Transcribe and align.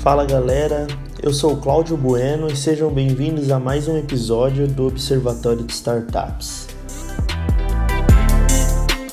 Fala 0.00 0.24
galera, 0.24 0.86
eu 1.22 1.30
sou 1.30 1.58
Cláudio 1.58 1.94
Bueno 1.94 2.50
e 2.50 2.56
sejam 2.56 2.90
bem-vindos 2.90 3.50
a 3.50 3.60
mais 3.60 3.86
um 3.86 3.98
episódio 3.98 4.66
do 4.66 4.86
Observatório 4.86 5.62
de 5.62 5.74
Startups. 5.74 6.68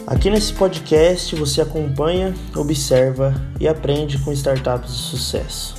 Aqui 0.07 0.29
nesse 0.29 0.53
podcast 0.53 1.35
você 1.35 1.59
acompanha, 1.59 2.33
observa 2.55 3.35
e 3.59 3.67
aprende 3.67 4.17
com 4.19 4.31
startups 4.31 4.95
de 4.95 5.01
sucesso. 5.01 5.75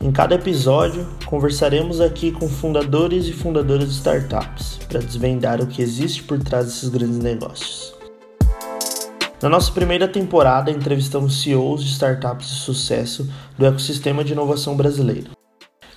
Em 0.00 0.10
cada 0.10 0.36
episódio, 0.36 1.06
conversaremos 1.26 2.00
aqui 2.00 2.32
com 2.32 2.48
fundadores 2.48 3.26
e 3.26 3.34
fundadoras 3.34 3.86
de 3.86 3.96
startups 3.96 4.80
para 4.88 5.00
desvendar 5.00 5.60
o 5.60 5.66
que 5.66 5.82
existe 5.82 6.22
por 6.22 6.38
trás 6.42 6.64
desses 6.64 6.88
grandes 6.88 7.18
negócios. 7.18 7.91
Na 9.42 9.48
nossa 9.48 9.72
primeira 9.72 10.06
temporada, 10.06 10.70
entrevistamos 10.70 11.42
CEOs 11.42 11.82
de 11.82 11.90
startups 11.90 12.46
de 12.46 12.54
sucesso 12.60 13.28
do 13.58 13.66
ecossistema 13.66 14.22
de 14.22 14.34
inovação 14.34 14.76
brasileiro. 14.76 15.32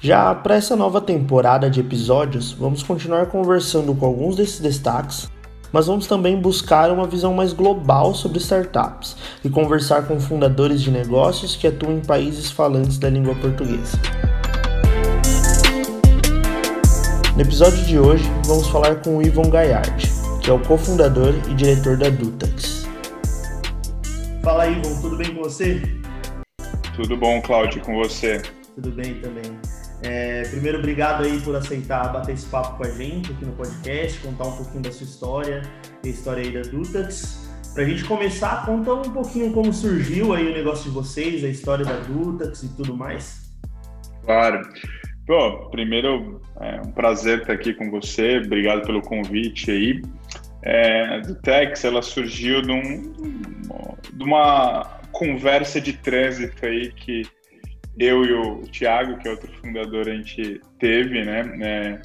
Já 0.02 0.34
para 0.34 0.55
essa 0.55 0.76
nova 0.76 0.99
temporada 0.99 1.70
de 1.70 1.80
episódios, 1.80 2.52
vamos 2.52 2.81
continuar 2.81 3.27
conversando 3.27 3.94
com 3.94 4.08
alguns 4.08 4.35
desses 4.35 4.59
destaques 4.59 5.30
mas 5.71 5.88
vamos 5.88 6.08
também 6.08 6.40
buscar 6.40 6.90
uma 6.90 7.05
visão 7.05 7.34
mais 7.34 7.52
global 7.52 8.16
sobre 8.16 8.38
startups 8.38 9.18
e 9.44 9.49
conversar 9.49 10.07
com 10.07 10.18
fundadores 10.21 10.82
de 10.82 10.90
negócios 10.90 11.54
que 11.54 11.68
atuam 11.68 11.98
em 11.98 11.99
países 11.99 12.49
falantes 12.49 12.98
da 12.98 13.09
língua 13.09 13.35
portuguesa. 13.35 13.99
No 17.35 17.41
episódio 17.41 17.84
de 17.84 17.99
hoje, 17.99 18.23
vamos 18.46 18.70
falar 18.70 19.02
com 19.02 19.18
o 19.18 19.21
Ivan 19.21 19.49
Gaiard, 19.49 20.09
que 20.41 20.49
é 20.49 20.54
o 20.54 20.59
cofundador 20.59 21.34
e 21.49 21.54
diretor 21.54 21.98
da 21.98 22.07
Dutax. 22.07 22.74
Fala 24.46 24.68
Ivan, 24.68 25.01
tudo 25.01 25.18
bem 25.18 25.34
com 25.34 25.41
você? 25.41 25.82
Tudo 26.96 27.18
bom, 27.18 27.41
Cláudio, 27.41 27.82
com 27.82 27.96
você? 27.96 28.43
Tudo 28.76 28.91
bem 28.91 29.15
também. 29.15 29.60
É, 30.04 30.43
primeiro, 30.43 30.77
obrigado 30.77 31.24
aí 31.24 31.41
por 31.41 31.55
aceitar 31.55 32.13
bater 32.13 32.35
esse 32.35 32.46
papo 32.46 32.77
com 32.77 32.84
a 32.84 32.91
gente 32.91 33.32
aqui 33.32 33.43
no 33.43 33.54
podcast, 33.54 34.20
contar 34.20 34.43
um 34.43 34.57
pouquinho 34.57 34.84
da 34.84 34.91
sua 34.91 35.04
história, 35.04 35.63
a 36.04 36.07
história 36.07 36.43
aí 36.43 36.52
da 36.52 36.62
Dutax. 36.62 37.49
Para 37.74 37.85
a 37.85 37.87
gente 37.87 38.04
começar, 38.04 38.68
conta 38.68 38.93
um 38.93 39.12
pouquinho 39.12 39.52
como 39.52 39.74
surgiu 39.74 40.32
aí 40.32 40.48
o 40.48 40.54
negócio 40.54 40.84
de 40.84 40.91
vocês, 40.91 41.43
a 41.43 41.48
história 41.48 41.84
da 41.84 41.98
Dutax 42.02 42.62
e 42.62 42.70
tudo 42.76 42.96
mais. 42.96 43.49
Claro. 44.26 44.62
Pô, 45.26 45.71
primeiro, 45.71 46.40
é 46.62 46.82
um 46.82 46.91
prazer 46.91 47.40
estar 47.40 47.54
aqui 47.54 47.74
com 47.74 47.90
você, 47.90 48.37
obrigado 48.46 48.85
pelo 48.85 49.02
convite 49.02 49.71
aí. 49.71 50.04
É, 50.62 51.15
a 51.15 51.20
Dutax, 51.20 51.84
ela 51.84 52.04
surgiu 52.04 52.62
de, 52.62 52.71
um, 52.71 53.13
de 54.11 54.23
uma 54.23 54.99
conversa 55.11 55.79
de 55.79 55.93
trânsito 55.93 56.65
aí 56.65 56.91
que 56.91 57.23
eu 57.98 58.25
e 58.25 58.34
o 58.34 58.62
Thiago, 58.63 59.17
que 59.17 59.27
é 59.27 59.31
outro 59.31 59.51
fundador, 59.62 60.09
a 60.09 60.15
gente 60.15 60.59
teve, 60.79 61.23
né, 61.23 61.43
né 61.43 62.01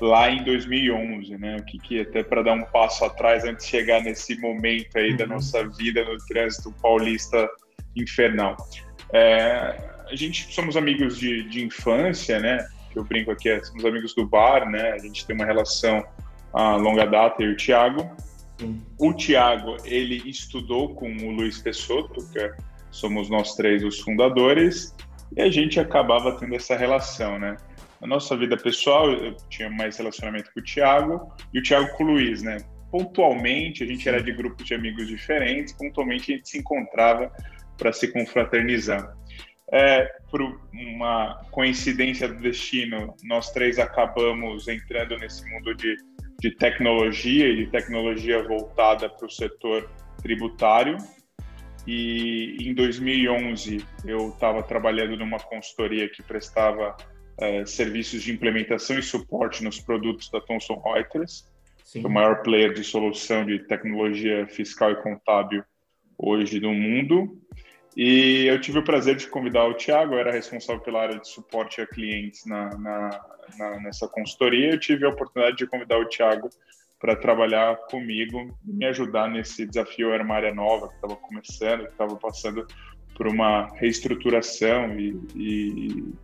lá 0.00 0.30
em 0.30 0.42
2011, 0.42 1.36
né, 1.36 1.56
o 1.60 1.64
que, 1.64 1.78
que 1.78 2.00
até 2.00 2.22
para 2.22 2.42
dar 2.42 2.54
um 2.54 2.64
passo 2.64 3.04
atrás 3.04 3.44
antes 3.44 3.66
de 3.66 3.70
chegar 3.70 4.02
nesse 4.02 4.38
momento 4.40 4.96
aí 4.96 5.10
uhum. 5.10 5.16
da 5.16 5.26
nossa 5.26 5.68
vida 5.68 6.04
no 6.04 6.16
trânsito 6.26 6.74
paulista 6.82 7.48
infernal. 7.94 8.56
É, 9.12 9.76
a 10.10 10.16
gente 10.16 10.52
somos 10.52 10.76
amigos 10.76 11.18
de, 11.18 11.44
de 11.48 11.64
infância, 11.64 12.40
né, 12.40 12.66
que 12.90 12.98
eu 12.98 13.04
brinco 13.04 13.30
aqui, 13.30 13.48
é, 13.48 13.62
somos 13.62 13.84
amigos 13.84 14.14
do 14.14 14.26
bar, 14.26 14.68
né, 14.68 14.92
a 14.92 14.98
gente 14.98 15.26
tem 15.26 15.36
uma 15.36 15.44
relação 15.44 16.04
a 16.52 16.76
longa 16.76 17.06
data, 17.06 17.42
eu 17.42 17.50
e 17.50 17.52
o 17.52 17.56
Thiago. 17.56 18.10
O 18.98 19.12
Thiago, 19.14 19.76
ele 19.84 20.22
estudou 20.28 20.94
com 20.94 21.10
o 21.10 21.30
Luiz 21.30 21.60
Pessoto, 21.60 22.26
que 22.32 22.38
é, 22.38 22.54
somos 22.90 23.30
nós 23.30 23.54
três 23.54 23.82
os 23.84 24.00
fundadores, 24.00 24.94
e 25.36 25.40
a 25.40 25.50
gente 25.50 25.78
acabava 25.78 26.38
tendo 26.38 26.54
essa 26.54 26.76
relação, 26.76 27.38
né? 27.38 27.56
Na 28.00 28.06
nossa 28.06 28.36
vida 28.36 28.56
pessoal, 28.56 29.10
eu 29.10 29.36
tinha 29.48 29.68
mais 29.68 29.96
relacionamento 29.98 30.50
com 30.54 30.60
o 30.60 30.64
Thiago 30.64 31.32
e 31.52 31.58
o 31.58 31.62
Thiago 31.62 31.96
com 31.96 32.04
o 32.04 32.06
Luiz, 32.08 32.42
né? 32.42 32.58
Pontualmente, 32.90 33.84
a 33.84 33.86
gente 33.86 34.08
era 34.08 34.22
de 34.22 34.32
grupos 34.32 34.66
de 34.66 34.74
amigos 34.74 35.06
diferentes, 35.06 35.72
pontualmente 35.74 36.32
a 36.32 36.36
gente 36.36 36.48
se 36.48 36.58
encontrava 36.58 37.30
para 37.76 37.92
se 37.92 38.08
confraternizar. 38.08 39.14
É, 39.72 40.04
por 40.30 40.42
uma 40.72 41.44
coincidência 41.52 42.26
do 42.26 42.40
destino, 42.40 43.14
nós 43.22 43.52
três 43.52 43.78
acabamos 43.78 44.66
entrando 44.66 45.16
nesse 45.18 45.48
mundo 45.48 45.74
de, 45.76 45.94
de 46.40 46.50
tecnologia 46.50 47.46
e 47.48 47.56
de 47.56 47.66
tecnologia 47.70 48.42
voltada 48.42 49.08
para 49.08 49.26
o 49.26 49.30
setor 49.30 49.90
tributário. 50.22 50.96
E 51.86 52.56
em 52.60 52.74
2011 52.74 53.84
eu 54.06 54.30
estava 54.30 54.62
trabalhando 54.62 55.16
numa 55.16 55.38
consultoria 55.38 56.08
que 56.08 56.22
prestava 56.22 56.96
uh, 57.40 57.66
serviços 57.66 58.22
de 58.22 58.32
implementação 58.32 58.98
e 58.98 59.02
suporte 59.02 59.62
nos 59.62 59.78
produtos 59.80 60.30
da 60.30 60.40
Thomson 60.40 60.80
Reuters, 60.80 61.46
Sim. 61.84 62.04
o 62.04 62.08
maior 62.08 62.42
player 62.42 62.72
de 62.72 62.84
solução 62.84 63.44
de 63.44 63.58
tecnologia 63.60 64.46
fiscal 64.46 64.92
e 64.92 65.02
contábil 65.02 65.62
hoje 66.16 66.58
do 66.58 66.72
mundo. 66.72 67.38
E 67.96 68.46
eu 68.46 68.60
tive 68.60 68.78
o 68.78 68.84
prazer 68.84 69.16
de 69.16 69.26
convidar 69.26 69.66
o 69.66 69.74
Thiago, 69.74 70.14
eu 70.14 70.18
era 70.18 70.30
responsável 70.30 70.80
pela 70.80 71.02
área 71.02 71.18
de 71.18 71.28
suporte 71.28 71.80
a 71.80 71.86
clientes 71.86 72.46
na, 72.46 72.70
na, 72.78 73.20
na, 73.58 73.80
nessa 73.80 74.06
consultoria. 74.06 74.70
Eu 74.70 74.78
tive 74.78 75.04
a 75.04 75.08
oportunidade 75.08 75.56
de 75.56 75.66
convidar 75.66 75.98
o 75.98 76.08
Thiago 76.08 76.48
para 77.00 77.16
trabalhar 77.16 77.76
comigo 77.88 78.56
me 78.62 78.84
ajudar 78.86 79.28
nesse 79.28 79.66
desafio. 79.66 80.12
Era 80.12 80.22
uma 80.22 80.36
área 80.36 80.54
nova 80.54 80.88
que 80.88 80.94
estava 80.94 81.16
começando, 81.16 81.84
que 81.86 81.92
estava 81.92 82.14
passando 82.16 82.66
por 83.16 83.26
uma 83.26 83.66
reestruturação 83.74 84.98
e, 84.98 85.18
e, 85.34 86.14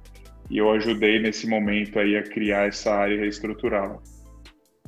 e, 0.49 0.59
eu 0.59 0.71
ajudei 0.73 1.19
nesse 1.19 1.49
momento 1.49 1.99
aí 1.99 2.17
a 2.17 2.23
criar 2.23 2.69
essa 2.69 2.95
área 2.95 3.15
e 3.15 3.19
reestruturá-la. 3.19 4.01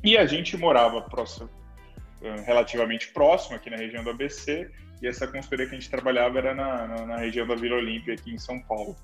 E 0.04 0.16
a 0.16 0.24
gente 0.24 0.56
morava 0.56 1.02
próximo, 1.02 1.50
eh, 2.22 2.36
relativamente 2.46 3.12
próximo 3.12 3.56
aqui 3.56 3.68
na 3.68 3.76
região 3.76 4.04
do 4.04 4.10
ABC 4.10 4.70
e 5.02 5.06
essa 5.06 5.26
consultoria 5.26 5.66
que 5.66 5.74
a 5.74 5.78
gente 5.78 5.90
trabalhava 5.90 6.38
era 6.38 6.54
na, 6.54 6.86
na, 6.86 7.06
na 7.06 7.16
região 7.18 7.46
da 7.46 7.54
Vila 7.54 7.76
Olímpia 7.76 8.14
aqui 8.14 8.32
em 8.32 8.38
São 8.38 8.60
Paulo. 8.60 8.96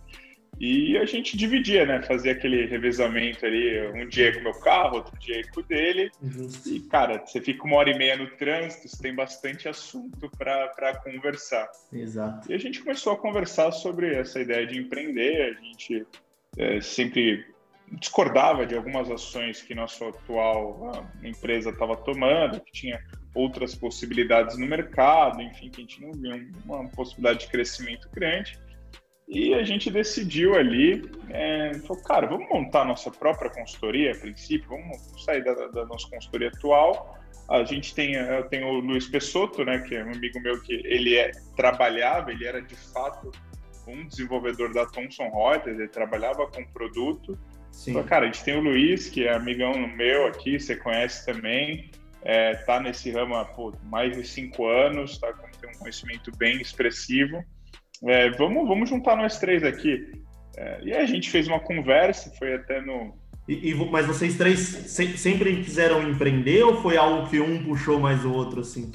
E 0.61 0.97
a 0.99 1.05
gente 1.05 1.37
dividia, 1.37 1.85
né? 1.85 2.01
Fazia 2.03 2.33
aquele 2.33 2.67
revezamento 2.67 3.45
ali, 3.45 3.89
um 3.89 4.09
dia 4.09 4.33
com 4.33 4.41
o 4.41 4.43
meu 4.45 4.55
carro, 4.61 4.97
outro 4.97 5.19
dia 5.19 5.43
com 5.53 5.61
o 5.61 5.63
dele. 5.65 6.11
Justo. 6.23 6.69
E, 6.69 6.81
cara, 6.81 7.25
você 7.25 7.41
fica 7.41 7.65
uma 7.65 7.77
hora 7.77 7.91
e 7.91 7.99
meia 7.99 8.17
no 8.17 8.31
trânsito, 8.37 8.89
você 8.89 9.03
tem 9.03 9.15
bastante 9.15 9.69
assunto 9.69 10.31
para 10.39 10.95
conversar. 11.03 11.69
Exato. 11.93 12.51
E 12.51 12.55
a 12.55 12.59
gente 12.59 12.81
começou 12.83 13.15
a 13.15 13.17
conversar 13.17 13.73
sobre 13.73 14.15
essa 14.15 14.41
ideia 14.41 14.67
de 14.67 14.79
empreender. 14.79 15.57
A 15.57 15.61
gente 15.61 16.07
é, 16.57 16.81
sempre 16.81 17.45
discordava 17.93 18.65
de 18.65 18.77
algumas 18.77 19.11
ações 19.11 19.61
que 19.61 19.75
nossa 19.75 20.09
atual 20.09 21.05
empresa 21.23 21.71
estava 21.71 21.97
tomando, 21.97 22.61
que 22.61 22.73
tinha 22.73 23.01
outras 23.35 23.75
possibilidades 23.75 24.57
no 24.57 24.67
mercado, 24.67 25.43
enfim, 25.43 25.69
que 25.69 25.81
a 25.81 25.85
gente 25.85 26.01
não 26.01 26.13
via 26.13 26.47
uma 26.65 26.89
possibilidade 26.89 27.41
de 27.41 27.49
crescimento 27.49 28.09
grande. 28.13 28.59
E 29.27 29.55
a 29.55 29.65
gente 29.65 29.91
decidiu 29.91 30.55
ali, 30.55 31.11
é, 31.31 31.73
falou, 31.87 32.03
cara, 32.03 32.27
vamos 32.27 32.49
montar 32.49 32.83
a 32.83 32.85
nossa 32.85 33.11
própria 33.11 33.51
consultoria 33.51 34.13
a 34.13 34.17
princípio, 34.17 34.69
vamos 34.69 35.25
sair 35.25 35.43
da, 35.43 35.55
da, 35.69 35.87
nossa 35.87 36.09
consultoria 36.09 36.49
atual. 36.49 37.19
A 37.49 37.65
gente 37.65 37.95
tem, 37.95 38.15
eu 38.15 38.45
tenho 38.49 38.67
o 38.67 38.81
Luiz 38.81 39.09
Pessoto, 39.09 39.65
né, 39.65 39.79
que 39.81 39.95
é 39.95 40.05
um 40.05 40.13
amigo 40.13 40.41
meu 40.41 40.61
que 40.63 40.75
ele 40.85 41.17
é, 41.17 41.31
trabalhava, 41.57 42.33
ele 42.33 42.47
era 42.47 42.61
de 42.61 42.77
fato 42.77 43.31
um 43.87 44.07
desenvolvedor 44.07 44.73
da 44.73 44.87
Thomson 44.87 45.31
Reuters, 45.31 45.79
ele 45.79 45.89
trabalhava 45.89 46.47
com 46.47 46.65
produto. 46.67 47.39
Sim. 47.71 48.03
Cara, 48.05 48.25
a 48.25 48.27
gente 48.27 48.45
tem 48.45 48.57
o 48.57 48.61
Luiz, 48.61 49.09
que 49.09 49.27
é 49.27 49.35
amigão 49.35 49.75
meu 49.89 50.27
aqui, 50.27 50.59
você 50.59 50.77
conhece 50.77 51.27
também, 51.27 51.91
é, 52.25 52.55
tá 52.55 52.81
nesse 52.81 53.11
ramo 53.11 53.35
há 53.35 53.45
pô, 53.45 53.73
mais 53.85 54.17
de 54.17 54.27
cinco 54.27 54.67
anos, 54.67 55.19
tá, 55.19 55.33
tem 55.61 55.71
um 55.71 55.79
conhecimento 55.79 56.31
bem 56.37 56.61
expressivo 56.61 57.45
é, 58.07 58.31
vamos, 58.31 58.67
vamos 58.69 58.89
juntar 58.89 59.17
nós 59.17 59.39
três 59.39 59.63
aqui. 59.63 60.13
É, 60.57 60.81
e 60.83 60.93
a 60.93 61.05
gente 61.07 61.31
fez 61.31 61.49
uma 61.49 61.61
conversa, 61.61 62.33
foi 62.39 62.55
até 62.55 62.81
no. 62.81 63.17
E, 63.49 63.71
e, 63.71 63.75
mas 63.75 64.07
vocês 64.07 64.37
três 64.37 64.61
se, 64.61 65.19
sempre 65.19 65.63
quiseram 65.63 66.09
empreender 66.09 66.63
ou 66.63 66.81
foi 66.81 66.97
algo 66.97 67.29
que 67.29 67.41
um 67.41 67.63
puxou 67.65 67.99
mais 67.99 68.25
o 68.25 68.33
outro, 68.33 68.61
assim? 68.61 68.91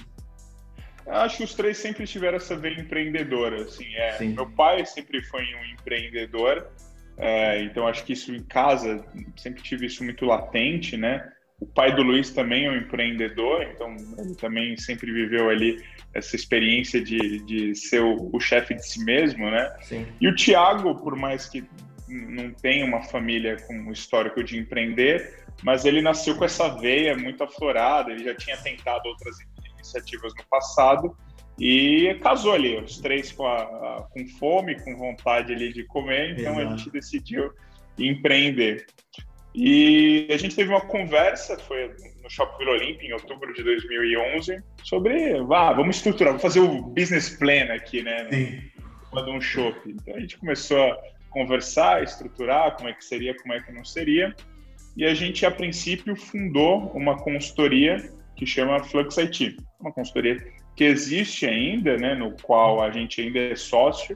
Acho 1.05 1.37
que 1.37 1.43
os 1.43 1.55
três 1.55 1.77
sempre 1.77 2.05
tiveram 2.05 2.37
essa 2.37 2.55
veia 2.55 2.79
empreendedora, 2.79 3.63
assim. 3.63 3.85
É, 3.95 4.23
meu 4.23 4.49
pai 4.51 4.85
sempre 4.85 5.23
foi 5.23 5.41
um 5.41 5.73
empreendedor, 5.73 6.67
é, 7.17 7.63
então 7.63 7.87
acho 7.87 8.03
que 8.05 8.13
isso 8.13 8.33
em 8.33 8.43
casa 8.43 9.03
sempre 9.35 9.61
tive 9.61 9.87
isso 9.87 10.03
muito 10.03 10.25
latente, 10.25 10.95
né? 10.95 11.31
O 11.59 11.65
pai 11.65 11.93
do 11.93 12.01
Luiz 12.01 12.29
também 12.31 12.65
é 12.65 12.71
um 12.71 12.77
empreendedor, 12.77 13.63
então 13.63 13.95
ele 14.17 14.35
também 14.35 14.77
sempre 14.77 15.11
viveu 15.11 15.49
ali 15.49 15.83
essa 16.13 16.35
experiência 16.35 17.01
de, 17.01 17.39
de 17.45 17.75
ser 17.75 18.01
o, 18.01 18.29
o 18.33 18.39
chefe 18.39 18.73
de 18.73 18.85
si 18.85 19.03
mesmo, 19.03 19.49
né? 19.49 19.69
Sim. 19.81 20.07
E 20.21 20.27
o 20.27 20.35
Tiago, 20.35 20.95
por 20.95 21.15
mais 21.15 21.47
que 21.47 21.63
não 22.07 22.51
tenha 22.51 22.85
uma 22.85 23.03
família 23.03 23.57
com 23.67 23.73
um 23.73 23.91
histórico 23.91 24.43
de 24.43 24.57
empreender, 24.57 25.45
mas 25.61 25.85
ele 25.85 26.01
nasceu 26.01 26.35
com 26.35 26.45
essa 26.45 26.69
veia 26.69 27.15
muito 27.15 27.43
aflorada, 27.43 28.11
ele 28.11 28.23
já 28.23 28.33
tinha 28.33 28.57
tentado 28.57 29.07
outras 29.07 29.35
iniciativas 29.75 30.33
no 30.35 30.43
passado, 30.45 31.15
E 31.59 32.17
casou 32.21 32.53
ali, 32.53 32.77
os 32.77 32.99
três 32.99 33.33
com, 33.33 33.45
a, 33.45 34.07
com 34.11 34.25
fome, 34.39 34.79
com 34.81 34.95
vontade 34.95 35.51
ali 35.51 35.73
de 35.73 35.83
comer, 35.83 36.39
então 36.39 36.53
Exato. 36.53 36.73
a 36.73 36.77
gente 36.77 36.89
decidiu 36.89 37.51
empreender. 37.97 38.85
E 39.53 40.27
a 40.29 40.37
gente 40.37 40.55
teve 40.55 40.69
uma 40.69 40.81
conversa, 40.81 41.57
foi 41.57 41.91
no 42.21 42.29
Shopping 42.29 42.57
Vila 42.59 42.71
Olímpia, 42.71 43.07
em 43.07 43.13
outubro 43.13 43.53
de 43.53 43.63
2011, 43.63 44.61
sobre, 44.83 45.35
ah, 45.51 45.73
vamos 45.73 45.97
estruturar, 45.97 46.33
vamos 46.33 46.41
fazer 46.41 46.59
o 46.59 46.81
business 46.81 47.29
plan 47.29 47.73
aqui, 47.73 48.03
né? 48.03 48.27
Sim. 48.31 48.61
No, 49.11 49.31
um 49.31 49.41
shopping. 49.41 49.97
Então 50.01 50.15
a 50.15 50.19
gente 50.19 50.37
começou 50.37 50.79
a 50.79 50.97
conversar, 51.31 52.03
estruturar 52.03 52.75
como 52.77 52.89
é 52.89 52.93
que 52.93 53.03
seria, 53.03 53.35
como 53.37 53.53
é 53.53 53.59
que 53.59 53.71
não 53.71 53.83
seria. 53.83 54.35
E 54.95 55.05
a 55.05 55.13
gente, 55.13 55.45
a 55.45 55.51
princípio, 55.51 56.15
fundou 56.15 56.91
uma 56.93 57.17
consultoria 57.17 57.97
que 58.35 58.45
chama 58.45 58.83
Flux 58.83 59.17
IT, 59.17 59.57
uma 59.79 59.91
consultoria 59.91 60.37
que 60.75 60.83
existe 60.83 61.45
ainda, 61.45 61.97
né, 61.97 62.15
no 62.15 62.31
qual 62.41 62.81
a 62.81 62.89
gente 62.89 63.21
ainda 63.21 63.39
é 63.39 63.55
sócio. 63.55 64.15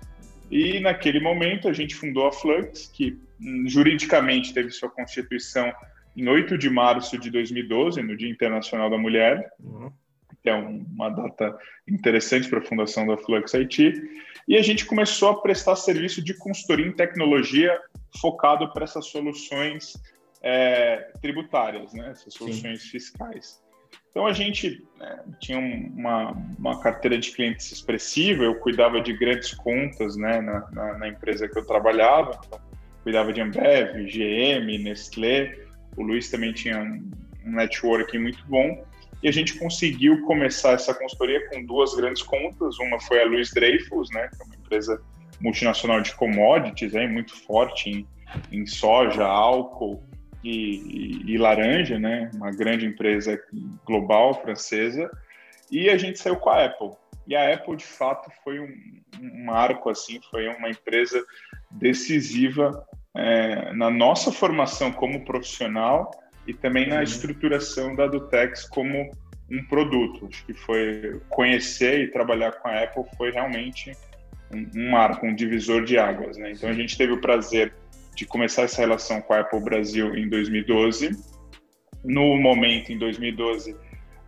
E 0.53 0.79
naquele 0.79 1.19
momento 1.19 1.67
a 1.67 1.73
gente 1.73 1.95
fundou 1.95 2.27
a 2.27 2.31
Flux, 2.31 2.85
que 2.93 3.19
hum, 3.41 3.63
juridicamente 3.65 4.53
teve 4.53 4.69
sua 4.69 4.87
constituição 4.87 5.73
em 6.15 6.29
8 6.29 6.59
de 6.59 6.69
março 6.69 7.17
de 7.17 7.31
2012, 7.31 8.03
no 8.03 8.15
Dia 8.15 8.29
Internacional 8.29 8.87
da 8.87 8.95
Mulher, 8.95 9.51
uhum. 9.59 9.91
que 10.43 10.51
é 10.51 10.53
uma 10.53 11.09
data 11.09 11.57
interessante 11.87 12.47
para 12.47 12.59
a 12.59 12.65
fundação 12.65 13.07
da 13.07 13.17
Flux 13.17 13.51
IT. 13.55 13.99
E 14.47 14.55
a 14.55 14.61
gente 14.61 14.85
começou 14.85 15.29
a 15.31 15.41
prestar 15.41 15.75
serviço 15.75 16.23
de 16.23 16.35
consultoria 16.35 16.85
em 16.85 16.91
tecnologia 16.91 17.75
focado 18.21 18.71
para 18.71 18.83
essas 18.83 19.07
soluções 19.07 19.93
é, 20.39 21.09
tributárias, 21.19 21.95
né? 21.95 22.11
essas 22.11 22.31
soluções 22.31 22.83
Sim. 22.83 22.89
fiscais. 22.89 23.62
Então 24.09 24.27
a 24.27 24.33
gente 24.33 24.85
né, 24.99 25.23
tinha 25.39 25.59
uma, 25.59 26.31
uma, 26.57 26.79
carteira 26.81 27.17
de 27.17 27.31
clientes 27.31 27.71
expressiva, 27.71 28.43
eu 28.43 28.55
cuidava 28.55 29.01
de 29.01 29.11
grandes 29.13 29.53
contas 29.53 30.15
né, 30.15 30.39
na, 30.39 30.69
na, 30.71 30.97
na 30.99 31.07
empresa 31.07 31.47
que 31.47 31.57
eu 31.57 31.65
trabalhava, 31.65 32.39
então, 32.45 32.59
cuidava 33.01 33.33
de 33.33 33.41
Ambev, 33.41 34.05
GM, 34.05 34.83
Nestlé, 34.83 35.57
o 35.97 36.03
Luiz 36.03 36.29
também 36.29 36.53
tinha 36.53 36.79
um, 36.79 37.11
um 37.45 37.51
networking 37.53 38.19
muito 38.19 38.45
bom, 38.47 38.85
e 39.23 39.27
a 39.27 39.31
gente 39.31 39.57
conseguiu 39.57 40.21
começar 40.25 40.73
essa 40.73 40.93
consultoria 40.93 41.49
com 41.49 41.65
duas 41.65 41.95
grandes 41.95 42.21
contas, 42.21 42.77
uma 42.77 42.99
foi 42.99 43.21
a 43.21 43.25
Luiz 43.25 43.51
Dreyfus, 43.51 44.09
né, 44.11 44.27
que 44.27 44.41
é 44.41 44.45
uma 44.45 44.55
empresa 44.55 45.01
multinacional 45.41 46.01
de 46.01 46.13
commodities, 46.15 46.93
é 46.93 47.07
muito 47.07 47.35
forte 47.35 47.89
em, 47.89 48.07
em 48.51 48.65
soja, 48.65 49.25
álcool, 49.25 50.03
e, 50.43 51.23
e, 51.27 51.33
e, 51.33 51.37
laranja, 51.37 51.97
né? 51.97 52.29
Uma 52.33 52.51
grande 52.51 52.85
empresa 52.85 53.41
global 53.85 54.41
francesa. 54.41 55.09
E 55.71 55.89
a 55.89 55.97
gente 55.97 56.19
saiu 56.19 56.35
com 56.35 56.49
a 56.49 56.65
Apple. 56.65 56.91
E 57.25 57.35
a 57.35 57.53
Apple, 57.53 57.77
de 57.77 57.85
fato, 57.85 58.29
foi 58.43 58.59
um, 58.59 58.73
um 59.21 59.45
marco, 59.45 59.89
assim, 59.89 60.19
foi 60.29 60.47
uma 60.49 60.69
empresa 60.69 61.23
decisiva 61.71 62.85
é, 63.15 63.71
na 63.73 63.89
nossa 63.89 64.31
formação 64.31 64.91
como 64.91 65.23
profissional 65.23 66.11
e 66.45 66.53
também 66.53 66.87
na 66.87 66.97
uhum. 66.97 67.03
estruturação 67.03 67.95
da 67.95 68.07
Dutex 68.07 68.67
como 68.67 69.09
um 69.49 69.63
produto. 69.65 70.27
Acho 70.27 70.45
que 70.45 70.53
foi 70.53 71.21
conhecer 71.29 72.01
e 72.01 72.11
trabalhar 72.11 72.53
com 72.53 72.67
a 72.67 72.83
Apple 72.83 73.03
foi 73.17 73.31
realmente 73.31 73.91
um, 74.53 74.67
um 74.75 74.91
marco, 74.91 75.25
um 75.25 75.33
divisor 75.33 75.83
de 75.83 75.97
águas. 75.97 76.37
Né? 76.37 76.51
Então 76.51 76.69
a 76.69 76.73
gente 76.73 76.97
teve 76.97 77.13
o 77.13 77.21
prazer 77.21 77.73
de 78.15 78.25
começar 78.25 78.63
essa 78.63 78.81
relação 78.81 79.21
com 79.21 79.33
a 79.33 79.39
Apple 79.39 79.59
Brasil 79.59 80.15
em 80.15 80.27
2012. 80.29 81.11
No 82.03 82.35
momento, 82.37 82.91
em 82.91 82.97
2012, 82.97 83.71
uh, 83.71 83.77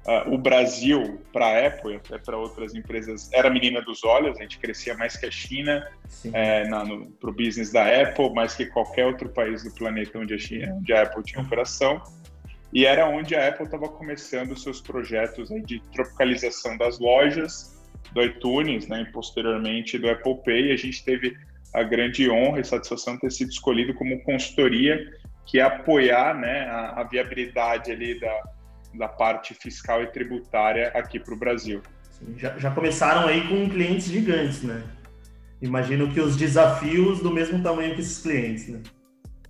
ah, 0.08 0.26
o 0.28 0.38
Brasil, 0.38 1.20
para 1.34 1.46
a 1.46 1.68
Apple 1.68 1.94
e 1.94 1.96
até 1.98 2.18
para 2.18 2.38
outras 2.38 2.74
empresas, 2.74 3.30
era 3.34 3.50
a 3.50 3.52
menina 3.52 3.82
dos 3.82 4.04
olhos, 4.04 4.38
a 4.38 4.42
gente 4.42 4.58
crescia 4.60 4.96
mais 4.96 5.18
que 5.18 5.26
a 5.26 5.32
China 5.32 5.86
é, 6.34 6.64
para 7.20 7.30
o 7.30 7.34
business 7.34 7.72
da 7.72 7.84
Apple, 8.02 8.34
mais 8.34 8.56
que 8.56 8.66
qualquer 8.68 9.06
outro 9.06 9.30
país 9.30 9.64
do 9.64 9.72
planeta 9.72 10.18
onde 10.18 10.34
a, 10.34 10.38
China, 10.38 10.74
onde 10.74 10.94
a 10.94 11.04
Apple 11.04 11.24
tinha 11.24 11.44
operação. 11.44 12.02
E 12.74 12.86
era 12.86 13.08
onde 13.08 13.36
a 13.36 13.48
Apple 13.48 13.66
estava 13.66 13.88
começando 13.88 14.58
seus 14.58 14.82
projetos 14.82 15.50
de 15.66 15.82
tropicalização 15.94 16.78
das 16.78 17.00
lojas, 17.00 17.74
do 18.14 18.22
iTunes, 18.22 18.88
né, 18.88 19.02
e 19.02 19.12
posteriormente 19.12 19.98
do 19.98 20.10
Apple 20.10 20.42
Pay. 20.44 20.72
A 20.72 20.78
gente 20.78 21.04
teve 21.04 21.36
a 21.76 21.84
grande 21.84 22.30
honra 22.30 22.62
e 22.62 22.64
satisfação 22.64 23.16
de 23.16 23.22
ter 23.22 23.32
sido 23.32 23.50
escolhido 23.50 23.94
como 23.94 24.22
consultoria 24.24 25.00
que 25.46 25.60
é 25.60 25.64
apoiar 25.64 26.34
né, 26.34 26.62
a, 26.62 27.02
a 27.02 27.04
viabilidade 27.04 27.92
ali 27.92 28.20
da, 28.20 28.44
da 28.96 29.08
parte 29.08 29.54
fiscal 29.54 30.02
e 30.02 30.08
tributária 30.08 30.88
aqui 30.96 31.20
para 31.20 31.34
o 31.34 31.38
Brasil. 31.38 31.82
Sim, 32.10 32.34
já, 32.38 32.58
já 32.58 32.72
começaram 32.72 33.28
aí 33.28 33.48
com 33.48 33.70
clientes 33.70 34.08
gigantes, 34.08 34.64
né? 34.64 34.84
Imagino 35.62 36.12
que 36.12 36.20
os 36.20 36.36
desafios 36.36 37.22
do 37.22 37.32
mesmo 37.32 37.62
tamanho 37.62 37.94
que 37.94 38.02
esses 38.02 38.22
clientes, 38.22 38.68
né? 38.70 38.82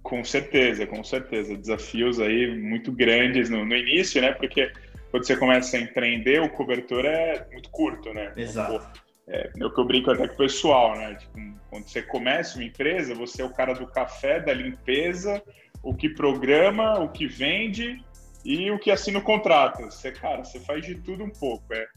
Com 0.03 0.23
certeza, 0.23 0.85
com 0.85 1.03
certeza. 1.03 1.55
Desafios 1.55 2.19
aí 2.19 2.55
muito 2.55 2.91
grandes 2.91 3.49
no, 3.49 3.65
no 3.65 3.75
início, 3.75 4.21
né? 4.21 4.33
Porque 4.33 4.71
quando 5.09 5.25
você 5.25 5.35
começa 5.35 5.77
a 5.77 5.79
empreender, 5.79 6.41
o 6.41 6.49
cobertor 6.49 7.05
é 7.05 7.47
muito 7.51 7.69
curto, 7.69 8.13
né? 8.13 8.33
Exato. 8.35 9.04
É, 9.27 9.51
o 9.63 9.71
que 9.71 9.79
eu 9.79 9.85
brinco 9.85 10.11
até 10.11 10.27
com 10.27 10.35
o 10.35 10.37
pessoal, 10.37 10.95
né? 10.95 11.15
Tipo, 11.15 11.33
quando 11.69 11.87
você 11.87 12.01
começa 12.01 12.57
uma 12.57 12.65
empresa, 12.65 13.15
você 13.15 13.41
é 13.41 13.45
o 13.45 13.53
cara 13.53 13.73
do 13.73 13.87
café, 13.87 14.39
da 14.39 14.53
limpeza, 14.53 15.41
o 15.81 15.95
que 15.95 16.09
programa, 16.09 16.99
o 16.99 17.09
que 17.09 17.25
vende 17.25 18.03
e 18.43 18.69
o 18.69 18.77
que 18.77 18.91
assina 18.91 19.17
o 19.17 19.23
contrato. 19.23 19.83
Você, 19.83 20.11
cara, 20.11 20.43
você 20.43 20.59
faz 20.59 20.85
de 20.85 20.95
tudo 20.95 21.23
um 21.23 21.31
pouco. 21.31 21.73
É, 21.73 21.87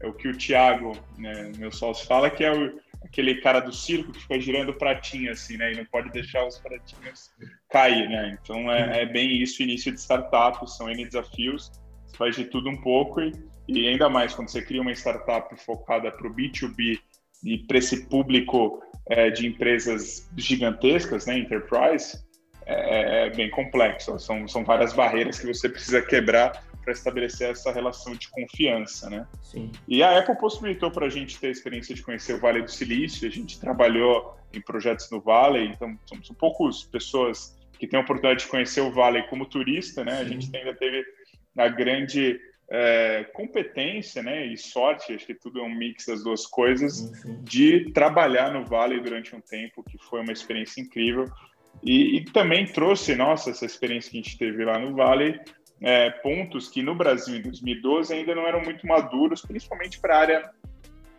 é 0.00 0.06
o 0.06 0.12
que 0.12 0.28
o 0.28 0.36
Thiago, 0.36 0.92
né, 1.16 1.52
meu 1.56 1.72
sócio, 1.72 2.06
fala 2.06 2.28
que 2.28 2.44
é 2.44 2.52
o, 2.52 2.78
aquele 3.02 3.36
cara 3.36 3.60
do 3.60 3.72
circo 3.72 4.12
que 4.12 4.20
fica 4.20 4.38
girando 4.38 4.74
pratinho 4.74 5.32
assim, 5.32 5.56
né? 5.56 5.72
E 5.72 5.76
não 5.76 5.84
pode 5.86 6.10
deixar 6.10 6.46
os 6.46 6.58
pratinhos 6.58 7.30
cair, 7.70 8.08
né? 8.08 8.38
Então 8.42 8.70
é, 8.70 9.02
é 9.02 9.06
bem 9.06 9.40
isso, 9.40 9.62
início 9.62 9.90
de 9.92 10.00
startup, 10.00 10.70
são 10.70 10.90
N 10.90 11.04
desafios, 11.04 11.70
você 12.06 12.16
faz 12.16 12.36
de 12.36 12.44
tudo 12.44 12.68
um 12.68 12.80
pouco 12.80 13.22
e 13.22 13.32
e 13.66 13.88
ainda 13.88 14.08
mais 14.08 14.34
quando 14.34 14.48
você 14.48 14.62
cria 14.62 14.82
uma 14.82 14.92
startup 14.92 15.54
focada 15.56 16.10
para 16.10 16.26
o 16.26 16.34
B2B 16.34 16.98
e 17.44 17.58
para 17.58 17.78
esse 17.78 18.06
público 18.06 18.82
é, 19.06 19.30
de 19.30 19.46
empresas 19.46 20.28
gigantescas, 20.36 21.26
né, 21.26 21.38
enterprise, 21.38 22.18
é, 22.66 23.26
é, 23.26 23.30
bem 23.30 23.50
complexo. 23.50 24.18
São, 24.18 24.48
são 24.48 24.64
várias 24.64 24.92
barreiras 24.92 25.38
que 25.38 25.46
você 25.46 25.68
precisa 25.70 26.00
quebrar 26.00 26.64
para 26.82 26.92
estabelecer 26.92 27.50
essa 27.50 27.72
relação 27.72 28.14
de 28.14 28.28
confiança, 28.28 29.08
né? 29.08 29.26
Sim. 29.42 29.72
E 29.88 30.02
a 30.02 30.18
Apple 30.18 30.36
possibilitou 30.36 30.90
para 30.90 31.06
a 31.06 31.08
gente 31.08 31.38
ter 31.40 31.46
a 31.46 31.50
experiência 31.50 31.94
de 31.94 32.02
conhecer 32.02 32.34
o 32.34 32.40
Vale 32.40 32.60
do 32.60 32.70
Silício. 32.70 33.26
A 33.26 33.30
gente 33.30 33.58
trabalhou 33.58 34.36
em 34.52 34.60
projetos 34.60 35.10
no 35.10 35.20
Vale, 35.20 35.64
então 35.66 35.98
são 36.22 36.34
poucas 36.36 36.84
pessoas 36.84 37.56
que 37.78 37.86
têm 37.86 37.98
a 37.98 38.02
oportunidade 38.02 38.44
de 38.44 38.50
conhecer 38.50 38.82
o 38.82 38.92
Vale 38.92 39.22
como 39.24 39.46
turista, 39.46 40.04
né? 40.04 40.16
Sim. 40.16 40.20
A 40.20 40.24
gente 40.24 40.56
ainda 40.56 40.74
teve 40.74 41.04
a 41.56 41.68
grande 41.68 42.38
é, 42.70 43.24
competência 43.34 44.22
né, 44.22 44.46
e 44.46 44.56
sorte, 44.56 45.12
acho 45.12 45.26
que 45.26 45.34
tudo 45.34 45.60
é 45.60 45.62
um 45.62 45.74
mix 45.74 46.06
das 46.06 46.24
duas 46.24 46.46
coisas, 46.46 47.12
uhum. 47.24 47.42
de 47.42 47.90
trabalhar 47.92 48.52
no 48.52 48.64
Vale 48.64 49.00
durante 49.00 49.34
um 49.34 49.40
tempo, 49.40 49.82
que 49.82 49.98
foi 49.98 50.20
uma 50.20 50.32
experiência 50.32 50.80
incrível. 50.80 51.26
E, 51.82 52.16
e, 52.16 52.24
também 52.26 52.66
trouxe, 52.66 53.14
nossa, 53.14 53.50
essa 53.50 53.66
experiência 53.66 54.10
que 54.10 54.18
a 54.18 54.22
gente 54.22 54.38
teve 54.38 54.64
lá 54.64 54.78
no 54.78 54.94
Vale, 54.94 55.40
é, 55.80 56.10
pontos 56.10 56.68
que 56.68 56.82
no 56.82 56.94
Brasil 56.94 57.36
em 57.36 57.42
2012 57.42 58.14
ainda 58.14 58.34
não 58.34 58.46
eram 58.46 58.62
muito 58.62 58.86
maduros, 58.86 59.42
principalmente 59.42 60.00
para 60.00 60.16
a 60.16 60.20
área 60.20 60.50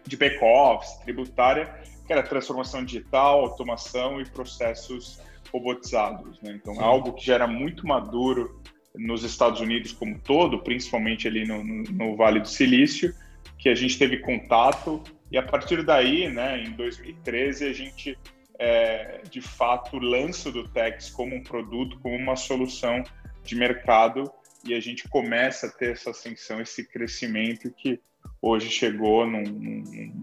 de 0.08 0.18
back-office, 0.18 0.98
tributária, 1.00 1.74
que 2.06 2.14
era 2.14 2.24
transformação 2.24 2.84
digital, 2.84 3.42
automação 3.42 4.22
e 4.22 4.26
processos 4.26 5.20
robotizados. 5.52 6.42
Né? 6.42 6.54
Então, 6.54 6.76
Sim. 6.76 6.82
algo 6.82 7.14
que 7.14 7.26
já 7.26 7.36
era 7.36 7.48
muito 7.48 7.86
maduro 7.86 8.62
nos 8.98 9.24
Estados 9.24 9.60
Unidos 9.60 9.92
como 9.92 10.20
todo, 10.20 10.60
principalmente 10.60 11.28
ali 11.28 11.46
no, 11.46 11.64
no, 11.64 11.84
no, 11.84 12.16
Vale 12.16 12.40
do 12.40 12.48
Silício, 12.48 13.14
que 13.58 13.70
a 13.70 13.76
gente 13.76 13.98
teve 13.98 14.20
contato 14.20 15.02
e 15.32 15.38
a 15.38 15.44
partir 15.44 15.84
daí, 15.84 16.30
né, 16.30 16.64
em 16.64 16.72
2013 16.72 17.68
a 17.68 17.74
gente 17.74 18.18
é, 18.60 19.22
de 19.30 19.42
fato 19.42 19.98
lança 19.98 20.50
o 20.50 20.52
Dutex 20.52 21.10
como 21.10 21.36
um 21.36 21.44
produto, 21.44 22.00
como 22.00 22.16
uma 22.16 22.36
solução 22.36 23.04
de 23.44 23.56
mercado 23.56 24.32
e 24.64 24.74
a 24.74 24.80
gente 24.80 25.08
começa 25.08 25.68
a 25.68 25.72
ter 25.72 25.92
essa 25.92 26.12
ascensão, 26.12 26.60
esse 26.60 26.88
crescimento 26.88 27.72
que 27.72 28.00
hoje 28.42 28.70
chegou 28.70 29.26
num, 29.26 29.44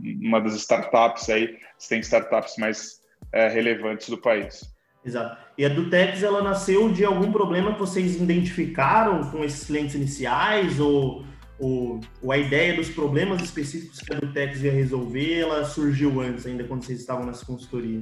numa 0.02 0.40
das 0.40 0.54
startups 0.54 1.28
aí, 1.28 1.58
tem 1.88 2.00
startups 2.00 2.56
mais 2.56 3.00
é, 3.32 3.48
relevantes 3.48 4.08
do 4.08 4.18
país. 4.18 4.71
Exato. 5.04 5.36
E 5.58 5.64
a 5.64 5.68
Dutex, 5.68 6.22
ela 6.22 6.42
nasceu 6.42 6.90
de 6.92 7.04
algum 7.04 7.32
problema 7.32 7.72
que 7.72 7.80
vocês 7.80 8.16
identificaram 8.16 9.30
com 9.30 9.44
esses 9.44 9.64
clientes 9.64 9.94
iniciais 9.94 10.78
ou, 10.78 11.24
ou, 11.58 12.00
ou, 12.22 12.32
a 12.32 12.38
ideia 12.38 12.74
dos 12.74 12.88
problemas 12.88 13.42
específicos 13.42 13.98
que 13.98 14.14
a 14.14 14.18
Dutex 14.18 14.62
ia 14.62 14.72
resolver, 14.72 15.40
ela 15.40 15.64
surgiu 15.64 16.20
antes, 16.20 16.46
ainda 16.46 16.64
quando 16.64 16.84
vocês 16.84 17.00
estavam 17.00 17.26
nessa 17.26 17.44
consultoria? 17.44 18.00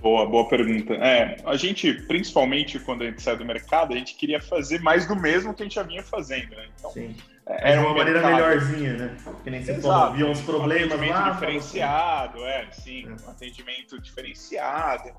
Boa, 0.00 0.26
boa 0.26 0.48
pergunta. 0.48 0.94
É, 0.94 1.36
a 1.44 1.56
gente, 1.56 1.92
principalmente 2.06 2.80
quando 2.80 3.02
a 3.02 3.06
gente 3.06 3.22
saiu 3.22 3.38
do 3.38 3.44
mercado, 3.44 3.94
a 3.94 3.96
gente 3.96 4.16
queria 4.16 4.40
fazer 4.40 4.80
mais 4.80 5.06
do 5.06 5.14
mesmo 5.14 5.54
que 5.54 5.62
a 5.62 5.64
gente 5.66 5.76
já 5.76 5.84
vinha 5.84 6.02
fazendo, 6.02 6.50
né? 6.50 6.66
Então, 6.76 6.90
Sim. 6.90 7.14
Era 7.48 7.80
uma 7.80 7.94
maneira 7.94 8.20
melhorzinha, 8.20 8.92
né? 8.94 9.16
Que 9.42 9.50
nem 9.50 9.62
você 9.62 9.72
Exato. 9.72 9.88
falou, 9.88 10.06
havia 10.08 10.26
uns 10.26 10.40
problemas 10.42 10.90
um 10.90 10.94
atendimento 10.94 11.18
lá. 11.18 11.30
diferenciado, 11.30 12.44
é, 12.44 12.68
sim, 12.72 13.06
é. 13.06 13.26
um 13.26 13.30
atendimento 13.30 14.00
diferenciado, 14.00 15.10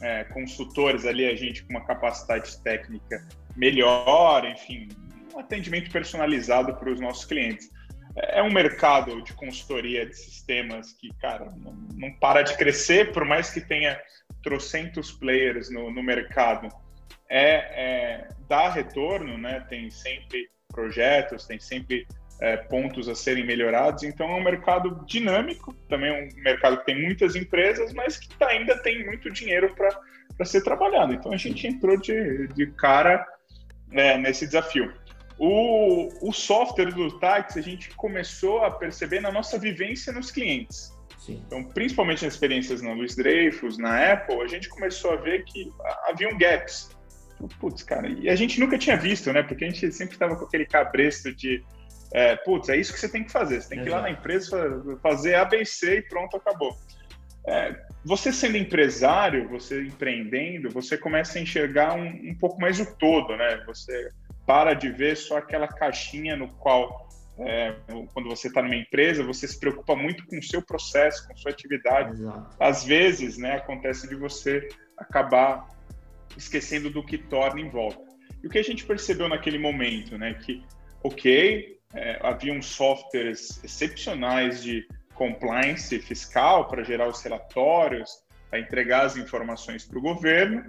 é, 0.00 0.24
consultores 0.24 1.04
ali, 1.04 1.26
a 1.26 1.34
gente 1.34 1.64
com 1.64 1.72
uma 1.72 1.84
capacidade 1.84 2.60
técnica 2.62 3.26
melhor, 3.56 4.44
enfim, 4.46 4.88
um 5.34 5.38
atendimento 5.38 5.90
personalizado 5.90 6.74
para 6.74 6.90
os 6.90 7.00
nossos 7.00 7.24
clientes. 7.24 7.70
É 8.16 8.42
um 8.42 8.52
mercado 8.52 9.22
de 9.22 9.32
consultoria 9.34 10.04
de 10.04 10.16
sistemas 10.16 10.92
que, 10.94 11.08
cara, 11.20 11.46
não, 11.56 11.72
não 11.94 12.12
para 12.14 12.42
de 12.42 12.56
crescer, 12.56 13.12
por 13.12 13.24
mais 13.24 13.50
que 13.50 13.60
tenha 13.60 14.00
trocentos 14.42 15.12
players 15.12 15.70
no, 15.70 15.90
no 15.90 16.02
mercado. 16.02 16.68
É, 17.28 17.54
é, 17.54 18.28
dá 18.48 18.68
retorno, 18.68 19.38
né? 19.38 19.64
Tem 19.68 19.88
sempre 19.90 20.50
projetos, 20.68 21.46
tem 21.46 21.60
sempre 21.60 22.06
é, 22.40 22.56
pontos 22.56 23.08
a 23.08 23.14
serem 23.14 23.44
melhorados. 23.44 24.02
Então 24.02 24.28
é 24.28 24.34
um 24.34 24.42
mercado 24.42 25.04
dinâmico, 25.06 25.74
também 25.88 26.10
é 26.10 26.24
um 26.24 26.42
mercado 26.42 26.78
que 26.78 26.86
tem 26.86 27.02
muitas 27.02 27.36
empresas, 27.36 27.92
mas 27.92 28.18
que 28.18 28.28
tá, 28.36 28.48
ainda 28.48 28.76
tem 28.78 29.04
muito 29.04 29.30
dinheiro 29.30 29.74
para 29.74 30.46
ser 30.46 30.62
trabalhado. 30.62 31.12
Então 31.12 31.32
a 31.32 31.36
gente 31.36 31.66
entrou 31.66 31.96
de, 31.96 32.48
de 32.48 32.66
cara 32.72 33.26
é, 33.92 34.16
nesse 34.16 34.46
desafio. 34.46 34.92
O, 35.38 36.28
o 36.28 36.32
software 36.32 36.92
do 36.92 37.18
táxi 37.18 37.58
a 37.58 37.62
gente 37.62 37.94
começou 37.94 38.64
a 38.64 38.70
perceber 38.70 39.20
na 39.20 39.32
nossa 39.32 39.58
vivência 39.58 40.12
nos 40.12 40.30
clientes. 40.30 40.98
Sim. 41.18 41.42
Então, 41.46 41.64
principalmente 41.64 42.24
nas 42.24 42.34
experiências 42.34 42.80
na 42.80 42.92
Luiz 42.92 43.14
Dreyfus, 43.14 43.76
na 43.76 44.12
Apple, 44.12 44.40
a 44.40 44.46
gente 44.46 44.68
começou 44.68 45.12
a 45.12 45.16
ver 45.16 45.44
que 45.44 45.70
haviam 46.08 46.36
gaps 46.36 46.90
putz, 47.58 47.82
cara, 47.82 48.08
e 48.08 48.28
a 48.28 48.36
gente 48.36 48.60
nunca 48.60 48.76
tinha 48.76 48.96
visto, 48.96 49.32
né? 49.32 49.42
Porque 49.42 49.64
a 49.64 49.70
gente 49.70 49.90
sempre 49.92 50.14
estava 50.14 50.36
com 50.36 50.44
aquele 50.44 50.66
cabresto 50.66 51.34
de, 51.34 51.64
é, 52.12 52.36
putz, 52.36 52.68
é 52.68 52.76
isso 52.76 52.92
que 52.92 52.98
você 52.98 53.08
tem 53.08 53.24
que 53.24 53.32
fazer. 53.32 53.60
Você 53.60 53.68
tem 53.68 53.82
que 53.82 53.88
ir 53.88 53.90
lá 53.90 54.02
na 54.02 54.10
empresa 54.10 54.82
fazer 55.02 55.34
ABC 55.34 55.98
e 55.98 56.02
pronto, 56.02 56.36
acabou. 56.36 56.76
É, 57.46 57.74
você 58.04 58.32
sendo 58.32 58.56
empresário, 58.56 59.48
você 59.48 59.82
empreendendo, 59.82 60.70
você 60.70 60.98
começa 60.98 61.38
a 61.38 61.42
enxergar 61.42 61.94
um, 61.94 62.06
um, 62.06 62.36
pouco 62.38 62.60
mais 62.60 62.78
o 62.80 62.96
todo, 62.96 63.36
né? 63.36 63.62
Você 63.66 64.10
para 64.46 64.74
de 64.74 64.90
ver 64.90 65.16
só 65.16 65.38
aquela 65.38 65.68
caixinha 65.68 66.36
no 66.36 66.48
qual, 66.48 67.08
é, 67.38 67.74
quando 68.12 68.28
você 68.28 68.48
está 68.48 68.60
numa 68.60 68.74
empresa, 68.74 69.22
você 69.22 69.46
se 69.46 69.58
preocupa 69.58 69.94
muito 69.94 70.26
com 70.26 70.38
o 70.38 70.42
seu 70.42 70.60
processo, 70.60 71.26
com 71.28 71.36
sua 71.36 71.52
atividade. 71.52 72.12
Exato. 72.12 72.56
Às 72.58 72.84
vezes, 72.84 73.38
né, 73.38 73.56
acontece 73.56 74.08
de 74.08 74.16
você 74.16 74.68
acabar 74.98 75.68
esquecendo 76.36 76.90
do 76.90 77.04
que 77.04 77.16
torna 77.16 77.60
em 77.60 77.70
volta. 77.70 78.02
E 78.42 78.46
o 78.46 78.50
que 78.50 78.58
a 78.58 78.64
gente 78.64 78.84
percebeu 78.84 79.28
naquele 79.28 79.58
momento, 79.58 80.18
né, 80.18 80.34
que, 80.34 80.64
ok, 81.02 81.79
é, 81.94 82.18
haviam 82.22 82.60
softwares 82.62 83.62
excepcionais 83.64 84.62
de 84.62 84.86
compliance 85.14 85.98
fiscal 85.98 86.68
para 86.68 86.84
gerar 86.84 87.08
os 87.08 87.22
relatórios, 87.22 88.22
para 88.48 88.60
entregar 88.60 89.04
as 89.04 89.16
informações 89.16 89.84
para 89.84 89.98
o 89.98 90.02
governo, 90.02 90.64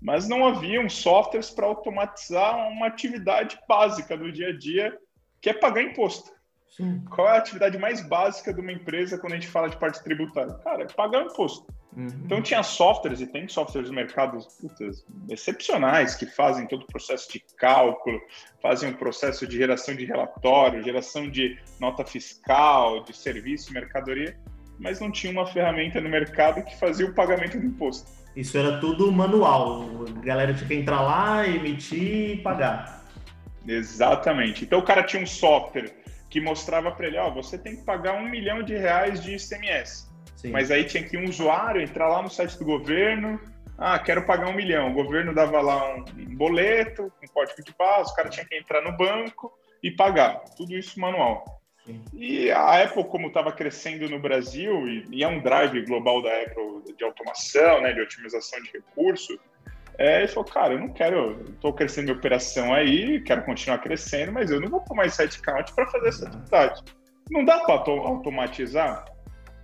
mas 0.00 0.28
não 0.28 0.46
haviam 0.46 0.88
softwares 0.88 1.50
para 1.50 1.66
automatizar 1.66 2.68
uma 2.68 2.86
atividade 2.86 3.58
básica 3.68 4.16
do 4.16 4.30
dia 4.30 4.48
a 4.48 4.56
dia, 4.56 4.96
que 5.40 5.50
é 5.50 5.54
pagar 5.54 5.82
imposto. 5.82 6.30
Sim. 6.68 7.02
Qual 7.06 7.26
é 7.26 7.32
a 7.32 7.38
atividade 7.38 7.78
mais 7.78 8.06
básica 8.06 8.52
de 8.52 8.60
uma 8.60 8.72
empresa 8.72 9.18
quando 9.18 9.32
a 9.32 9.36
gente 9.36 9.48
fala 9.48 9.68
de 9.68 9.78
parte 9.78 10.02
tributária? 10.04 10.54
Cara, 10.62 10.82
é 10.82 10.86
pagar 10.86 11.22
imposto. 11.22 11.66
Uhum. 11.96 12.08
Então 12.26 12.42
tinha 12.42 12.62
softwares 12.62 13.20
e 13.22 13.26
tem 13.26 13.48
softwares 13.48 13.88
no 13.88 13.96
mercado 13.96 14.38
putas, 14.60 15.04
excepcionais 15.30 16.14
que 16.14 16.26
fazem 16.26 16.66
todo 16.66 16.82
o 16.82 16.86
processo 16.86 17.32
de 17.32 17.42
cálculo, 17.56 18.20
fazem 18.60 18.90
o 18.90 18.92
um 18.92 18.96
processo 18.96 19.46
de 19.46 19.56
geração 19.56 19.96
de 19.96 20.04
relatório, 20.04 20.82
geração 20.82 21.28
de 21.30 21.58
nota 21.80 22.04
fiscal, 22.04 23.02
de 23.02 23.16
serviço, 23.16 23.72
mercadoria, 23.72 24.38
mas 24.78 25.00
não 25.00 25.10
tinha 25.10 25.32
uma 25.32 25.46
ferramenta 25.46 25.98
no 25.98 26.10
mercado 26.10 26.62
que 26.62 26.78
fazia 26.78 27.06
o 27.06 27.14
pagamento 27.14 27.58
do 27.58 27.64
imposto. 27.64 28.10
Isso 28.36 28.58
era 28.58 28.78
tudo 28.78 29.10
manual. 29.10 29.88
A 30.06 30.20
galera 30.20 30.52
tinha 30.52 30.68
que 30.68 30.74
entrar 30.74 31.00
lá, 31.00 31.48
emitir 31.48 32.32
e 32.32 32.36
pagar. 32.42 33.02
Exatamente. 33.66 34.64
Então 34.64 34.80
o 34.80 34.82
cara 34.82 35.02
tinha 35.02 35.22
um 35.22 35.26
software 35.26 35.94
que 36.28 36.42
mostrava 36.42 36.90
para 36.90 37.06
ele, 37.06 37.16
ó, 37.16 37.28
oh, 37.28 37.34
você 37.34 37.56
tem 37.56 37.76
que 37.76 37.82
pagar 37.82 38.12
um 38.14 38.28
milhão 38.28 38.62
de 38.62 38.76
reais 38.76 39.22
de 39.22 39.34
ICMS. 39.34 40.14
Sim. 40.36 40.50
Mas 40.50 40.70
aí 40.70 40.84
tinha 40.84 41.02
que 41.02 41.16
um 41.16 41.24
usuário 41.24 41.80
entrar 41.80 42.08
lá 42.08 42.22
no 42.22 42.30
site 42.30 42.58
do 42.58 42.64
governo, 42.64 43.40
ah, 43.78 43.98
quero 43.98 44.24
pagar 44.24 44.48
um 44.48 44.54
milhão. 44.54 44.90
O 44.90 44.94
governo 44.94 45.34
dava 45.34 45.60
lá 45.60 45.94
um, 45.94 46.04
boleto, 46.36 47.12
um 47.22 47.26
código 47.32 47.62
de 47.62 47.74
base, 47.76 48.12
o 48.12 48.14
cara 48.14 48.28
tinha 48.28 48.46
que 48.46 48.56
entrar 48.56 48.82
no 48.82 48.96
banco 48.96 49.52
e 49.82 49.90
pagar. 49.90 50.40
Tudo 50.56 50.76
isso 50.76 50.98
manual. 50.98 51.60
Sim. 51.84 52.02
E 52.14 52.50
a 52.50 52.82
Apple, 52.82 53.04
como 53.04 53.28
estava 53.28 53.52
crescendo 53.52 54.08
no 54.08 54.18
Brasil, 54.18 54.88
e, 54.88 55.06
e, 55.10 55.22
é 55.22 55.28
um 55.28 55.40
drive 55.40 55.84
global 55.84 56.22
da 56.22 56.30
Apple 56.30 56.94
de 56.96 57.04
automação, 57.04 57.80
né, 57.80 57.92
de 57.92 58.00
otimização 58.00 58.60
de 58.62 58.72
recursos, 58.72 59.38
é, 59.98 60.18
ele 60.18 60.28
falou, 60.28 60.50
cara, 60.50 60.74
eu 60.74 60.80
não 60.80 60.88
quero, 60.88 61.42
estou 61.48 61.72
crescendo 61.72 62.06
minha 62.06 62.16
operação 62.16 62.74
aí, 62.74 63.20
quero 63.22 63.44
continuar 63.44 63.78
crescendo, 63.78 64.32
mas 64.32 64.50
eu 64.50 64.60
não 64.60 64.68
vou 64.68 64.80
tomar 64.80 65.06
esse 65.06 65.22
headcount 65.22 65.72
para 65.74 65.86
fazer 65.86 66.08
essa 66.08 66.26
atividade. 66.26 66.82
Não 67.30 67.44
dá 67.44 67.60
para 67.60 67.74
automatizar? 67.74 69.04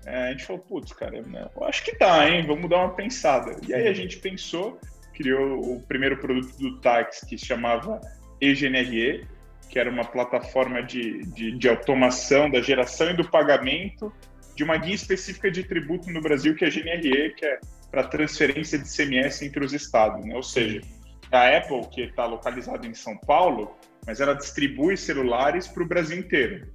É, 0.04 0.28
a 0.28 0.30
gente 0.30 0.44
falou, 0.44 0.62
putz, 0.62 0.92
cara, 0.92 1.22
né, 1.22 1.48
eu 1.54 1.64
acho 1.64 1.84
que 1.84 1.96
dá, 1.96 2.28
hein? 2.28 2.44
Vamos 2.46 2.68
dar 2.68 2.78
uma 2.78 2.94
pensada. 2.94 3.56
E 3.66 3.72
aí 3.72 3.86
a 3.86 3.92
gente 3.92 4.18
pensou, 4.18 4.78
criou 5.14 5.60
o 5.60 5.80
primeiro 5.82 6.16
produto 6.18 6.56
do 6.58 6.80
Tax 6.80 7.20
que 7.20 7.38
se 7.38 7.46
chamava 7.46 8.00
EGNRE, 8.40 9.26
que 9.68 9.78
era 9.78 9.88
uma 9.88 10.04
plataforma 10.04 10.82
de, 10.82 11.24
de, 11.26 11.52
de, 11.52 11.68
automação 11.68 12.50
da 12.50 12.60
geração 12.60 13.10
e 13.10 13.16
do 13.16 13.28
pagamento 13.28 14.12
de 14.54 14.64
uma 14.64 14.76
guia 14.76 14.94
específica 14.94 15.50
de 15.50 15.62
tributo 15.62 16.10
no 16.10 16.20
Brasil, 16.20 16.54
que 16.54 16.64
é 16.64 16.68
a 16.68 16.70
GNRE, 16.70 17.34
que 17.34 17.46
é 17.46 17.58
para 17.90 18.04
transferência 18.04 18.78
de 18.78 18.88
CMS 18.88 19.42
entre 19.42 19.64
os 19.64 19.72
estados. 19.72 20.24
Né? 20.26 20.34
Ou 20.34 20.42
seja, 20.42 20.80
a 21.30 21.56
Apple, 21.56 21.86
que 21.90 22.02
está 22.02 22.26
localizada 22.26 22.86
em 22.86 22.92
São 22.92 23.16
Paulo, 23.16 23.74
mas 24.06 24.20
ela 24.20 24.34
distribui 24.34 24.96
celulares 24.96 25.68
para 25.68 25.82
o 25.82 25.86
Brasil 25.86 26.18
inteiro. 26.18 26.66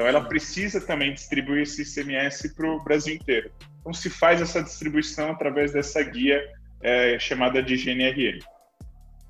Então, 0.00 0.08
ela 0.08 0.24
precisa 0.24 0.80
também 0.80 1.12
distribuir 1.12 1.64
esse 1.64 1.82
ICMS 1.82 2.54
para 2.54 2.66
o 2.66 2.82
Brasil 2.82 3.16
inteiro. 3.16 3.50
Então, 3.80 3.92
se 3.92 4.08
faz 4.08 4.40
essa 4.40 4.62
distribuição 4.62 5.32
através 5.32 5.72
dessa 5.74 6.02
guia 6.02 6.42
é, 6.80 7.18
chamada 7.18 7.62
de 7.62 7.76
GNRE. 7.76 8.38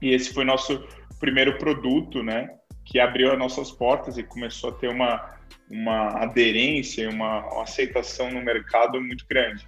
E 0.01 0.15
esse 0.15 0.33
foi 0.33 0.45
nosso 0.45 0.87
primeiro 1.19 1.59
produto, 1.59 2.23
né, 2.23 2.51
que 2.85 3.01
abriu 3.01 3.33
as 3.33 3.39
nossas 3.39 3.73
portas 3.73 4.17
e 4.17 4.23
começou 4.23 4.71
a 4.71 4.75
ter 4.75 4.87
uma, 4.87 5.35
uma 5.69 6.23
aderência, 6.23 7.11
uma, 7.11 7.45
uma 7.53 7.65
aceitação 7.65 8.31
no 8.31 8.41
mercado 8.41 9.01
muito 9.01 9.27
grande. 9.29 9.67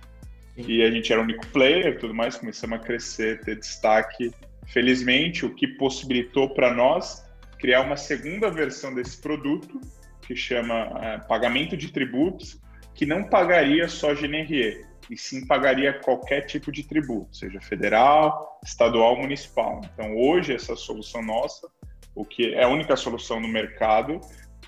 Sim. 0.54 0.64
E 0.68 0.84
a 0.84 0.90
gente 0.92 1.12
era 1.12 1.20
o 1.20 1.24
único 1.24 1.44
player, 1.48 1.98
tudo 1.98 2.14
mais, 2.14 2.36
começamos 2.36 2.78
a 2.78 2.80
crescer, 2.80 3.40
ter 3.40 3.58
destaque. 3.58 4.30
Felizmente, 4.68 5.44
o 5.44 5.52
que 5.52 5.66
possibilitou 5.66 6.54
para 6.54 6.72
nós 6.72 7.28
criar 7.58 7.80
uma 7.80 7.96
segunda 7.96 8.48
versão 8.52 8.94
desse 8.94 9.20
produto, 9.20 9.80
que 10.26 10.36
chama 10.36 10.90
é, 11.02 11.18
pagamento 11.18 11.76
de 11.76 11.92
tributos, 11.92 12.60
que 12.94 13.06
não 13.06 13.24
pagaria 13.24 13.88
só 13.88 14.14
GNRE, 14.14 14.84
e 15.10 15.16
sim 15.16 15.46
pagaria 15.46 15.92
qualquer 15.92 16.42
tipo 16.42 16.70
de 16.70 16.84
tributo, 16.84 17.36
seja 17.36 17.60
federal, 17.60 18.60
estadual, 18.64 19.16
municipal. 19.16 19.80
Então, 19.92 20.16
hoje, 20.16 20.54
essa 20.54 20.76
solução 20.76 21.22
nossa, 21.22 21.68
o 22.14 22.24
que 22.24 22.54
é 22.54 22.62
a 22.62 22.68
única 22.68 22.96
solução 22.96 23.40
no 23.40 23.48
mercado, 23.48 24.20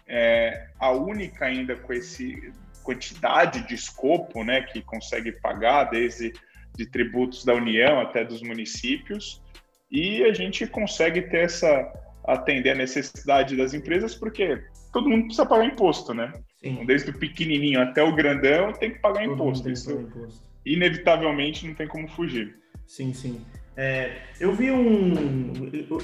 é 0.07 0.69
a 0.79 0.91
única 0.91 1.47
ainda 1.47 1.77
com 1.77 1.93
esse 1.93 2.53
quantidade 2.83 3.67
de 3.67 3.75
escopo, 3.75 4.45
né, 4.45 4.61
que 4.63 4.83
consegue 4.83 5.33
pagar 5.33 5.85
desde 5.85 6.33
de 6.77 6.87
tributos 6.87 7.45
da 7.45 7.55
União 7.55 8.01
até 8.01 8.25
dos 8.25 8.43
municípios, 8.43 9.43
e 9.91 10.25
a 10.25 10.35
gente 10.35 10.67
consegue 10.67 11.23
ter 11.23 11.45
essa 11.45 11.91
atender 12.27 12.71
a 12.71 12.75
necessidade 12.75 13.57
das 13.57 13.75
empresas 13.75 14.15
porque 14.15 14.63
todo 14.95 15.11
mundo 15.11 15.25
precisa 15.25 15.45
pagar 15.45 15.67
imposto, 15.67 16.15
né? 16.15 16.33
Então, 16.63 16.87
desde 16.87 17.11
o 17.11 17.19
pequenininho 17.19 17.83
até 17.83 18.03
o 18.03 18.15
grandão 18.15 18.73
tem 18.73 18.93
que 18.93 19.01
pagar 19.01 19.25
todo 19.25 19.35
imposto. 19.35 19.69
Isso 19.69 19.91
imposto. 19.91 20.41
inevitavelmente 20.65 21.67
não 21.67 21.75
tem 21.75 21.89
como 21.89 22.09
fugir. 22.09 22.57
Sim, 22.87 23.13
sim. 23.13 23.41
É, 23.77 24.19
eu 24.39 24.55
vi 24.55 24.71
um. 24.71 25.53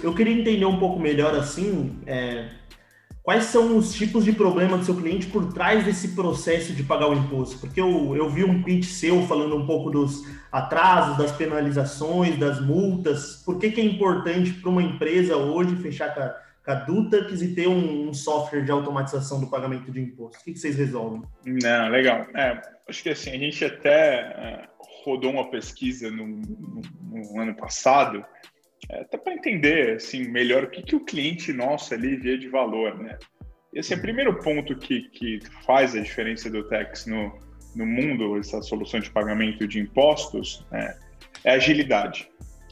Eu 0.03 0.13
queria 0.13 0.35
entender 0.35 0.65
um 0.65 0.79
pouco 0.79 0.99
melhor 0.99 1.35
assim. 1.37 2.01
É, 2.05 2.49
quais 3.23 3.45
são 3.45 3.79
os 3.79 3.95
tipos 3.95 4.25
de 4.25 4.33
problema 4.33 4.77
do 4.77 4.85
seu 4.85 4.97
cliente 4.97 5.29
por 5.29 5.53
trás 5.53 5.85
desse 5.85 6.09
processo 6.09 6.73
de 6.73 6.83
pagar 6.83 7.09
o 7.09 7.15
imposto? 7.15 7.59
Porque 7.61 7.81
eu, 7.81 8.17
eu 8.17 8.29
vi 8.29 8.43
um 8.43 8.61
pitch 8.65 8.87
seu 8.87 9.23
falando 9.23 9.57
um 9.57 9.67
pouco 9.67 9.89
dos 9.89 10.25
atrasos, 10.51 11.17
das 11.17 11.31
penalizações, 11.31 12.37
das 12.37 12.61
multas. 12.61 13.41
Por 13.47 13.57
que, 13.57 13.71
que 13.71 13.81
é 13.81 13.85
importante 13.85 14.53
para 14.53 14.69
uma 14.69 14.83
empresa 14.83 15.37
hoje 15.37 15.77
fechar 15.77 16.13
com 16.13 16.21
a 16.23 16.50
a 16.71 16.75
Dutax 16.75 17.43
e 17.43 17.55
ter 17.55 17.69
um, 17.69 18.09
um, 18.09 18.15
software 18.15 18.63
de 18.63 18.71
automatização 18.71 19.41
do 19.41 19.49
pagamento 19.49 19.91
de 19.91 20.01
imposto? 20.01 20.41
O 20.41 20.45
que, 20.45 20.53
que 20.53 20.59
vocês 20.59 20.77
resolvem? 20.77 21.23
Não, 21.45 21.89
legal. 21.89 22.27
É, 22.35 22.61
acho 22.89 23.03
que 23.03 23.11
assim, 23.11 23.31
a 23.31 23.39
gente 23.39 23.65
até 23.65 24.21
é, 24.21 24.69
rodou 25.05 25.31
uma 25.31 25.51
pesquisa 25.51 26.11
no, 26.11 26.27
no, 26.27 26.83
no 27.11 27.41
ano 27.41 27.55
passado, 27.57 28.25
é, 28.91 29.01
até 29.01 29.19
para 29.19 29.35
entender 29.35 29.97
assim, 29.97 30.29
melhor 30.29 30.65
o 30.65 30.71
que, 30.71 30.83
que 30.83 30.97
o 30.97 31.05
cliente 31.05 31.53
nosso 31.53 31.95
ali 31.95 32.17
vê 32.17 32.37
de 32.39 32.49
valor, 32.49 32.99
né? 32.99 33.19
Esse 33.73 33.95
é 33.95 33.97
o 33.97 34.01
primeiro 34.01 34.37
ponto 34.41 34.77
que, 34.77 35.03
que 35.11 35.39
faz 35.65 35.95
a 35.95 36.01
diferença 36.01 36.51
do 36.51 36.65
Tex 36.65 37.07
no, 37.07 37.39
no 37.75 37.87
mundo, 37.87 38.37
essa 38.39 38.61
solução 38.63 39.01
de 39.01 39.11
pagamento 39.11 39.67
de 39.67 39.79
impostos, 39.79 40.67
né, 40.71 40.99
é 41.45 41.53
agilidade. 41.53 42.29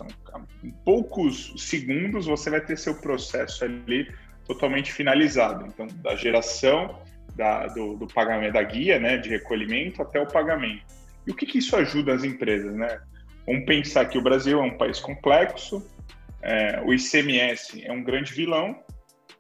Então, 0.07 0.47
em 0.63 0.71
poucos 0.85 1.55
segundos 1.57 2.27
você 2.27 2.51
vai 2.51 2.61
ter 2.61 2.77
seu 2.77 2.95
processo 2.95 3.65
ali 3.65 4.09
totalmente 4.47 4.93
finalizado. 4.93 5.67
Então, 5.67 5.87
da 6.03 6.15
geração 6.17 7.01
da, 7.35 7.67
do, 7.69 7.97
do, 7.97 8.07
pagamento, 8.07 8.55
da 8.55 8.63
guia 8.63 8.99
né, 8.99 9.17
de 9.17 9.29
recolhimento 9.29 10.03
até 10.03 10.21
o 10.21 10.27
pagamento. 10.27 10.83
E 11.27 11.31
o 11.31 11.35
que, 11.35 11.47
que 11.47 11.59
isso 11.59 11.77
ajuda 11.77 12.15
as 12.15 12.25
empresas? 12.25 12.75
Né? 12.75 13.01
Vamos 13.47 13.65
pensar 13.65 14.07
que 14.07 14.19
o 14.19 14.23
Brasil 14.23 14.59
é 14.59 14.63
um 14.63 14.77
país 14.77 14.99
complexo, 14.99 15.87
é, 16.43 16.81
o 16.85 16.93
ICMS 16.93 17.85
é 17.85 17.93
um 17.93 18.03
grande 18.03 18.33
vilão, 18.33 18.77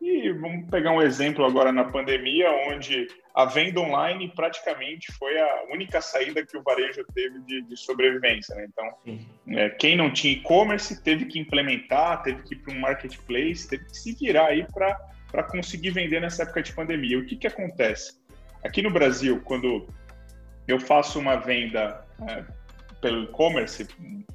e 0.00 0.31
vamos 0.33 0.71
pegar 0.71 0.93
um 0.93 1.03
exemplo 1.03 1.45
agora 1.45 1.73
na 1.73 1.85
pandemia, 1.85 2.49
onde 2.71 3.09
a 3.38 3.45
venda 3.45 3.78
online 3.78 4.33
praticamente 4.35 5.12
foi 5.12 5.38
a 5.38 5.62
única 5.71 6.00
saída 6.00 6.45
que 6.45 6.57
o 6.57 6.62
varejo 6.64 7.04
teve 7.14 7.38
de, 7.42 7.62
de 7.62 7.76
sobrevivência. 7.76 8.52
Né? 8.57 8.66
Então, 8.68 9.16
é, 9.57 9.71
quem 9.71 9.97
não 9.97 10.12
tinha 10.12 10.33
e-commerce 10.33 11.00
teve 11.04 11.26
que 11.26 11.38
implementar, 11.38 12.21
teve 12.25 12.42
que 12.42 12.57
ir 12.57 12.59
para 12.59 12.75
um 12.75 12.80
marketplace, 12.80 13.68
teve 13.68 13.85
que 13.85 13.97
se 13.97 14.12
virar 14.14 14.47
aí 14.47 14.66
para 14.73 15.45
conseguir 15.45 15.90
vender 15.90 16.21
nessa 16.21 16.42
época 16.42 16.64
de 16.64 16.73
pandemia. 16.73 17.16
O 17.16 17.26
que, 17.26 17.37
que 17.37 17.47
acontece? 17.47 18.18
Aqui 18.64 18.83
no 18.83 18.90
Brasil, 18.90 19.40
quando 19.45 19.87
eu 20.66 20.80
faço 20.80 21.21
uma 21.21 21.37
venda 21.37 22.04
é, 22.28 22.45
pelo 23.00 23.23
e-commerce 23.23 23.87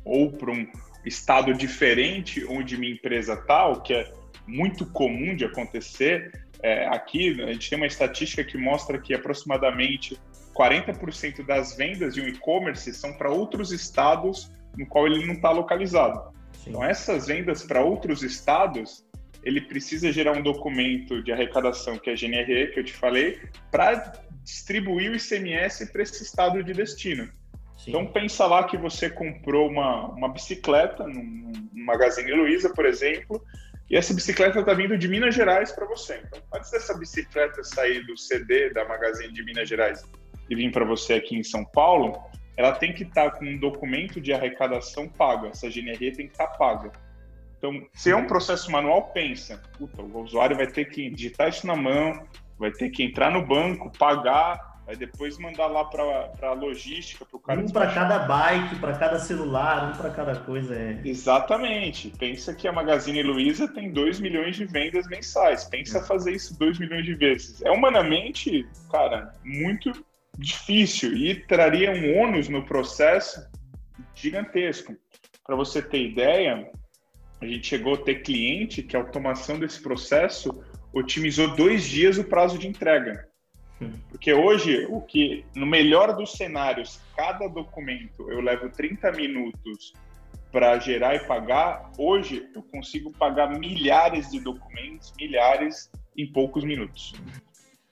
ou 0.05 0.31
para 0.31 0.49
um 0.49 0.65
estado 1.05 1.53
diferente 1.53 2.45
onde 2.45 2.77
minha 2.77 2.93
empresa 2.93 3.33
está, 3.33 3.67
o 3.67 3.81
que 3.81 3.95
é 3.95 4.09
muito 4.47 4.85
comum 4.85 5.35
de 5.35 5.43
acontecer. 5.43 6.42
É, 6.63 6.87
aqui, 6.87 7.41
a 7.43 7.51
gente 7.51 7.69
tem 7.69 7.77
uma 7.77 7.85
estatística 7.85 8.41
que 8.41 8.57
mostra 8.57 8.97
que 8.97 9.13
aproximadamente 9.13 10.17
40% 10.55 11.45
das 11.45 11.75
vendas 11.75 12.13
de 12.13 12.21
um 12.21 12.27
e-commerce 12.27 12.93
são 12.93 13.13
para 13.13 13.29
outros 13.29 13.73
estados 13.73 14.49
no 14.77 14.87
qual 14.87 15.05
ele 15.05 15.25
não 15.25 15.33
está 15.33 15.51
localizado. 15.51 16.33
Sim. 16.53 16.69
Então, 16.69 16.83
essas 16.83 17.27
vendas 17.27 17.63
para 17.63 17.83
outros 17.83 18.23
estados, 18.23 19.05
ele 19.43 19.59
precisa 19.59 20.11
gerar 20.11 20.31
um 20.31 20.41
documento 20.41 21.21
de 21.21 21.33
arrecadação, 21.33 21.97
que 21.97 22.09
é 22.09 22.13
a 22.13 22.15
GNRE, 22.15 22.71
que 22.71 22.79
eu 22.79 22.83
te 22.83 22.93
falei, 22.93 23.41
para 23.69 24.13
distribuir 24.43 25.11
o 25.11 25.15
ICMS 25.15 25.91
para 25.91 26.01
esse 26.01 26.23
estado 26.23 26.63
de 26.63 26.73
destino. 26.73 27.29
Sim. 27.77 27.89
Então, 27.89 28.05
pensa 28.07 28.45
lá 28.45 28.63
que 28.63 28.77
você 28.77 29.09
comprou 29.09 29.69
uma, 29.69 30.07
uma 30.07 30.29
bicicleta 30.29 31.05
no, 31.05 31.21
no 31.21 31.85
Magazine 31.85 32.31
Luiza, 32.31 32.69
por 32.73 32.85
exemplo, 32.85 33.43
e 33.89 33.95
essa 33.97 34.13
bicicleta 34.13 34.59
está 34.59 34.73
vindo 34.73 34.97
de 34.97 35.07
Minas 35.07 35.35
Gerais 35.35 35.71
para 35.71 35.85
você. 35.85 36.21
Então, 36.25 36.41
antes 36.53 36.71
dessa 36.71 36.97
bicicleta 36.97 37.63
sair 37.63 38.05
do 38.05 38.17
CD 38.17 38.71
da 38.71 38.87
Magazine 38.87 39.33
de 39.33 39.43
Minas 39.43 39.67
Gerais 39.67 40.03
e 40.49 40.55
vir 40.55 40.71
para 40.71 40.85
você 40.85 41.15
aqui 41.15 41.37
em 41.37 41.43
São 41.43 41.63
Paulo, 41.65 42.17
ela 42.55 42.73
tem 42.73 42.93
que 42.93 43.03
estar 43.03 43.31
tá 43.31 43.37
com 43.37 43.45
um 43.45 43.57
documento 43.57 44.21
de 44.21 44.33
arrecadação 44.33 45.07
pago. 45.07 45.47
Essa 45.47 45.69
GNR 45.69 45.97
tem 45.97 46.27
que 46.27 46.33
estar 46.33 46.47
tá 46.47 46.57
paga. 46.57 46.91
Então, 47.57 47.87
se 47.93 48.11
é 48.11 48.15
um 48.15 48.27
processo 48.27 48.69
manual, 48.71 49.11
pensa, 49.13 49.61
puta, 49.77 50.01
o 50.01 50.21
usuário 50.21 50.55
vai 50.55 50.67
ter 50.67 50.85
que 50.85 51.09
digitar 51.09 51.47
isso 51.47 51.65
na 51.65 51.75
mão, 51.75 52.27
vai 52.59 52.71
ter 52.71 52.89
que 52.89 53.03
entrar 53.03 53.31
no 53.31 53.45
banco, 53.45 53.91
pagar, 53.97 54.72
Aí 54.85 54.97
depois 54.97 55.37
mandar 55.37 55.67
lá 55.67 55.85
para 55.85 56.49
a 56.49 56.53
logística, 56.53 57.25
para 57.25 57.37
o 57.37 57.39
cara. 57.39 57.59
Um 57.61 57.69
para 57.69 57.93
cada 57.93 58.19
bike, 58.19 58.75
para 58.75 58.97
cada 58.97 59.17
celular, 59.17 59.89
um 59.89 59.97
para 59.97 60.09
cada 60.09 60.35
coisa. 60.35 60.75
É... 60.75 60.99
Exatamente. 61.05 62.09
Pensa 62.17 62.53
que 62.53 62.67
a 62.67 62.71
Magazine 62.73 63.23
Luiza 63.23 63.67
tem 63.67 63.91
2 63.91 64.19
milhões 64.19 64.57
de 64.57 64.65
vendas 64.65 65.07
mensais. 65.07 65.63
Pensa 65.63 65.99
é. 65.99 66.03
fazer 66.03 66.33
isso 66.33 66.59
2 66.59 66.79
milhões 66.79 67.05
de 67.05 67.15
vezes. 67.15 67.61
É 67.61 67.71
humanamente, 67.71 68.67
cara, 68.91 69.33
muito 69.43 69.91
difícil 70.37 71.15
e 71.15 71.35
traria 71.35 71.91
um 71.91 72.21
ônus 72.21 72.49
no 72.49 72.65
processo 72.65 73.41
gigantesco. 74.13 74.95
Para 75.45 75.55
você 75.55 75.81
ter 75.81 76.09
ideia, 76.09 76.69
a 77.39 77.45
gente 77.45 77.67
chegou 77.67 77.93
a 77.93 77.97
ter 77.97 78.15
cliente 78.15 78.83
que 78.83 78.97
a 78.97 78.99
automação 78.99 79.59
desse 79.59 79.81
processo 79.81 80.63
otimizou 80.91 81.55
dois 81.55 81.83
dias 81.83 82.17
o 82.17 82.23
prazo 82.23 82.57
de 82.57 82.67
entrega. 82.67 83.27
Porque 84.09 84.33
hoje, 84.33 84.85
o 84.89 85.01
que, 85.01 85.45
no 85.55 85.65
melhor 85.65 86.15
dos 86.15 86.33
cenários, 86.33 86.99
cada 87.15 87.47
documento 87.47 88.29
eu 88.31 88.41
levo 88.41 88.69
30 88.69 89.11
minutos 89.11 89.93
para 90.51 90.77
gerar 90.77 91.15
e 91.15 91.25
pagar, 91.25 91.91
hoje 91.97 92.47
eu 92.55 92.61
consigo 92.61 93.11
pagar 93.11 93.57
milhares 93.57 94.29
de 94.29 94.39
documentos, 94.39 95.13
milhares, 95.17 95.91
em 96.15 96.31
poucos 96.31 96.63
minutos. 96.63 97.13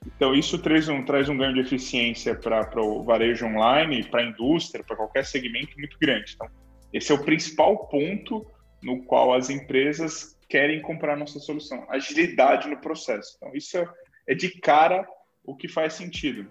Então, 0.06 0.34
isso 0.34 0.58
traz 0.60 0.88
um, 0.89 1.04
traz 1.04 1.30
um 1.30 1.38
ganho 1.38 1.54
de 1.54 1.60
eficiência 1.60 2.36
para 2.36 2.82
o 2.82 3.04
varejo 3.04 3.45
online, 3.45 4.04
para 4.04 4.21
a 4.21 4.25
indústria, 4.25 4.84
para 4.84 4.95
qualquer 4.95 5.25
segmento 5.25 5.77
muito 5.77 5.97
grande. 5.99 6.34
Então, 6.36 6.47
esse 6.93 7.12
é 7.12 7.15
o 7.15 7.23
principal 7.23 7.88
ponto 7.88 8.45
no 8.82 9.04
qual 9.04 9.34
as 9.34 9.49
empresas 9.49 10.38
querem 10.49 10.82
comprar 10.82 11.15
nossa 11.15 11.39
solução, 11.39 11.86
agilidade 11.89 12.67
no 12.67 12.77
processo. 12.77 13.36
Então, 13.38 13.51
isso 13.56 13.77
é, 13.77 13.88
é 14.27 14.36
de 14.36 14.49
cara 14.60 15.08
o 15.43 15.56
que 15.56 15.67
faz 15.67 15.93
sentido. 15.93 16.47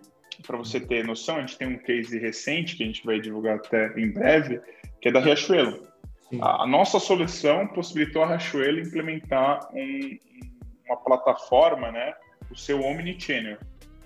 Para 0.46 0.56
você 0.56 0.80
ter 0.80 1.04
noção, 1.04 1.36
a 1.36 1.40
gente 1.40 1.58
tem 1.58 1.68
um 1.68 1.78
case 1.78 2.18
recente 2.18 2.76
que 2.76 2.82
a 2.82 2.86
gente 2.86 3.04
vai 3.04 3.20
divulgar 3.20 3.56
até 3.56 3.92
em 3.98 4.10
breve, 4.10 4.60
que 5.00 5.08
é 5.08 5.12
da 5.12 5.20
Riachuelo. 5.20 5.86
A, 6.40 6.62
a, 6.62 6.66
nossa 6.66 6.98
solução 6.98 7.66
possibilitou 7.68 8.22
a 8.22 8.28
Riachuelo 8.28 8.78
implementar 8.78 9.68
um, 9.74 10.18
uma 10.86 10.96
plataforma, 10.96 11.90
né, 11.90 12.14
o 12.50 12.56
seu 12.56 12.80
Omnichannel. 12.80 13.58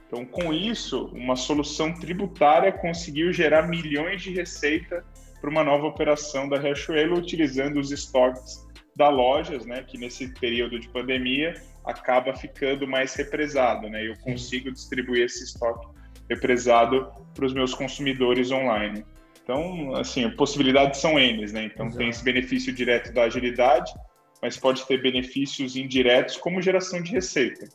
Então, 0.07 0.25
com 0.25 0.53
isso, 0.53 1.07
uma 1.15 1.37
solução 1.37 1.93
tributária 1.95 2.73
conseguiu 2.73 3.33
gerar 3.33 3.69
milhões 3.69 4.23
de 4.23 4.33
receita 4.33 5.05
para 5.41 5.51
uma 5.51 5.63
nova 5.63 5.87
operação 5.87 6.49
da 6.49 6.59
Riachuelo, 6.59 7.19
utilizando 7.19 7.79
os 7.79 7.91
estoques 7.93 8.67
da 8.97 9.09
lojas, 9.09 9.67
né, 9.67 9.83
que 9.83 9.99
nesse 9.99 10.29
período 10.35 10.79
de 10.79 10.89
pandemia 10.89 11.55
acaba 11.85 12.35
ficando 12.35 12.87
mais 12.87 13.15
represado, 13.15 13.89
né? 13.89 14.07
Eu 14.07 14.17
consigo 14.19 14.71
distribuir 14.73 15.25
esse 15.25 15.45
estoque 15.45 15.87
represado 16.29 17.11
para 17.35 17.45
os 17.45 17.53
meus 17.53 17.75
consumidores 17.75 18.51
online. 18.51 19.05
Então, 19.43 19.95
assim, 19.95 20.29
possibilidades 20.31 21.01
são 21.01 21.19
N, 21.19 21.53
né? 21.53 21.65
Então, 21.65 21.87
Exato. 21.87 21.99
tem 21.99 22.09
esse 22.09 22.25
benefício 22.25 22.73
direto 22.73 23.13
da 23.13 23.25
agilidade, 23.25 23.93
mas 24.41 24.57
pode 24.57 24.87
ter 24.87 25.01
benefícios 25.03 25.77
indiretos, 25.77 26.37
como 26.39 26.63
geração 26.63 27.03
de 27.03 27.13
receita. 27.13 27.69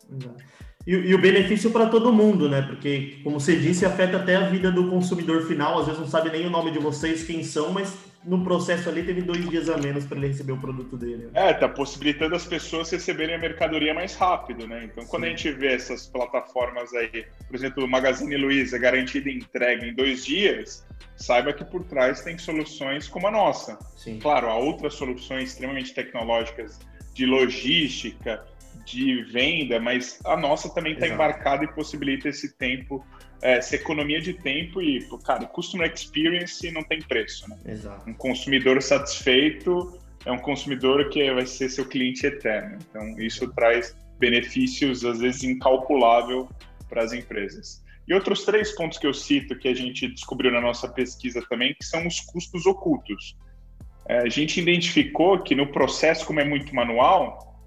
E, 0.88 0.91
e, 0.93 1.13
o 1.13 1.22
benefício 1.22 1.69
para 1.69 1.86
todo 1.86 2.12
mundo, 2.12 2.50
né? 2.50 2.63
Porque, 2.63 3.19
como 3.24 3.39
você 3.39 3.56
disse, 3.56 3.86
afeta 3.86 4.17
até 4.17 4.36
a 4.36 4.50
vida 4.50 4.72
do 4.72 4.89
consumidor 4.89 5.45
final. 5.45 5.80
Às 5.80 5.86
vezes 5.86 6.02
não 6.02 6.08
sabe 6.08 6.32
nem 6.32 6.48
o 6.48 6.50
nome 6.50 6.72
de 6.72 6.80
vocês, 6.80 7.24
quem 7.24 7.43
são, 7.43 7.72
mas 7.72 7.95
no 8.23 8.43
processo 8.43 8.89
ali 8.89 9.03
teve 9.03 9.21
dois 9.21 9.49
dias 9.49 9.69
a 9.69 9.77
menos 9.77 10.05
para 10.05 10.17
ele 10.17 10.27
receber 10.27 10.51
o 10.51 10.58
produto 10.58 10.97
dele. 10.97 11.29
É, 11.34 11.53
tá 11.53 11.69
possibilitando 11.69 12.36
as 12.36 12.45
pessoas 12.45 12.89
receberem 12.89 13.36
a 13.36 13.39
mercadoria 13.39 13.93
mais 13.93 14.15
rápido, 14.15 14.67
né? 14.67 14.84
Então, 14.84 15.05
quando 15.05 15.23
Sim. 15.23 15.27
a 15.27 15.32
gente 15.32 15.51
vê 15.53 15.73
essas 15.73 16.08
plataformas 16.08 16.93
aí, 16.93 17.25
por 17.47 17.55
exemplo, 17.55 17.86
o 17.86 17.88
Magazine 17.88 18.36
Luiza, 18.36 18.77
garantida 18.77 19.29
entrega 19.29 19.86
em 19.86 19.93
dois 19.93 20.25
dias, 20.25 20.86
saiba 21.15 21.53
que 21.53 21.63
por 21.63 21.84
trás 21.86 22.21
tem 22.21 22.38
soluções 22.38 23.08
como 23.08 23.27
a 23.27 23.32
nossa. 23.32 23.79
Sim. 23.95 24.19
Claro, 24.19 24.47
há 24.47 24.55
outras 24.55 24.95
soluções 24.95 25.51
extremamente 25.51 25.93
tecnológicas 25.93 26.79
de 27.13 27.25
logística, 27.25 28.45
de 28.91 29.23
venda, 29.23 29.80
mas 29.80 30.19
a 30.25 30.36
nossa 30.36 30.73
também 30.73 30.93
está 30.93 31.08
embarcada 31.08 31.63
e 31.63 31.67
possibilita 31.73 32.30
esse 32.30 32.58
tempo 32.58 33.06
é, 33.41 33.58
essa 33.58 33.75
economia 33.75 34.19
de 34.19 34.34
tempo 34.34 34.82
e, 34.82 35.08
cara, 35.23 35.45
customer 35.45 35.91
experience 35.93 36.69
não 36.71 36.84
tem 36.84 37.02
preço, 37.02 37.49
né? 37.49 37.58
Exato. 37.65 38.10
Um 38.10 38.13
consumidor 38.13 38.82
satisfeito 38.82 39.97
é 40.25 40.32
um 40.32 40.39
consumidor 40.39 41.10
que 41.10 41.32
vai 41.34 41.45
ser 41.45 41.69
seu 41.69 41.86
cliente 41.86 42.25
eterno. 42.25 42.78
Então, 42.89 43.17
isso 43.19 43.47
traz 43.54 43.95
benefícios, 44.19 45.06
às 45.06 45.19
vezes, 45.19 45.43
incalculável 45.43 46.49
para 46.89 47.04
as 47.04 47.13
empresas. 47.13 47.82
E 48.08 48.13
outros 48.13 48.43
três 48.43 48.75
pontos 48.75 48.97
que 48.97 49.08
eu 49.08 49.13
cito 49.13 49.58
que 49.58 49.67
a 49.67 49.73
gente 49.73 50.08
descobriu 50.08 50.52
na 50.52 50.60
nossa 50.60 50.89
pesquisa 50.89 51.41
também, 51.49 51.73
que 51.80 51.86
são 51.86 52.06
os 52.06 52.19
custos 52.21 52.65
ocultos. 52.65 53.38
É, 54.08 54.17
a 54.19 54.30
gente 54.30 54.60
identificou 54.60 55.41
que 55.41 55.56
no 55.56 55.71
processo, 55.71 56.25
como 56.25 56.39
é 56.39 56.43
muito 56.43 56.75
manual, 56.75 57.63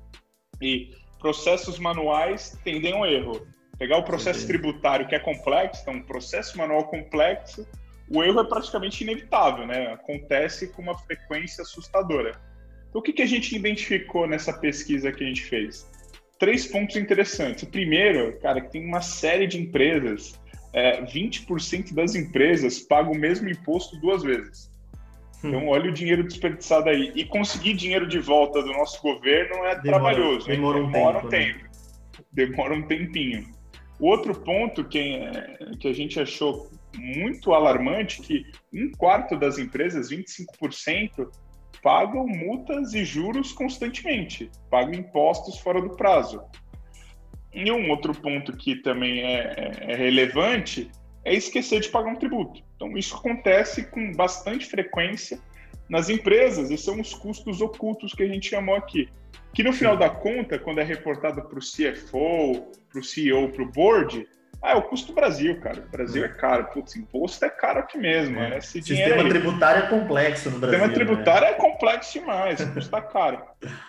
e 0.61 0.91
processos 1.23 1.79
manuais 1.79 2.59
tendem 2.65 2.93
ao 2.93 3.07
erro. 3.07 3.47
Pegar 3.79 3.97
o 3.99 4.03
processo 4.03 4.47
tributário 4.47 5.09
que 5.09 5.15
é 5.15 5.19
complexo, 5.19 5.81
então 5.83 5.95
um 5.95 6.03
processo 6.03 6.59
manual 6.59 6.85
complexo, 6.89 7.67
o 8.11 8.23
erro 8.23 8.41
é 8.41 8.45
praticamente 8.45 9.03
inevitável, 9.03 9.67
né? 9.67 9.93
Acontece 9.95 10.69
com 10.69 10.83
uma 10.83 10.99
frequência 10.99 11.63
assustadora. 11.63 12.39
Então, 12.89 13.01
o 13.01 13.03
que, 13.03 13.13
que 13.13 13.23
a 13.23 13.27
gente 13.27 13.57
identificou 13.57 14.27
nessa 14.27 14.53
pesquisa 14.53 15.11
que 15.11 15.25
a 15.25 15.27
gente 15.27 15.45
fez? 15.45 15.89
Três 16.39 16.67
pontos 16.67 16.97
interessantes. 16.97 17.63
O 17.63 17.67
primeiro, 17.67 18.39
cara, 18.41 18.61
que 18.61 18.71
tem 18.71 18.85
uma 18.85 19.01
série 19.01 19.47
de 19.47 19.59
empresas, 19.59 20.39
é, 20.73 21.01
20% 21.03 21.95
das 21.95 22.15
empresas 22.15 22.81
pagam 22.81 23.13
o 23.13 23.19
mesmo 23.19 23.49
imposto 23.49 23.97
duas 24.01 24.23
vezes. 24.23 24.71
Hum. 25.45 25.49
Então, 25.49 25.69
olha 25.69 25.91
o 25.91 25.93
dinheiro 25.93 26.25
desperdiçado 26.25 26.89
aí. 26.89 27.13
E 27.15 27.25
conseguir 27.25 27.75
dinheiro 27.75 28.07
de 28.07 28.19
volta 28.19 28.63
do 28.63 28.73
nosso 28.73 29.01
governo 29.03 29.57
é 29.65 29.81
demora, 29.81 29.83
trabalhoso. 29.83 30.47
Demora, 30.47 30.79
um, 30.79 30.91
demora 30.91 31.21
tempo, 31.21 31.27
um 31.27 31.31
tempo. 31.31 31.65
Né? 31.65 31.73
demora 32.33 32.75
um 32.75 32.83
tempinho. 32.83 33.47
O 33.99 34.07
outro 34.09 34.35
ponto 34.35 34.85
que, 34.85 34.99
é, 34.99 35.57
que 35.79 35.89
a 35.89 35.93
gente 35.93 36.19
achou 36.21 36.71
muito 36.97 37.53
alarmante 37.53 38.21
que 38.21 38.45
um 38.73 38.91
quarto 38.93 39.37
das 39.37 39.59
empresas, 39.59 40.11
25%, 40.11 41.31
pagam 41.83 42.27
multas 42.27 42.95
e 42.95 43.05
juros 43.05 43.53
constantemente, 43.53 44.51
pagam 44.71 44.95
impostos 44.95 45.59
fora 45.59 45.81
do 45.81 45.91
prazo. 45.97 46.43
E 47.53 47.71
um 47.71 47.91
outro 47.91 48.15
ponto 48.15 48.57
que 48.57 48.77
também 48.77 49.21
é, 49.23 49.55
é, 49.57 49.93
é 49.93 49.97
relevante 49.97 50.91
é 51.25 51.35
esquecer 51.35 51.81
de 51.81 51.89
pagar 51.89 52.11
um 52.11 52.17
tributo. 52.17 52.63
Então, 52.77 52.97
isso 52.97 53.17
acontece 53.17 53.85
com 53.85 54.13
bastante 54.13 54.67
frequência 54.67 55.39
nas 55.89 56.09
empresas, 56.09 56.71
e 56.71 56.79
são 56.79 57.01
os 57.01 57.15
custos 57.15 57.61
ocultos 57.61 58.15
que 58.15 58.23
a 58.23 58.29
gente 58.29 58.49
chamou 58.49 58.75
aqui. 58.75 59.09
Que 59.53 59.63
no 59.63 59.73
final 59.73 59.97
da 59.97 60.09
conta, 60.09 60.59
quando 60.59 60.79
é 60.79 60.85
reportado 60.85 61.43
para 61.43 61.59
o 61.59 61.63
CFO, 61.63 62.73
para 62.91 63.01
o 63.01 63.05
CEO, 63.05 63.51
para 63.51 63.63
o 63.63 63.71
board, 63.71 64.27
ah, 64.63 64.73
é 64.73 64.75
o 64.77 64.83
custo 64.83 65.09
do 65.09 65.15
Brasil, 65.15 65.61
cara. 65.61 65.81
O 65.81 65.91
Brasil 65.91 66.25
é 66.25 66.29
caro. 66.29 66.67
Putz, 66.67 66.95
imposto 66.95 67.45
é 67.45 67.51
caro 67.51 67.81
aqui 67.81 67.99
mesmo. 67.99 68.39
É. 68.39 68.59
Esse 68.59 68.81
Sistema 68.81 69.29
tributário 69.29 69.83
é 69.83 69.89
complexo 69.89 70.51
no 70.51 70.59
Brasil. 70.61 70.79
Sistema 70.79 70.87
né? 70.87 70.95
tributário 70.95 71.49
né? 71.49 71.51
é 71.51 71.55
complexo 71.55 72.13
demais, 72.13 72.65
custa 72.73 73.03
caro. 73.03 73.43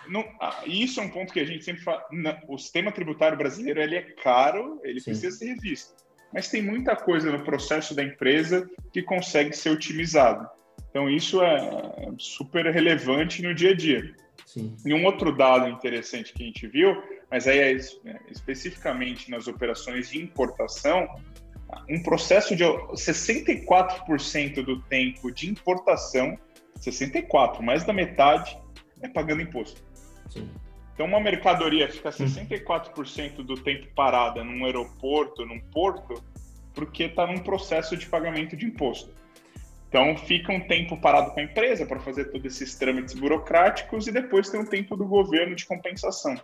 Não, 0.08 0.24
ah, 0.40 0.62
isso 0.66 0.98
é 0.98 1.04
um 1.04 1.10
ponto 1.10 1.32
que 1.32 1.38
a 1.38 1.44
gente 1.44 1.64
sempre 1.64 1.82
fala. 1.82 2.04
Não, 2.10 2.36
o 2.48 2.58
sistema 2.58 2.90
tributário 2.90 3.38
brasileiro 3.38 3.80
ele 3.80 3.94
é 3.94 4.02
caro, 4.02 4.80
ele 4.82 4.98
Sim. 4.98 5.12
precisa 5.12 5.36
ser 5.36 5.46
revisto. 5.54 5.94
Mas 6.34 6.48
tem 6.48 6.60
muita 6.60 6.96
coisa 6.96 7.30
no 7.30 7.44
processo 7.44 7.94
da 7.94 8.02
empresa 8.02 8.68
que 8.92 9.00
consegue 9.00 9.56
ser 9.56 9.70
otimizado. 9.70 10.48
Então, 10.90 11.08
isso 11.08 11.40
é 11.40 11.56
super 12.18 12.66
relevante 12.66 13.40
no 13.40 13.54
dia 13.54 13.70
a 13.70 13.74
dia. 13.74 14.12
Sim. 14.44 14.76
E 14.84 14.92
um 14.92 15.04
outro 15.04 15.34
dado 15.34 15.68
interessante 15.68 16.32
que 16.32 16.42
a 16.42 16.46
gente 16.46 16.66
viu, 16.66 17.00
mas 17.30 17.46
aí 17.46 17.58
é, 17.58 17.72
é 17.72 17.76
especificamente 18.30 19.30
nas 19.30 19.46
operações 19.46 20.10
de 20.10 20.20
importação, 20.20 21.06
um 21.88 22.02
processo 22.02 22.56
de 22.56 22.64
64% 22.64 24.64
do 24.64 24.80
tempo 24.82 25.30
de 25.30 25.48
importação, 25.48 26.36
64, 26.80 27.62
mais 27.62 27.84
da 27.84 27.92
metade, 27.92 28.58
é 29.02 29.08
pagando 29.08 29.42
imposto. 29.42 29.84
Sim. 30.28 30.50
Então, 30.94 31.06
uma 31.06 31.18
mercadoria 31.18 31.88
fica 31.88 32.10
64% 32.10 33.42
do 33.42 33.56
tempo 33.56 33.88
parada 33.94 34.44
num 34.44 34.64
aeroporto, 34.64 35.44
num 35.44 35.60
porto, 35.60 36.22
porque 36.72 37.04
está 37.04 37.26
num 37.26 37.38
processo 37.38 37.96
de 37.96 38.06
pagamento 38.06 38.56
de 38.56 38.64
imposto. 38.64 39.10
Então, 39.88 40.16
fica 40.16 40.52
um 40.52 40.60
tempo 40.60 40.96
parado 40.96 41.32
com 41.32 41.40
a 41.40 41.42
empresa 41.42 41.84
para 41.84 42.00
fazer 42.00 42.26
todos 42.26 42.46
esses 42.46 42.76
trâmites 42.76 43.14
burocráticos 43.14 44.06
e 44.06 44.12
depois 44.12 44.48
tem 44.48 44.60
um 44.60 44.66
tempo 44.66 44.96
do 44.96 45.04
governo 45.04 45.54
de 45.54 45.66
compensação. 45.66 46.36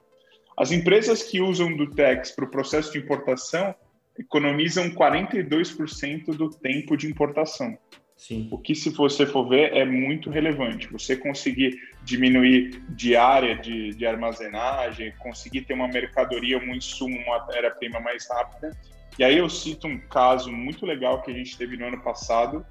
As 0.56 0.72
empresas 0.72 1.22
que 1.22 1.40
usam 1.40 1.74
do 1.76 1.88
TEX 1.88 2.32
para 2.32 2.44
o 2.44 2.50
processo 2.50 2.92
de 2.92 2.98
importação 2.98 3.74
economizam 4.18 4.90
42% 4.90 6.36
do 6.36 6.50
tempo 6.50 6.96
de 6.96 7.06
importação. 7.06 7.78
Sim. 8.20 8.48
O 8.50 8.58
que, 8.58 8.74
se 8.74 8.90
você 8.90 9.24
for 9.24 9.48
ver, 9.48 9.74
é 9.74 9.82
muito 9.82 10.28
relevante. 10.28 10.86
Você 10.92 11.16
conseguir 11.16 11.80
diminuir 12.04 12.82
diária 12.90 13.56
de, 13.56 13.94
de 13.94 14.06
armazenagem, 14.06 15.14
conseguir 15.18 15.62
ter 15.62 15.72
uma 15.72 15.88
mercadoria, 15.88 16.58
um 16.58 16.74
insumo, 16.74 17.16
uma 17.16 17.38
matéria-prima 17.38 17.98
mais 17.98 18.28
rápida. 18.28 18.76
E 19.18 19.24
aí 19.24 19.38
eu 19.38 19.48
cito 19.48 19.86
um 19.86 19.98
caso 19.98 20.52
muito 20.52 20.84
legal 20.84 21.22
que 21.22 21.30
a 21.30 21.34
gente 21.34 21.56
teve 21.56 21.78
no 21.78 21.86
ano 21.86 22.02
passado, 22.02 22.64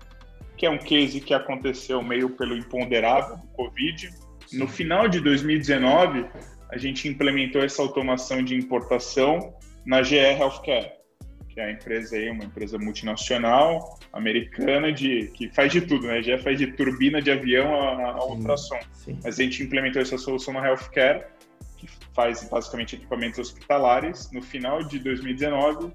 que 0.56 0.68
é 0.68 0.70
um 0.70 0.78
case 0.78 1.20
que 1.20 1.34
aconteceu 1.34 2.04
meio 2.04 2.30
pelo 2.30 2.56
imponderável 2.56 3.38
do 3.38 3.48
Covid. 3.48 4.08
No 4.54 4.68
final 4.68 5.08
de 5.08 5.20
2019, 5.20 6.28
a 6.72 6.78
gente 6.78 7.08
implementou 7.08 7.64
essa 7.64 7.82
automação 7.82 8.44
de 8.44 8.54
importação 8.54 9.52
na 9.84 10.04
GE 10.04 10.16
Healthcare, 10.16 10.92
que 11.60 11.62
é 11.62 11.66
a 11.66 11.72
empresa 11.72 12.16
aí, 12.16 12.30
uma 12.30 12.46
empresa 12.46 12.78
multinacional 12.78 14.00
americana 14.14 14.94
de 14.94 15.28
que 15.34 15.50
faz 15.50 15.72
de 15.72 15.82
tudo, 15.82 16.08
né? 16.08 16.20
A 16.20 16.22
GE 16.22 16.38
faz 16.38 16.58
de 16.58 16.68
turbina 16.68 17.22
de 17.22 17.30
avião 17.30 17.76
a, 17.76 18.12
a 18.12 18.26
ultrassom. 18.26 18.80
Sim. 18.94 19.20
Mas 19.22 19.38
a 19.38 19.44
gente 19.44 19.62
implementou 19.62 20.02
essa 20.02 20.18
solução 20.18 20.54
na 20.54 20.66
Healthcare, 20.66 21.26
que 21.78 21.86
faz 22.16 22.48
basicamente 22.50 22.96
equipamentos 22.96 23.40
hospitalares. 23.40 24.32
No 24.32 24.42
final 24.42 24.84
de 24.86 25.00
2019, 25.00 25.92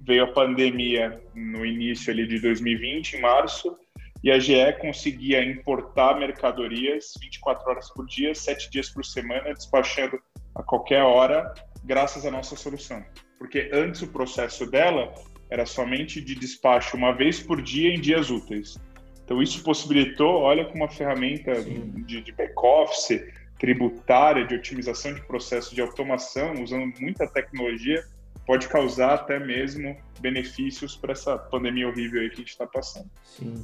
veio 0.00 0.24
a 0.24 0.32
pandemia 0.32 1.22
no 1.32 1.64
início 1.64 2.12
ali 2.12 2.26
de 2.26 2.40
2020, 2.40 3.14
em 3.14 3.20
março, 3.20 3.78
e 4.24 4.32
a 4.32 4.38
GE 4.40 4.72
conseguia 4.80 5.44
importar 5.44 6.18
mercadorias 6.18 7.14
24 7.20 7.70
horas 7.70 7.88
por 7.90 8.04
dia, 8.06 8.34
7 8.34 8.68
dias 8.68 8.90
por 8.90 9.04
semana, 9.04 9.54
despachando 9.54 10.18
a 10.56 10.62
qualquer 10.62 11.02
hora, 11.02 11.54
graças 11.84 12.26
à 12.26 12.32
nossa 12.32 12.56
solução. 12.56 13.04
Porque 13.44 13.68
antes 13.74 14.00
o 14.00 14.06
processo 14.06 14.64
dela 14.64 15.12
era 15.50 15.66
somente 15.66 16.18
de 16.18 16.34
despacho 16.34 16.96
uma 16.96 17.12
vez 17.12 17.40
por 17.40 17.60
dia 17.60 17.94
em 17.94 18.00
dias 18.00 18.30
úteis. 18.30 18.78
Então 19.22 19.42
isso 19.42 19.62
possibilitou, 19.62 20.40
olha 20.40 20.64
como 20.64 20.78
uma 20.78 20.88
ferramenta 20.88 21.52
de, 21.62 22.22
de 22.22 22.32
back-office, 22.32 23.22
tributária, 23.58 24.46
de 24.46 24.54
otimização 24.54 25.12
de 25.12 25.20
processo 25.26 25.74
de 25.74 25.82
automação, 25.82 26.54
usando 26.62 26.90
muita 26.98 27.26
tecnologia, 27.26 28.02
pode 28.46 28.66
causar 28.66 29.12
até 29.12 29.38
mesmo 29.38 29.94
benefícios 30.20 30.96
para 30.96 31.12
essa 31.12 31.36
pandemia 31.36 31.86
horrível 31.86 32.26
que 32.30 32.36
a 32.36 32.38
gente 32.38 32.48
está 32.48 32.66
passando. 32.66 33.10
Sim. 33.24 33.62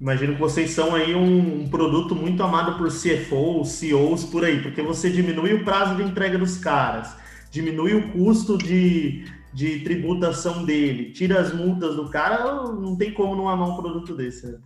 Imagino 0.00 0.34
que 0.34 0.40
vocês 0.40 0.72
são 0.72 0.92
aí 0.92 1.14
um, 1.14 1.62
um, 1.62 1.68
produto 1.68 2.16
muito 2.16 2.42
amado 2.42 2.76
por 2.76 2.88
CFOs, 2.88 3.68
CEOs 3.68 4.24
por 4.24 4.44
aí, 4.44 4.60
porque 4.60 4.82
você 4.82 5.08
diminui 5.08 5.54
o 5.54 5.64
prazo 5.64 5.94
de 5.94 6.02
entrega 6.02 6.36
dos 6.36 6.58
caras, 6.58 7.22
diminui 7.54 7.94
o 7.94 8.10
custo 8.10 8.58
de, 8.58 9.24
de 9.52 9.78
tributação 9.84 10.64
dele, 10.64 11.12
tira 11.12 11.40
as 11.40 11.54
multas 11.54 11.94
do 11.94 12.10
cara, 12.10 12.64
não 12.72 12.96
tem 12.96 13.12
como 13.12 13.36
não 13.36 13.48
amar 13.48 13.70
um 13.70 13.76
produto 13.76 14.16
desse, 14.16 14.48
né? 14.48 14.58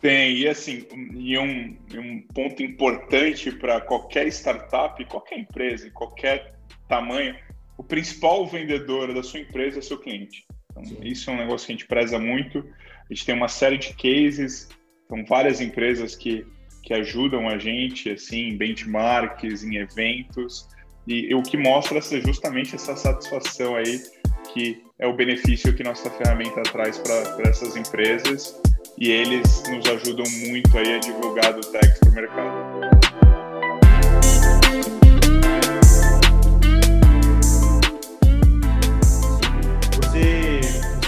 Tem, 0.00 0.36
e 0.36 0.48
assim, 0.48 0.84
e 1.14 1.38
um, 1.38 1.76
um 1.94 2.22
ponto 2.34 2.60
importante 2.60 3.52
para 3.52 3.80
qualquer 3.80 4.26
startup, 4.28 5.04
qualquer 5.04 5.38
empresa, 5.38 5.90
qualquer 5.90 6.56
tamanho, 6.88 7.36
o 7.76 7.84
principal 7.84 8.44
vendedor 8.46 9.14
da 9.14 9.22
sua 9.22 9.40
empresa 9.40 9.78
é 9.78 9.82
seu 9.82 9.98
cliente. 9.98 10.44
Então, 10.70 10.82
isso 11.02 11.30
é 11.30 11.32
um 11.32 11.36
negócio 11.36 11.66
que 11.66 11.72
a 11.72 11.76
gente 11.76 11.86
preza 11.86 12.18
muito. 12.18 12.58
A 12.58 13.14
gente 13.14 13.26
tem 13.26 13.34
uma 13.34 13.48
série 13.48 13.78
de 13.78 13.94
cases, 13.94 14.68
são 15.08 15.24
várias 15.24 15.60
empresas 15.60 16.16
que, 16.16 16.44
que 16.82 16.94
ajudam 16.94 17.48
a 17.48 17.58
gente, 17.58 18.10
assim, 18.10 18.48
em 18.48 18.56
benchmarks, 18.56 19.64
em 19.64 19.76
eventos, 19.76 20.68
e 21.08 21.34
o 21.34 21.42
que 21.42 21.56
mostra 21.56 22.02
ser 22.02 22.20
justamente 22.22 22.74
essa 22.74 22.94
satisfação 22.94 23.74
aí, 23.76 23.98
que 24.52 24.82
é 24.98 25.06
o 25.06 25.14
benefício 25.14 25.74
que 25.74 25.82
nossa 25.82 26.10
ferramenta 26.10 26.62
traz 26.64 26.98
para 26.98 27.48
essas 27.48 27.76
empresas, 27.76 28.60
e 28.98 29.10
eles 29.10 29.62
nos 29.70 29.86
ajudam 29.86 30.26
muito 30.48 30.76
aí 30.76 30.96
a 30.96 30.98
divulgar 30.98 31.54
do 31.54 31.60
Tex 31.60 31.98
para 31.98 32.10
o 32.10 32.14
mercado. 32.14 32.98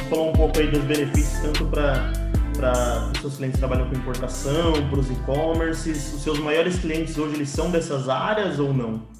falou 0.08 0.30
um 0.30 0.32
pouco 0.32 0.58
aí 0.58 0.66
dos 0.66 0.82
benefícios, 0.84 1.38
tanto 1.40 1.66
para 1.66 3.10
os 3.14 3.20
seus 3.20 3.36
clientes 3.36 3.60
que 3.60 3.60
trabalham 3.60 3.88
com 3.88 3.96
importação, 3.96 4.72
para 4.88 4.98
os 4.98 5.08
e-commerces. 5.08 6.14
Os 6.14 6.22
seus 6.22 6.38
maiores 6.40 6.80
clientes 6.80 7.16
hoje, 7.16 7.36
eles 7.36 7.48
são 7.48 7.70
dessas 7.70 8.08
áreas 8.08 8.58
ou 8.58 8.74
não? 8.74 9.19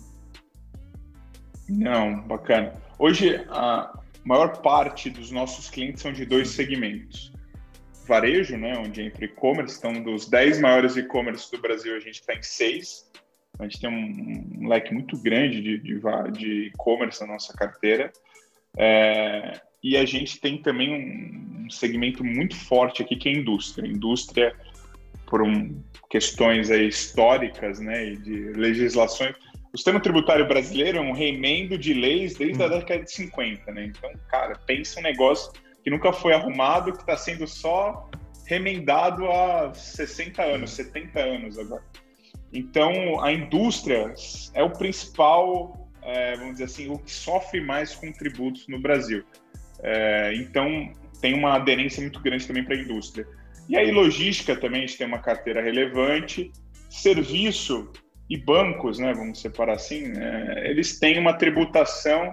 Não, 1.70 2.20
bacana. 2.22 2.74
Hoje, 2.98 3.44
a 3.48 3.98
maior 4.24 4.60
parte 4.60 5.08
dos 5.08 5.30
nossos 5.30 5.70
clientes 5.70 6.02
são 6.02 6.12
de 6.12 6.26
dois 6.26 6.48
segmentos. 6.48 7.32
Varejo, 8.06 8.56
né, 8.56 8.76
onde 8.76 9.02
entra 9.02 9.24
e-commerce, 9.24 9.78
então 9.78 10.02
dos 10.02 10.28
10 10.28 10.60
maiores 10.60 10.96
e-commerce 10.96 11.50
do 11.50 11.60
Brasil, 11.60 11.94
a 11.96 12.00
gente 12.00 12.20
está 12.20 12.34
em 12.34 12.42
seis. 12.42 13.08
A 13.58 13.64
gente 13.64 13.80
tem 13.80 13.88
um, 13.88 14.62
um 14.64 14.68
leque 14.68 14.92
muito 14.92 15.16
grande 15.18 15.60
de, 15.60 15.78
de, 15.78 16.00
de 16.32 16.66
e-commerce 16.66 17.20
na 17.20 17.28
nossa 17.34 17.52
carteira. 17.54 18.10
É, 18.76 19.60
e 19.82 19.96
a 19.96 20.04
gente 20.04 20.40
tem 20.40 20.60
também 20.60 21.64
um 21.66 21.70
segmento 21.70 22.24
muito 22.24 22.56
forte 22.56 23.02
aqui 23.02 23.16
que 23.16 23.28
é 23.28 23.32
a 23.32 23.36
indústria. 23.36 23.88
A 23.88 23.92
indústria, 23.92 24.56
por 25.26 25.42
um, 25.42 25.80
questões 26.08 26.68
históricas 26.68 27.78
né, 27.78 28.08
e 28.08 28.16
de 28.16 28.52
legislações. 28.52 29.36
O 29.72 29.76
sistema 29.76 30.00
tributário 30.00 30.46
brasileiro 30.48 30.98
é 30.98 31.00
um 31.00 31.12
remendo 31.12 31.78
de 31.78 31.94
leis 31.94 32.34
desde 32.34 32.62
a 32.62 32.66
hum. 32.66 32.70
década 32.70 33.04
de 33.04 33.12
50. 33.12 33.72
Né? 33.72 33.86
Então, 33.86 34.10
cara, 34.28 34.58
pensa 34.66 34.98
um 34.98 35.02
negócio 35.02 35.52
que 35.82 35.90
nunca 35.90 36.12
foi 36.12 36.32
arrumado, 36.32 36.92
que 36.92 37.00
está 37.00 37.16
sendo 37.16 37.46
só 37.46 38.08
remendado 38.46 39.30
há 39.30 39.72
60 39.72 40.42
anos, 40.42 40.72
70 40.72 41.20
anos 41.20 41.58
agora. 41.58 41.84
Então, 42.52 43.22
a 43.22 43.32
indústria 43.32 44.12
é 44.54 44.62
o 44.62 44.70
principal, 44.70 45.88
é, 46.02 46.36
vamos 46.36 46.54
dizer 46.54 46.64
assim, 46.64 46.88
o 46.90 46.98
que 46.98 47.12
sofre 47.12 47.60
mais 47.60 47.94
com 47.94 48.10
tributos 48.12 48.66
no 48.66 48.80
Brasil. 48.80 49.24
É, 49.82 50.34
então, 50.34 50.92
tem 51.20 51.32
uma 51.32 51.54
aderência 51.54 52.02
muito 52.02 52.20
grande 52.20 52.44
também 52.44 52.64
para 52.64 52.74
a 52.74 52.78
indústria. 52.78 53.26
E 53.68 53.76
aí, 53.76 53.92
logística 53.92 54.56
também, 54.56 54.82
a 54.82 54.86
gente 54.86 54.98
tem 54.98 55.06
uma 55.06 55.20
carteira 55.20 55.62
relevante. 55.62 56.50
Serviço 56.88 57.88
e 58.30 58.36
bancos, 58.36 59.00
né, 59.00 59.12
vamos 59.12 59.40
separar 59.40 59.74
assim, 59.74 60.12
é, 60.16 60.70
eles 60.70 61.00
têm 61.00 61.18
uma 61.18 61.32
tributação 61.32 62.32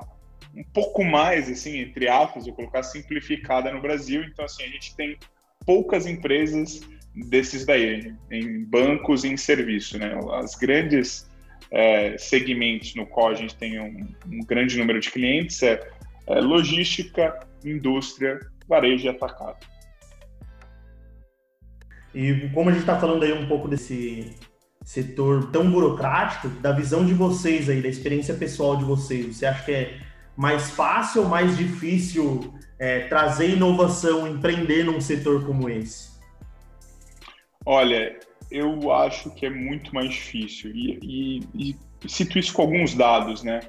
um 0.56 0.64
pouco 0.64 1.04
mais, 1.04 1.50
assim, 1.50 1.80
entre 1.80 2.08
aspas, 2.08 2.46
vou 2.46 2.54
colocar 2.54 2.84
simplificada 2.84 3.72
no 3.72 3.82
Brasil. 3.82 4.24
Então, 4.24 4.46
assim, 4.46 4.64
a 4.64 4.68
gente 4.68 4.96
tem 4.96 5.18
poucas 5.66 6.06
empresas 6.06 6.82
desses 7.30 7.66
daí, 7.66 8.14
em 8.32 8.64
bancos 8.64 9.24
e 9.24 9.30
em 9.30 9.38
serviço, 9.38 9.98
né? 9.98 10.20
As 10.34 10.56
grandes 10.56 11.30
é, 11.72 12.18
segmentos 12.18 12.96
no 12.96 13.06
qual 13.06 13.30
a 13.30 13.36
gente 13.36 13.56
tem 13.56 13.80
um, 13.80 14.08
um 14.28 14.40
grande 14.46 14.78
número 14.78 15.00
de 15.00 15.12
clientes 15.12 15.62
é, 15.64 15.80
é 16.28 16.40
logística, 16.40 17.40
indústria, 17.64 18.40
varejo 18.68 19.06
e 19.06 19.10
atacado. 19.10 19.66
E 22.14 22.50
como 22.50 22.70
a 22.70 22.72
gente 22.72 22.82
está 22.82 23.00
falando 23.00 23.24
aí 23.24 23.34
um 23.34 23.48
pouco 23.48 23.68
desse 23.68 24.36
setor 24.88 25.52
tão 25.52 25.70
burocrático, 25.70 26.48
da 26.62 26.72
visão 26.72 27.06
de 27.06 27.14
vocês 27.14 27.68
aí, 27.68 27.82
da 27.82 27.90
experiência 27.90 28.34
pessoal 28.34 28.78
de 28.78 28.86
vocês, 28.86 29.36
você 29.36 29.46
acha 29.46 29.66
que 29.66 29.72
é 29.74 30.00
mais 30.34 30.70
fácil 30.70 31.24
ou 31.24 31.28
mais 31.28 31.58
difícil 31.58 32.54
é, 32.80 33.02
trazer 33.02 33.50
inovação, 33.50 34.26
empreender 34.26 34.86
num 34.86 35.02
setor 35.02 35.46
como 35.46 35.70
esse? 35.70 36.12
Olha, 37.66 38.18
eu 38.50 38.90
acho 38.94 39.30
que 39.32 39.46
é 39.46 39.50
muito 39.50 39.94
mais 39.94 40.10
difícil. 40.10 40.72
E, 40.74 41.42
e, 41.54 41.74
e 42.04 42.10
cito 42.10 42.40
isso 42.40 42.54
com 42.54 42.62
alguns 42.62 42.96
dados, 42.96 43.44
né? 43.44 43.60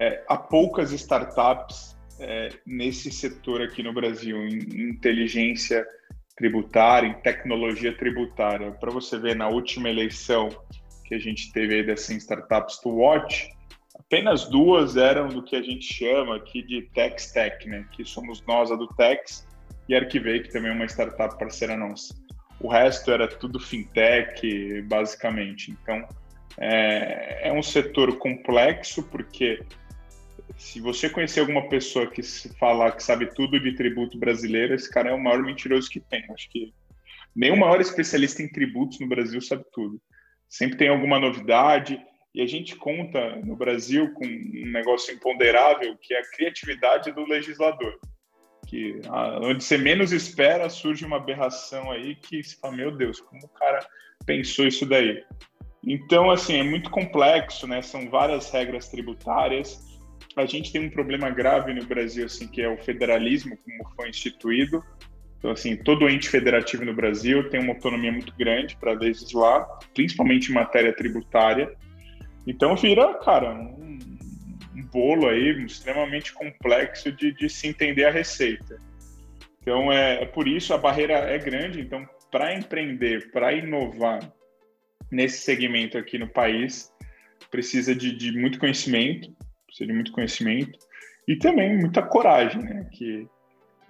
É, 0.00 0.24
há 0.26 0.38
poucas 0.38 0.90
startups 0.90 1.94
é, 2.18 2.48
nesse 2.64 3.12
setor 3.12 3.60
aqui 3.60 3.82
no 3.82 3.92
Brasil, 3.92 4.38
em 4.38 4.88
inteligência 4.88 5.86
tributária, 6.36 7.08
em 7.08 7.14
tecnologia 7.14 7.96
tributária. 7.96 8.70
Para 8.72 8.90
você 8.90 9.18
ver, 9.18 9.34
na 9.34 9.48
última 9.48 9.88
eleição 9.88 10.48
que 11.04 11.14
a 11.14 11.18
gente 11.18 11.52
teve 11.52 11.76
aí 11.76 11.86
dessas 11.86 12.16
startups 12.16 12.78
to 12.78 12.90
watch, 12.90 13.48
apenas 13.98 14.48
duas 14.48 14.96
eram 14.96 15.28
do 15.28 15.42
que 15.42 15.56
a 15.56 15.62
gente 15.62 15.92
chama 15.92 16.36
aqui 16.36 16.62
de 16.62 16.82
Tex 16.94 17.32
Tech, 17.32 17.66
né? 17.68 17.86
Que 17.92 18.04
somos 18.04 18.44
nós, 18.46 18.70
a 18.70 18.76
do 18.76 18.86
Tex, 18.88 19.46
e 19.88 19.94
Arquivei, 19.94 20.40
que 20.40 20.50
também 20.50 20.70
é 20.70 20.74
uma 20.74 20.84
startup 20.84 21.38
parceira 21.38 21.76
nossa. 21.76 22.14
O 22.60 22.68
resto 22.68 23.10
era 23.10 23.28
tudo 23.28 23.60
fintech, 23.60 24.82
basicamente. 24.82 25.70
Então, 25.70 26.06
é, 26.58 27.48
é 27.48 27.52
um 27.52 27.62
setor 27.62 28.16
complexo, 28.18 29.02
porque 29.04 29.60
se 30.56 30.80
você 30.80 31.08
conhecer 31.08 31.40
alguma 31.40 31.68
pessoa 31.68 32.06
que 32.06 32.22
se 32.22 32.48
falar 32.56 32.92
que 32.92 33.02
sabe 33.02 33.26
tudo 33.34 33.60
de 33.60 33.74
tributo 33.74 34.18
brasileiro, 34.18 34.74
esse 34.74 34.90
cara 34.90 35.10
é 35.10 35.14
o 35.14 35.22
maior 35.22 35.42
mentiroso 35.42 35.88
que 35.88 36.00
tem. 36.00 36.24
Acho 36.32 36.48
que 36.50 36.72
nem 37.34 37.52
o 37.52 37.56
maior 37.56 37.80
especialista 37.80 38.42
em 38.42 38.48
tributos 38.48 38.98
no 39.00 39.08
Brasil 39.08 39.40
sabe 39.40 39.64
tudo. 39.72 40.00
Sempre 40.48 40.78
tem 40.78 40.88
alguma 40.88 41.18
novidade. 41.18 42.00
E 42.34 42.42
a 42.42 42.46
gente 42.46 42.76
conta 42.76 43.36
no 43.36 43.56
Brasil 43.56 44.12
com 44.12 44.24
um 44.24 44.70
negócio 44.70 45.14
imponderável 45.14 45.96
que 46.00 46.12
é 46.12 46.20
a 46.20 46.30
criatividade 46.30 47.12
do 47.12 47.24
legislador 47.24 47.98
que 48.66 49.00
onde 49.42 49.62
você 49.62 49.78
menos 49.78 50.12
espera 50.12 50.68
surge 50.68 51.04
uma 51.04 51.16
aberração 51.16 51.90
aí 51.90 52.16
que 52.16 52.42
se 52.42 52.56
fala, 52.56 52.76
meu 52.76 52.90
Deus, 52.90 53.20
como 53.20 53.44
o 53.44 53.48
cara 53.48 53.86
pensou 54.26 54.66
isso 54.66 54.84
daí? 54.84 55.24
Então, 55.84 56.30
assim, 56.30 56.58
é 56.58 56.62
muito 56.64 56.90
complexo, 56.90 57.66
né? 57.66 57.80
São 57.80 58.10
várias 58.10 58.50
regras 58.50 58.88
tributárias. 58.88 59.85
A 60.36 60.44
gente 60.44 60.70
tem 60.70 60.82
um 60.82 60.90
problema 60.90 61.30
grave 61.30 61.72
no 61.72 61.84
Brasil, 61.84 62.26
assim, 62.26 62.46
que 62.46 62.60
é 62.60 62.68
o 62.68 62.76
federalismo, 62.76 63.56
como 63.56 63.94
foi 63.94 64.10
instituído. 64.10 64.84
Então, 65.38 65.50
assim, 65.50 65.76
todo 65.76 66.08
ente 66.08 66.28
federativo 66.28 66.84
no 66.84 66.94
Brasil 66.94 67.48
tem 67.48 67.60
uma 67.60 67.72
autonomia 67.72 68.12
muito 68.12 68.34
grande 68.36 68.76
para 68.76 68.92
legislar, 68.92 69.66
principalmente 69.94 70.50
em 70.50 70.54
matéria 70.54 70.94
tributária. 70.94 71.74
Então, 72.46 72.76
vira, 72.76 73.14
cara, 73.14 73.54
um 73.54 73.86
um 74.76 74.82
bolo 74.82 75.28
aí 75.28 75.64
extremamente 75.64 76.32
complexo 76.34 77.10
de, 77.10 77.32
de 77.32 77.48
se 77.48 77.66
entender 77.66 78.04
a 78.04 78.10
receita. 78.10 78.78
Então, 79.62 79.90
é, 79.90 80.22
é 80.22 80.26
por 80.26 80.46
isso 80.46 80.74
a 80.74 80.78
barreira 80.78 81.14
é 81.14 81.38
grande. 81.38 81.80
Então, 81.80 82.06
para 82.30 82.54
empreender, 82.54 83.30
para 83.32 83.52
inovar 83.52 84.20
nesse 85.10 85.38
segmento 85.38 85.96
aqui 85.96 86.18
no 86.18 86.28
país, 86.28 86.92
precisa 87.50 87.94
de, 87.94 88.14
de, 88.14 88.32
muito 88.32 88.58
conhecimento, 88.58 89.34
precisa 89.76 89.86
de 89.86 89.92
muito 89.92 90.12
conhecimento 90.12 90.78
e 91.28 91.36
também 91.36 91.76
muita 91.76 92.02
coragem, 92.02 92.62
né? 92.62 92.86
Que 92.90 93.28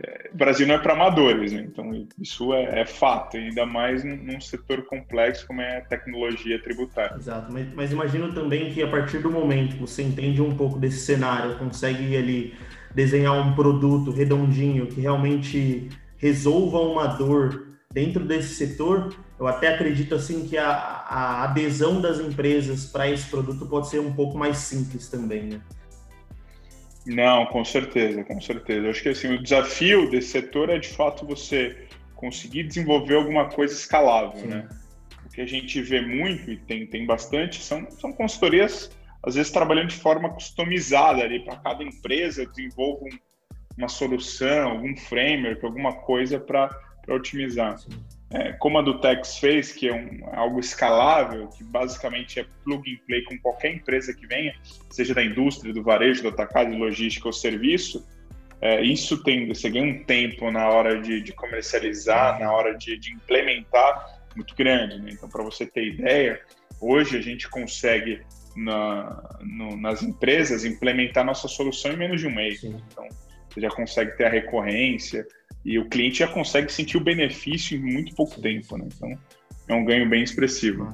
é, 0.03 0.31
Brasil 0.35 0.67
não 0.67 0.75
é 0.75 0.79
para 0.79 0.93
amadores, 0.93 1.53
né? 1.53 1.67
então 1.67 2.07
isso 2.21 2.53
é, 2.53 2.81
é, 2.81 2.85
fato, 2.85 3.39
ainda 3.39 3.65
mais 3.65 4.05
num, 4.05 4.17
num, 4.17 4.41
setor 4.41 4.85
complexo 4.85 5.47
como 5.47 5.63
é 5.63 5.79
a 5.79 5.81
tecnologia 5.81 6.63
tributária. 6.63 7.17
Exato, 7.17 7.51
mas, 7.51 7.73
mas, 7.73 7.93
imagino 7.93 8.35
também 8.35 8.71
que 8.73 8.83
a 8.83 8.89
partir 8.89 9.21
do 9.21 9.31
momento 9.31 9.77
que 9.77 9.81
você 9.81 10.03
entende 10.03 10.43
um 10.43 10.55
pouco 10.55 10.79
desse 10.79 10.99
cenário, 10.99 11.57
consegue 11.59 12.15
ali 12.15 12.55
desenhar 12.95 13.35
um 13.35 13.55
produto 13.55 14.11
redondinho 14.11 14.87
que 14.87 15.01
realmente 15.01 15.89
resolva 16.19 16.79
uma 16.79 17.07
dor 17.07 17.67
dentro 17.91 18.23
desse 18.27 18.55
setor, 18.55 19.17
eu 19.39 19.47
até 19.47 19.69
acredito 19.69 20.15
assim 20.15 20.47
que 20.47 20.59
a, 20.59 20.69
a 20.69 21.45
adesão 21.45 22.03
das 22.03 22.21
empresas 22.21 22.85
para 22.85 23.09
esse 23.09 23.31
produto 23.31 23.65
pode 23.65 23.89
ser 23.89 24.01
um 24.01 24.13
pouco 24.13 24.37
mais 24.37 24.59
simples 24.59 25.09
também, 25.09 25.45
né? 25.45 25.61
Não, 27.07 27.47
com 27.47 27.65
certeza, 27.65 28.25
com 28.25 28.41
certeza. 28.41 28.87
Eu 28.87 28.91
acho 28.91 29.03
que 29.03 29.09
assim, 29.09 29.33
o 29.33 29.43
desafio 29.43 30.11
desse 30.11 30.29
setor 30.29 30.71
é 30.71 30.79
de 30.79 30.89
fato 30.89 31.25
você 31.25 31.87
conseguir 32.15 32.65
desenvolver 32.65 33.15
alguma 33.15 33.49
coisa 33.49 33.73
escalável, 33.73 34.41
Sim. 34.41 34.49
né? 34.49 34.69
O 35.25 35.29
que 35.29 35.41
a 35.41 35.47
gente 35.47 35.81
vê 35.83 36.01
muito 36.01 36.51
e 36.51 36.57
tem, 36.57 36.87
tem 36.87 37.07
bastante 37.07 37.63
são, 37.63 37.89
são 37.91 38.13
consultorias, 38.13 38.91
às 39.23 39.35
vezes 39.35 39.53
trabalhando 39.53 39.89
de 39.89 39.97
forma 39.97 40.31
customizada 40.31 41.23
ali 41.23 41.45
para 41.45 41.57
cada 41.57 41.85
empresa, 41.85 42.43
eu 42.43 42.51
desenvolvo 42.51 43.05
um, 43.05 43.19
uma 43.79 43.89
solução, 43.89 44.71
algum 44.71 44.97
framework, 44.97 45.65
alguma 45.65 45.93
coisa 45.93 46.41
para 46.41 46.71
otimizar. 47.09 47.79
Sim 47.79 47.91
é, 48.31 48.53
como 48.55 48.79
a 48.79 48.83
do 48.83 49.01
Tex 49.01 49.39
fez, 49.39 49.73
que 49.73 49.89
é 49.89 49.95
um, 49.95 50.21
algo 50.33 50.59
escalável, 50.59 51.49
que 51.49 51.63
basicamente 51.63 52.41
é 52.41 52.47
plug 52.65 52.91
and 52.91 53.07
play 53.07 53.23
com 53.23 53.39
qualquer 53.39 53.75
empresa 53.75 54.13
que 54.13 54.27
venha, 54.27 54.55
seja 54.91 55.15
da 55.15 55.25
indústria, 55.25 55.73
do 55.73 55.83
varejo, 55.83 56.23
do 56.23 56.29
atacado, 56.29 56.71
de 56.71 56.77
logística 56.77 57.29
ou 57.29 57.33
serviço, 57.33 58.05
é, 58.61 58.83
isso 58.83 59.23
tem, 59.23 59.47
você 59.47 59.69
ganha 59.69 59.95
um 59.95 60.05
tempo 60.05 60.51
na 60.51 60.69
hora 60.69 61.01
de, 61.01 61.21
de 61.21 61.33
comercializar, 61.33 62.41
na 62.41 62.51
hora 62.51 62.77
de, 62.77 62.99
de 62.99 63.13
implementar, 63.13 64.19
muito 64.35 64.55
grande. 64.55 64.99
Né? 65.01 65.11
Então, 65.13 65.29
para 65.29 65.45
você 65.45 65.67
ter 65.67 65.87
ideia, 65.87 66.41
hoje 66.81 67.17
a 67.19 67.23
gente 67.23 67.49
consegue 67.49 68.23
na, 68.57 69.23
no, 69.41 69.77
nas 69.77 70.03
empresas 70.03 70.65
implementar 70.65 71.25
nossa 71.25 71.49
solução 71.49 71.93
em 71.93 71.97
menos 71.97 72.21
de 72.21 72.27
um 72.27 72.35
mês. 72.35 72.61
Sim. 72.61 72.81
Então, 72.91 73.07
você 73.49 73.61
já 73.61 73.71
consegue 73.71 74.17
ter 74.17 74.25
a 74.25 74.31
recorrência, 74.31 75.27
e 75.67 75.81
o 75.81 75.89
cliente 75.89 76.21
já 76.21 76.29
consegue 76.29 76.73
sentir 76.73 76.97
o 76.97 77.01
benefício 77.01 77.77
em 77.77 77.81
muito 77.81 78.15
pouco 78.15 78.41
tempo, 78.41 78.79
né? 78.79 78.87
Então 78.95 79.19
é 79.69 79.75
um 79.75 79.85
ganho 79.85 80.09
bem 80.09 80.23
expressivo. 80.23 80.93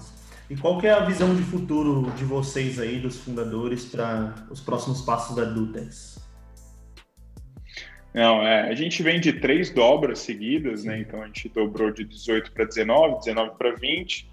E 0.49 0.57
qual 0.57 0.81
que 0.81 0.87
é 0.87 0.93
a 0.93 1.05
visão 1.05 1.37
de 1.37 1.43
futuro 1.43 2.11
de 2.13 2.25
vocês 2.25 2.81
aí, 2.81 2.99
dos 2.99 3.19
fundadores, 3.21 3.85
para 3.85 4.35
os 4.51 4.61
próximos 4.61 5.03
passos 5.03 5.37
da 5.37 5.45
Dutex? 5.45 6.27
Não, 8.15 8.43
é, 8.47 8.71
a 8.71 8.75
gente 8.75 9.03
vem 9.03 9.21
de 9.21 9.35
três 9.35 9.69
dobras 9.69 10.21
seguidas, 10.21 10.85
né? 10.85 11.01
Então 11.01 11.23
a 11.23 11.27
gente 11.27 11.51
dobrou 11.51 11.91
de 11.91 12.05
18 12.05 12.53
para 12.53 12.65
19, 12.65 13.19
19 13.19 13.59
para 13.59 13.75
20, 13.75 14.31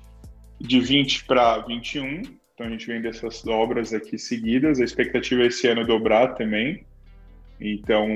de 0.61 0.79
20 0.79 1.25
para 1.25 1.59
21. 1.59 2.21
Então 2.53 2.65
a 2.65 2.69
gente 2.69 2.87
vem 2.87 3.01
dessas 3.01 3.41
dobras 3.43 3.93
aqui 3.93 4.17
seguidas. 4.17 4.79
A 4.79 4.85
expectativa 4.85 5.43
é 5.43 5.47
esse 5.47 5.67
ano 5.67 5.85
dobrar 5.85 6.35
também. 6.35 6.85
Então, 7.59 8.07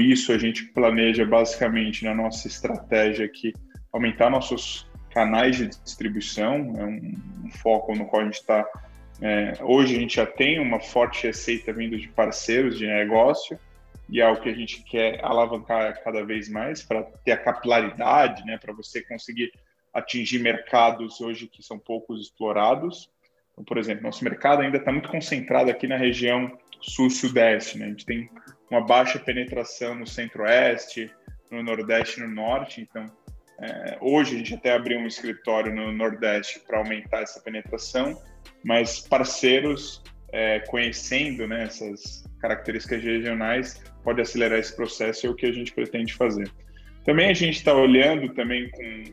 isso 0.00 0.32
a 0.32 0.38
gente 0.38 0.64
planeja 0.66 1.24
basicamente 1.24 2.04
na 2.04 2.14
nossa 2.14 2.48
estratégia 2.48 3.26
aqui, 3.26 3.52
aumentar 3.92 4.30
nossos 4.30 4.88
canais 5.10 5.56
de 5.56 5.68
distribuição, 5.68 6.74
é 6.76 6.84
um, 6.84 7.14
um 7.44 7.50
foco 7.50 7.94
no 7.94 8.06
qual 8.06 8.22
a 8.22 8.24
gente 8.24 8.40
está. 8.40 8.66
É, 9.22 9.52
hoje 9.60 9.96
a 9.96 9.98
gente 9.98 10.16
já 10.16 10.26
tem 10.26 10.58
uma 10.58 10.80
forte 10.80 11.26
receita 11.26 11.72
vindo 11.72 11.98
de 11.98 12.08
parceiros 12.08 12.78
de 12.78 12.86
negócio, 12.86 13.58
e 14.08 14.20
é 14.20 14.28
o 14.28 14.40
que 14.40 14.48
a 14.48 14.54
gente 14.54 14.82
quer 14.82 15.24
alavancar 15.24 16.02
cada 16.02 16.24
vez 16.24 16.48
mais 16.48 16.82
para 16.82 17.02
ter 17.24 17.32
a 17.32 17.36
capilaridade, 17.36 18.44
né, 18.44 18.58
para 18.58 18.72
você 18.72 19.02
conseguir 19.02 19.52
atingir 19.94 20.40
mercados 20.40 21.20
hoje 21.20 21.46
que 21.46 21.62
são 21.62 21.78
poucos 21.78 22.20
explorados. 22.22 23.08
Então, 23.52 23.64
por 23.64 23.78
exemplo, 23.78 24.02
nosso 24.02 24.24
mercado 24.24 24.62
ainda 24.62 24.78
está 24.78 24.90
muito 24.90 25.08
concentrado 25.08 25.70
aqui 25.70 25.86
na 25.86 25.96
região 25.96 26.56
sul-sudeste, 26.80 27.78
né? 27.78 27.86
A 27.86 27.88
gente 27.88 28.06
tem 28.06 28.30
uma 28.70 28.80
baixa 28.80 29.18
penetração 29.18 29.94
no 29.94 30.06
centro-oeste, 30.06 31.10
no 31.50 31.62
nordeste 31.62 32.20
e 32.20 32.22
no 32.22 32.32
norte. 32.32 32.80
Então, 32.80 33.04
é, 33.60 33.98
hoje 34.00 34.34
a 34.34 34.38
gente 34.38 34.54
até 34.54 34.72
abriu 34.72 34.98
um 34.98 35.06
escritório 35.06 35.74
no 35.74 35.92
nordeste 35.92 36.60
para 36.60 36.78
aumentar 36.78 37.22
essa 37.22 37.40
penetração, 37.40 38.20
mas 38.64 39.00
parceiros 39.00 40.02
é, 40.32 40.60
conhecendo 40.60 41.46
né, 41.46 41.64
essas 41.64 42.24
características 42.40 43.02
regionais 43.02 43.82
pode 44.02 44.20
acelerar 44.20 44.58
esse 44.58 44.74
processo 44.74 45.26
e 45.26 45.28
é 45.28 45.30
o 45.30 45.34
que 45.34 45.46
a 45.46 45.52
gente 45.52 45.72
pretende 45.72 46.14
fazer. 46.14 46.50
Também 47.04 47.28
a 47.30 47.34
gente 47.34 47.56
está 47.56 47.74
olhando 47.74 48.32
também 48.34 48.70
com, 48.70 49.04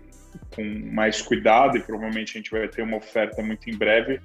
com 0.55 0.63
mais 0.93 1.21
cuidado 1.21 1.77
e 1.77 1.81
provavelmente 1.81 2.37
a 2.37 2.39
gente 2.39 2.51
vai 2.51 2.67
ter 2.67 2.83
uma 2.83 2.97
oferta 2.97 3.41
muito 3.41 3.69
em 3.69 3.75
breve 3.75 4.21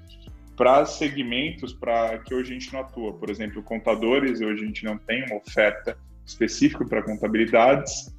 para 0.56 0.84
segmentos 0.84 1.72
para 1.72 2.18
que 2.18 2.34
hoje 2.34 2.50
a 2.50 2.54
gente 2.54 2.72
não 2.72 2.80
atua. 2.80 3.12
Por 3.12 3.30
exemplo, 3.30 3.62
contadores, 3.62 4.40
hoje 4.40 4.62
a 4.62 4.66
gente 4.66 4.84
não 4.84 4.98
tem 4.98 5.24
uma 5.24 5.36
oferta 5.36 5.96
específica 6.26 6.84
para 6.84 7.02
contabilidades 7.02 8.14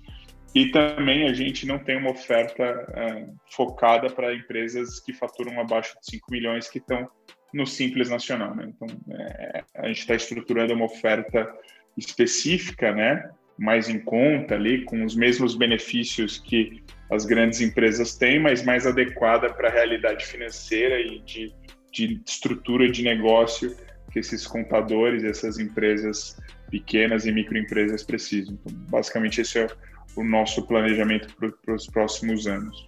e 0.56 0.68
também 0.68 1.28
a 1.28 1.34
gente 1.34 1.66
não 1.66 1.80
tem 1.80 1.98
uma 1.98 2.12
oferta 2.12 2.64
é, 2.64 3.26
focada 3.52 4.10
para 4.10 4.36
empresas 4.36 5.00
que 5.00 5.14
faturam 5.14 5.60
abaixo 5.60 5.96
de 6.00 6.12
5 6.12 6.32
milhões 6.32 6.70
que 6.70 6.78
estão 6.78 7.10
no 7.54 7.66
Simples 7.66 8.10
Nacional. 8.10 8.56
Né? 8.56 8.72
Então, 8.76 8.88
é, 9.12 9.64
a 9.76 9.88
gente 9.88 10.00
está 10.00 10.16
estruturando 10.16 10.74
uma 10.74 10.86
oferta 10.86 11.52
específica, 11.98 12.92
né? 12.92 13.30
mais 13.58 13.88
em 13.88 14.00
conta 14.00 14.56
ali, 14.56 14.84
com 14.86 15.04
os 15.04 15.16
mesmos 15.16 15.56
benefícios 15.56 16.40
que 16.40 16.84
as 17.12 17.26
grandes 17.26 17.62
empresas 17.62 18.16
têm, 18.16 18.40
mas 18.40 18.64
mais 18.64 18.88
adequada 18.88 19.54
para 19.54 19.70
a 19.70 19.72
realidade 19.72 20.26
financeira 20.26 21.00
e 21.00 21.20
de, 21.20 21.54
de 21.94 22.22
estrutura 22.26 22.92
de 22.92 23.04
negócio 23.04 23.76
que 24.12 24.20
esses 24.20 24.46
contadores, 24.46 25.24
essas 25.24 25.58
empresas 25.60 26.38
pequenas 26.70 27.26
e 27.26 27.32
microempresas 27.32 28.04
precisam. 28.04 28.58
Então, 28.66 28.74
basicamente, 28.90 29.42
esse 29.42 29.60
é 29.60 29.68
o 30.16 30.24
nosso 30.24 30.64
planejamento 30.64 31.30
para 31.36 31.76
os 31.76 31.88
próximos 31.88 32.48
anos. 32.48 32.86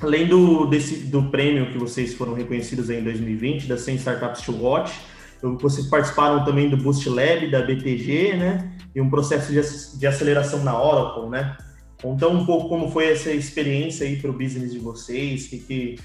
Além 0.00 0.26
do, 0.26 0.66
desse, 0.66 1.04
do 1.04 1.30
prêmio 1.30 1.70
que 1.70 1.78
vocês 1.78 2.14
foram 2.14 2.34
reconhecidos 2.34 2.90
em 2.90 3.02
2020, 3.02 3.66
da 3.66 3.78
100 3.78 3.94
Startups 3.96 4.42
to 4.42 4.52
Watch, 4.52 4.92
vocês 5.60 5.86
participaram 5.86 6.44
também 6.44 6.68
do 6.68 6.76
Boost 6.76 7.08
Lab, 7.08 7.50
da 7.50 7.62
BTG, 7.62 8.36
né? 8.36 8.72
E 8.94 9.00
um 9.00 9.10
processo 9.10 9.52
de, 9.52 9.98
de 9.98 10.06
aceleração 10.06 10.64
na 10.64 10.80
Oracle, 10.80 11.28
né? 11.28 11.56
Conta 12.02 12.28
um 12.28 12.44
pouco 12.44 12.68
como 12.68 12.90
foi 12.90 13.12
essa 13.12 13.30
experiência 13.30 14.06
aí 14.06 14.16
para 14.16 14.30
o 14.30 14.32
business 14.32 14.72
de 14.72 14.78
vocês, 14.78 15.46
o 15.46 15.50
que, 15.50 15.98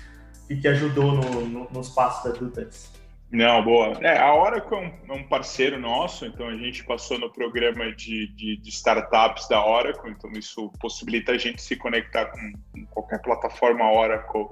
que, 0.50 0.56
que 0.56 0.68
ajudou 0.68 1.12
no, 1.12 1.46
no, 1.46 1.70
nos 1.72 1.90
passos 1.90 2.32
da 2.32 2.38
Dutex. 2.38 2.92
Não, 3.32 3.64
boa. 3.64 3.96
É, 4.02 4.18
a 4.18 4.34
Oracle 4.34 4.76
é 4.76 4.80
um, 4.80 5.14
é 5.14 5.18
um, 5.20 5.24
parceiro 5.24 5.80
nosso, 5.80 6.26
então 6.26 6.48
a 6.48 6.58
gente 6.58 6.84
passou 6.84 7.20
no 7.20 7.32
programa 7.32 7.92
de, 7.92 8.28
de, 8.34 8.58
de, 8.58 8.70
startups 8.70 9.48
da 9.48 9.64
Oracle, 9.64 10.10
então 10.10 10.32
isso 10.32 10.72
possibilita 10.80 11.34
a 11.34 11.38
gente 11.38 11.62
se 11.62 11.76
conectar 11.76 12.26
com, 12.26 12.54
com 12.72 12.86
qualquer 12.88 13.22
plataforma 13.22 13.92
Oracle 13.92 14.48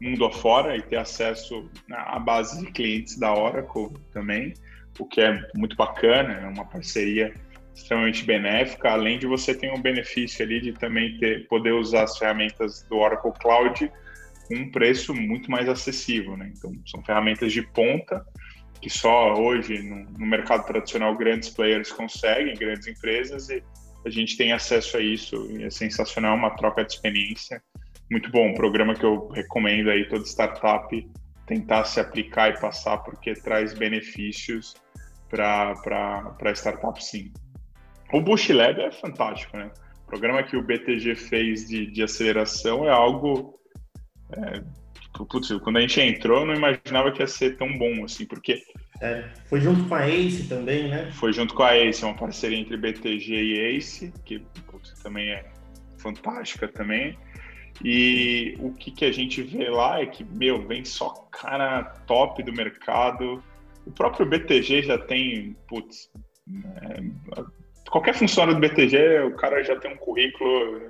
mundo 0.00 0.24
afora 0.24 0.76
e 0.76 0.82
ter 0.82 0.96
acesso 0.96 1.68
à 1.90 2.18
base 2.20 2.64
de 2.64 2.70
clientes 2.70 3.18
da 3.18 3.34
Oracle 3.34 3.90
também, 4.12 4.54
o 4.98 5.04
que 5.04 5.20
é 5.20 5.42
muito 5.56 5.76
bacana, 5.76 6.32
é 6.34 6.46
uma 6.46 6.64
parceria 6.64 7.34
extremamente 7.74 8.24
benéfica, 8.24 8.92
além 8.92 9.18
de 9.18 9.26
você 9.26 9.54
ter 9.54 9.72
um 9.72 9.82
benefício 9.82 10.44
ali 10.44 10.60
de 10.60 10.72
também 10.72 11.18
ter, 11.18 11.48
poder 11.48 11.72
usar 11.72 12.04
as 12.04 12.16
ferramentas 12.16 12.82
do 12.88 12.96
Oracle 12.96 13.32
Cloud 13.40 13.90
com 14.50 14.56
um 14.56 14.70
preço 14.70 15.14
muito 15.14 15.48
mais 15.48 15.68
acessível, 15.68 16.36
né? 16.36 16.52
Então, 16.56 16.72
são 16.84 17.00
ferramentas 17.04 17.52
de 17.52 17.62
ponta 17.62 18.26
que 18.82 18.90
só 18.90 19.34
hoje 19.34 19.80
no, 19.82 20.04
no 20.18 20.26
mercado 20.26 20.66
tradicional 20.66 21.16
grandes 21.16 21.50
players 21.50 21.92
conseguem, 21.92 22.56
grandes 22.56 22.88
empresas, 22.88 23.48
e 23.48 23.62
a 24.04 24.10
gente 24.10 24.36
tem 24.36 24.52
acesso 24.52 24.96
a 24.96 25.00
isso, 25.00 25.36
e 25.52 25.64
é 25.64 25.70
sensacional, 25.70 26.36
uma 26.36 26.50
troca 26.56 26.84
de 26.84 26.94
experiência 26.94 27.62
muito 28.10 28.28
bom, 28.30 28.48
um 28.48 28.54
programa 28.54 28.94
que 28.94 29.04
eu 29.04 29.28
recomendo 29.28 29.88
aí 29.88 30.08
toda 30.08 30.24
startup 30.24 31.10
tentar 31.46 31.84
se 31.84 32.00
aplicar 32.00 32.50
e 32.50 32.60
passar 32.60 32.98
porque 32.98 33.34
traz 33.34 33.72
benefícios 33.72 34.74
para 35.28 35.74
startup 36.54 37.04
sim. 37.04 37.32
O 38.12 38.20
Bush 38.20 38.48
Lab 38.48 38.80
é 38.80 38.90
fantástico, 38.90 39.56
né? 39.56 39.70
O 40.04 40.06
programa 40.06 40.42
que 40.42 40.56
o 40.56 40.62
BTG 40.62 41.14
fez 41.14 41.68
de, 41.68 41.86
de 41.86 42.02
aceleração 42.02 42.84
é 42.84 42.90
algo. 42.90 43.59
É, 44.32 44.62
putz, 45.12 45.50
quando 45.62 45.78
a 45.78 45.80
gente 45.80 46.00
entrou, 46.00 46.40
eu 46.40 46.46
não 46.46 46.54
imaginava 46.54 47.12
que 47.12 47.20
ia 47.20 47.26
ser 47.26 47.56
tão 47.56 47.76
bom 47.76 48.04
assim, 48.04 48.26
porque. 48.26 48.62
É, 49.00 49.24
foi 49.46 49.60
junto 49.60 49.88
com 49.88 49.94
a 49.94 50.08
Ace 50.08 50.48
também, 50.48 50.88
né? 50.88 51.10
Foi 51.12 51.32
junto 51.32 51.54
com 51.54 51.62
a 51.62 51.76
Ace, 51.76 52.04
é 52.04 52.06
uma 52.06 52.16
parceria 52.16 52.58
entre 52.58 52.76
BTG 52.76 53.34
e 53.34 53.76
Ace, 53.76 54.12
que 54.24 54.40
putz, 54.66 54.92
também 55.02 55.30
é 55.30 55.44
fantástica 55.98 56.68
também. 56.68 57.18
E 57.82 58.56
o 58.60 58.72
que, 58.74 58.90
que 58.90 59.04
a 59.04 59.12
gente 59.12 59.42
vê 59.42 59.68
lá 59.70 60.00
é 60.00 60.06
que, 60.06 60.22
meu, 60.24 60.66
vem 60.66 60.84
só 60.84 61.08
cara 61.32 61.84
top 62.06 62.42
do 62.42 62.52
mercado. 62.52 63.42
O 63.86 63.90
próprio 63.90 64.26
BTG 64.26 64.82
já 64.82 64.98
tem, 64.98 65.56
putz, 65.66 66.10
é, 66.46 67.02
qualquer 67.90 68.14
funcionário 68.14 68.60
do 68.60 68.60
BTG, 68.60 69.20
o 69.20 69.36
cara 69.36 69.62
já 69.64 69.76
tem 69.76 69.92
um 69.92 69.96
currículo 69.96 70.80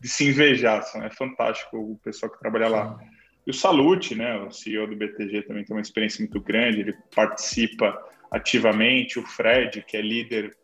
de 0.00 0.08
se 0.08 0.28
invejar, 0.28 0.84
é 1.02 1.10
fantástico 1.10 1.76
o 1.76 1.98
pessoal 1.98 2.30
que 2.30 2.38
trabalha 2.38 2.68
lá. 2.68 2.98
E 3.46 3.50
o 3.50 3.54
Salute, 3.54 4.14
né, 4.14 4.38
o 4.38 4.50
CEO 4.50 4.86
do 4.86 4.96
BTG 4.96 5.42
também 5.42 5.64
tem 5.64 5.76
uma 5.76 5.82
experiência 5.82 6.22
muito 6.22 6.40
grande, 6.40 6.80
ele 6.80 6.94
participa 7.14 7.96
ativamente, 8.30 9.18
o 9.18 9.26
Fred, 9.26 9.82
que 9.86 9.96
é 9.96 10.00
líder 10.00 10.56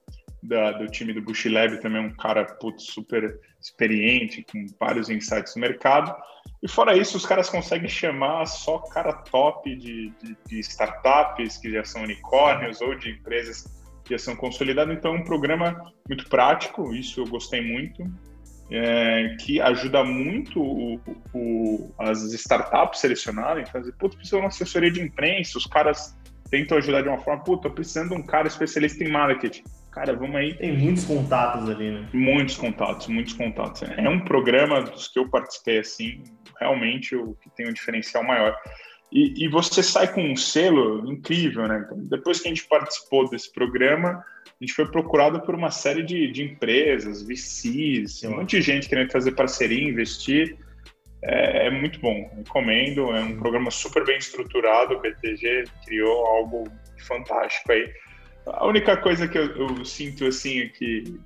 da, 0.43 0.73
do 0.73 0.87
time 0.87 1.13
do 1.13 1.21
Bush 1.21 1.45
Lab, 1.47 1.81
também 1.81 2.03
é 2.03 2.07
um 2.07 2.17
cara 2.17 2.45
putz, 2.45 2.85
super 2.85 3.39
experiente, 3.61 4.45
com 4.51 4.67
vários 4.79 5.11
insights 5.11 5.55
no 5.55 5.61
mercado. 5.61 6.15
E 6.63 6.69
fora 6.69 6.97
isso, 6.97 7.17
os 7.17 7.27
caras 7.27 7.49
conseguem 7.49 7.89
chamar 7.89 8.47
só 8.47 8.79
cara 8.79 9.13
top 9.13 9.75
de, 9.77 10.11
de, 10.23 10.37
de 10.47 10.61
startups 10.61 11.59
que 11.59 11.71
já 11.71 11.85
são 11.85 12.03
unicórnios 12.03 12.81
ou 12.81 12.95
de 12.95 13.11
empresas 13.11 13.65
que 14.05 14.15
já 14.15 14.19
são 14.19 14.37
consolidadas. 14.37 14.97
Então, 14.97 15.15
é 15.15 15.19
um 15.19 15.25
programa 15.25 15.93
muito 16.09 16.29
prático, 16.29 16.95
isso 16.95 17.21
eu 17.21 17.27
gostei 17.27 17.61
muito. 17.61 18.03
É, 18.73 19.37
que 19.41 19.61
ajuda 19.61 20.05
muito 20.05 20.63
o, 20.63 21.01
o, 21.35 21.93
as 21.99 22.23
startups 22.33 23.01
selecionarem, 23.01 23.67
fazer, 23.67 23.93
putz, 23.93 24.15
precisa 24.15 24.37
de 24.37 24.43
uma 24.43 24.49
assessoria 24.49 24.91
de 24.93 25.03
imprensa, 25.03 25.59
os 25.59 25.67
caras 25.67 26.17
tentam 26.49 26.79
ajudar 26.79 27.03
de 27.03 27.09
uma 27.09 27.19
forma, 27.19 27.43
putz, 27.43 27.63
tô 27.63 27.71
precisando 27.71 28.11
de 28.11 28.15
um 28.15 28.23
cara 28.23 28.47
especialista 28.47 29.03
em 29.03 29.09
marketing 29.09 29.65
Cara, 29.91 30.15
vamos 30.15 30.37
aí. 30.37 30.55
Tem 30.55 30.77
muitos 30.77 31.05
contatos 31.05 31.69
ali, 31.69 31.91
né? 31.91 32.09
Muitos 32.13 32.57
contatos, 32.57 33.09
muitos 33.09 33.33
contatos. 33.33 33.83
É 33.83 34.09
um 34.09 34.21
programa 34.21 34.83
dos 34.83 35.09
que 35.09 35.19
eu 35.19 35.29
participei, 35.29 35.79
assim, 35.79 36.23
realmente 36.59 37.17
o 37.17 37.35
que 37.35 37.51
tem 37.51 37.69
um 37.69 37.73
diferencial 37.73 38.23
maior. 38.23 38.57
E, 39.11 39.45
e 39.45 39.49
você 39.49 39.83
sai 39.83 40.13
com 40.13 40.23
um 40.23 40.37
selo 40.37 41.11
incrível, 41.11 41.67
né? 41.67 41.83
Então, 41.85 41.99
depois 42.05 42.41
que 42.41 42.47
a 42.47 42.51
gente 42.51 42.69
participou 42.69 43.29
desse 43.29 43.53
programa, 43.53 44.25
a 44.61 44.65
gente 44.65 44.75
foi 44.75 44.87
procurado 44.87 45.41
por 45.41 45.55
uma 45.55 45.71
série 45.71 46.03
de, 46.03 46.31
de 46.31 46.43
empresas, 46.43 47.23
VCs, 47.23 48.23
um 48.25 48.37
monte 48.37 48.59
de 48.59 48.63
gente 48.63 48.89
querendo 48.89 49.11
fazer 49.11 49.33
parceria, 49.33 49.89
investir. 49.89 50.59
É, 51.23 51.67
é, 51.67 51.71
muito 51.71 51.99
bom, 51.99 52.31
recomendo. 52.37 53.11
É 53.11 53.23
um 53.23 53.39
programa 53.39 53.71
super 53.71 54.05
bem 54.05 54.19
estruturado. 54.19 54.95
O 54.95 55.01
BTG 55.01 55.65
criou 55.87 56.27
algo 56.27 56.65
fantástico 57.07 57.73
aí. 57.73 57.91
A 58.47 58.67
única 58.67 58.99
coisa 58.99 59.27
que 59.27 59.39
eu, 59.39 59.47
eu, 59.57 59.85
sinto 59.85 60.27
assim 60.27 60.61
é 60.61 60.69
que, 60.69 61.19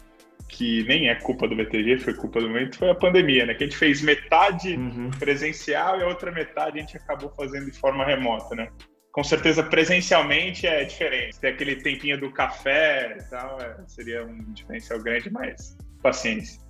que 0.49 0.85
nem 0.85 1.09
é 1.09 1.17
culpa 1.17 1.49
do 1.49 1.57
BTG, 1.57 1.99
foi 1.99 2.15
culpa 2.15 2.41
do 2.41 2.49
momento, 2.49 2.79
foi 2.79 2.91
a 2.91 2.95
pandemia, 2.95 3.47
né? 3.47 3.55
Que 3.55 3.65
a 3.65 3.67
gente 3.67 3.79
fez 3.79 4.01
metade 4.01 4.77
uhum. 4.77 5.11
presencial 5.19 5.99
e 5.99 6.05
a 6.05 6.07
outra 6.07 6.31
metade 6.31 6.79
a 6.79 6.81
gente 6.81 6.97
acabou 6.97 7.33
fazendo 7.37 7.69
de 7.69 7.79
forma 7.79 8.05
remota, 8.05 8.55
né? 8.55 8.69
Com 9.15 9.23
certeza, 9.23 9.63
presencialmente 9.63 10.67
é 10.67 10.83
diferente. 10.83 11.39
Tem 11.39 11.53
aquele 11.53 11.77
tempinho 11.77 12.19
do 12.19 12.33
café 12.33 13.17
e 13.17 13.23
tal, 13.31 13.61
é, 13.61 13.77
seria 13.87 14.27
um 14.27 14.53
diferencial 14.53 15.01
grande, 15.01 15.31
mas 15.31 15.79
paciência. 16.03 16.61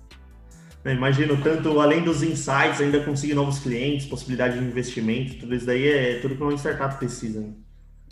Imagino 0.85 1.41
tanto, 1.41 1.79
além 1.79 2.03
dos 2.03 2.21
insights, 2.21 2.79
ainda 2.79 3.03
conseguir 3.03 3.33
novos 3.33 3.57
clientes, 3.57 4.05
possibilidade 4.05 4.59
de 4.59 4.63
investimento, 4.63 5.39
tudo 5.39 5.55
isso 5.55 5.65
daí 5.65 5.87
é 5.87 6.19
tudo 6.19 6.35
que 6.35 6.43
uma 6.43 6.53
startup 6.53 6.95
precisa. 6.97 7.41
Né? 7.41 7.51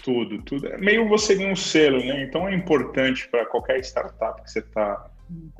Tudo, 0.03 0.41
tudo. 0.41 0.65
É 0.67 0.79
meio 0.79 1.07
você 1.07 1.35
ganha 1.35 1.53
um 1.53 1.55
selo, 1.55 1.99
né? 1.99 2.23
Então 2.23 2.47
é 2.47 2.55
importante 2.55 3.27
para 3.29 3.45
qualquer 3.45 3.79
startup 3.81 4.41
que 4.41 4.49
você 4.49 4.59
está 4.59 5.11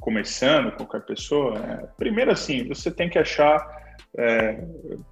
começando, 0.01 0.71
qualquer 0.71 1.01
pessoa. 1.01 1.59
É, 1.59 1.88
primeiro, 1.95 2.31
assim, 2.31 2.67
você 2.67 2.89
tem 2.89 3.07
que 3.07 3.19
achar 3.19 3.83
é, 4.17 4.63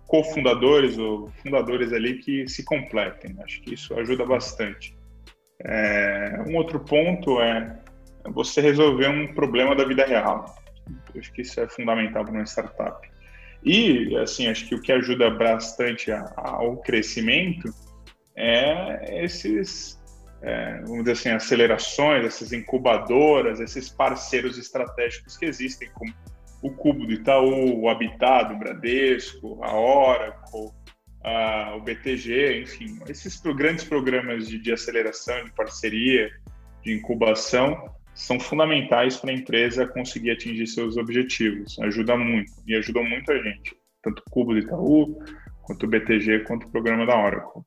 cofundadores 0.07 0.97
ou 0.97 1.29
fundadores 1.43 1.91
ali 1.91 2.19
que 2.19 2.47
se 2.47 2.63
completem. 2.63 3.35
Acho 3.43 3.61
que 3.61 3.73
isso 3.73 3.93
ajuda 3.99 4.25
bastante. 4.25 4.95
É, 5.63 6.43
um 6.47 6.55
outro 6.55 6.79
ponto 6.79 7.41
é 7.41 7.79
você 8.29 8.61
resolver 8.61 9.07
um 9.07 9.33
problema 9.33 9.75
da 9.75 9.85
vida 9.85 10.05
real. 10.05 10.55
Acho 11.17 11.31
que 11.33 11.41
isso 11.41 11.59
é 11.59 11.67
fundamental 11.67 12.23
para 12.23 12.33
uma 12.33 12.45
startup. 12.45 13.09
E, 13.63 14.15
assim, 14.17 14.47
acho 14.47 14.67
que 14.67 14.75
o 14.75 14.81
que 14.81 14.91
ajuda 14.91 15.29
bastante 15.29 16.11
ao 16.35 16.77
crescimento 16.77 17.69
é 18.35 19.23
esses, 19.23 20.01
é, 20.41 20.79
vamos 20.81 20.99
dizer 20.99 21.11
assim, 21.11 21.29
acelerações, 21.29 22.25
essas 22.25 22.51
incubadoras, 22.51 23.59
esses 23.59 23.87
parceiros 23.89 24.57
estratégicos 24.57 25.37
que 25.37 25.45
existem, 25.45 25.89
como 25.93 26.11
o 26.61 26.69
Cubo 26.69 27.05
do 27.05 27.11
Itaú, 27.11 27.81
o 27.81 27.89
Habitat 27.89 28.49
do 28.49 28.59
Bradesco, 28.59 29.59
a 29.63 29.75
Oracle, 29.75 30.71
a, 31.23 31.75
o 31.75 31.81
BTG, 31.81 32.61
enfim, 32.61 32.99
esses 33.07 33.39
grandes 33.41 33.83
programas 33.83 34.47
de, 34.47 34.59
de 34.59 34.71
aceleração, 34.71 35.43
de 35.43 35.51
parceria, 35.51 36.29
de 36.83 36.93
incubação, 36.93 37.89
são 38.13 38.39
fundamentais 38.39 39.17
para 39.17 39.31
a 39.31 39.33
empresa 39.33 39.87
conseguir 39.87 40.31
atingir 40.31 40.67
seus 40.67 40.97
objetivos. 40.97 41.79
Ajuda 41.79 42.15
muito, 42.17 42.51
e 42.67 42.75
ajudam 42.75 43.03
muito 43.03 43.31
a 43.31 43.37
gente, 43.37 43.75
tanto 44.03 44.21
o 44.27 44.31
Cubo 44.31 44.53
do 44.53 44.59
Itaú, 44.59 45.23
quanto 45.63 45.85
o 45.85 45.89
BTG, 45.89 46.39
quanto 46.41 46.67
o 46.67 46.71
programa 46.71 47.05
da 47.05 47.17
Oracle. 47.17 47.63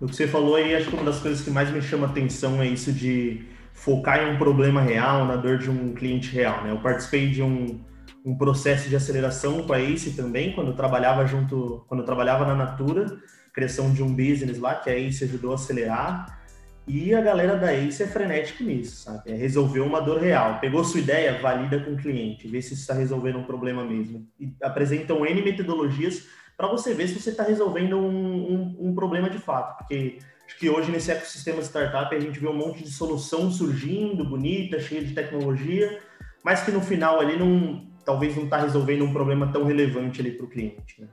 O 0.00 0.06
que 0.06 0.16
você 0.16 0.26
falou 0.26 0.56
aí, 0.56 0.74
acho 0.74 0.88
que 0.88 0.96
uma 0.96 1.04
das 1.04 1.20
coisas 1.20 1.42
que 1.42 1.50
mais 1.50 1.70
me 1.70 1.80
chama 1.80 2.08
atenção 2.08 2.60
é 2.60 2.66
isso 2.66 2.92
de 2.92 3.44
focar 3.72 4.20
em 4.20 4.34
um 4.34 4.38
problema 4.38 4.82
real, 4.82 5.24
na 5.24 5.36
dor 5.36 5.58
de 5.58 5.70
um 5.70 5.94
cliente 5.94 6.30
real, 6.32 6.62
né? 6.64 6.72
Eu 6.72 6.78
participei 6.78 7.28
de 7.28 7.40
um, 7.40 7.80
um 8.24 8.36
processo 8.36 8.88
de 8.88 8.96
aceleração 8.96 9.62
com 9.62 9.72
a 9.72 9.80
Ace 9.80 10.12
também, 10.12 10.52
quando 10.52 10.68
eu 10.68 10.76
trabalhava 10.76 11.26
junto, 11.26 11.84
quando 11.88 12.00
eu 12.00 12.06
trabalhava 12.06 12.44
na 12.44 12.54
Natura, 12.54 13.18
criação 13.52 13.92
de 13.92 14.02
um 14.02 14.14
business 14.14 14.58
lá, 14.58 14.74
que 14.74 14.88
a 14.88 14.98
Ace 14.98 15.24
ajudou 15.24 15.52
a 15.52 15.54
acelerar, 15.56 16.40
e 16.86 17.14
a 17.14 17.20
galera 17.20 17.56
da 17.56 17.72
Ace 17.72 18.02
é 18.02 18.06
frenética 18.06 18.64
nisso, 18.64 19.04
sabe? 19.04 19.30
É 19.30 19.34
resolver 19.34 19.80
uma 19.80 20.00
dor 20.00 20.20
real. 20.20 20.58
Pegou 20.58 20.82
sua 20.84 21.00
ideia, 21.00 21.40
valida 21.40 21.78
com 21.78 21.92
o 21.92 21.96
cliente, 21.96 22.48
vê 22.48 22.60
se 22.60 22.74
está 22.74 22.92
resolvendo 22.92 23.38
um 23.38 23.44
problema 23.44 23.84
mesmo. 23.84 24.26
E 24.38 24.52
apresentam 24.60 25.24
N 25.24 25.42
metodologias 25.42 26.26
para 26.56 26.66
você 26.66 26.92
ver 26.92 27.08
se 27.08 27.20
você 27.20 27.30
está 27.30 27.44
resolvendo 27.44 27.96
um, 27.96 28.52
um, 28.52 28.76
um, 28.88 28.94
problema 28.94 29.30
de 29.30 29.38
fato. 29.38 29.78
Porque 29.78 30.18
acho 30.44 30.58
que 30.58 30.68
hoje 30.68 30.90
nesse 30.90 31.12
ecossistema 31.12 31.62
startup 31.62 32.14
a 32.14 32.20
gente 32.20 32.40
vê 32.40 32.48
um 32.48 32.56
monte 32.56 32.82
de 32.82 32.90
solução 32.90 33.50
surgindo, 33.50 34.24
bonita, 34.24 34.80
cheia 34.80 35.04
de 35.04 35.14
tecnologia, 35.14 36.00
mas 36.44 36.62
que 36.62 36.72
no 36.72 36.80
final 36.80 37.20
ali 37.20 37.38
não, 37.38 37.86
talvez 38.04 38.36
não 38.36 38.44
está 38.44 38.58
resolvendo 38.58 39.04
um 39.04 39.12
problema 39.12 39.50
tão 39.52 39.64
relevante 39.64 40.20
ali 40.20 40.32
para 40.32 40.46
o 40.46 40.48
cliente. 40.48 41.00
Né? 41.00 41.08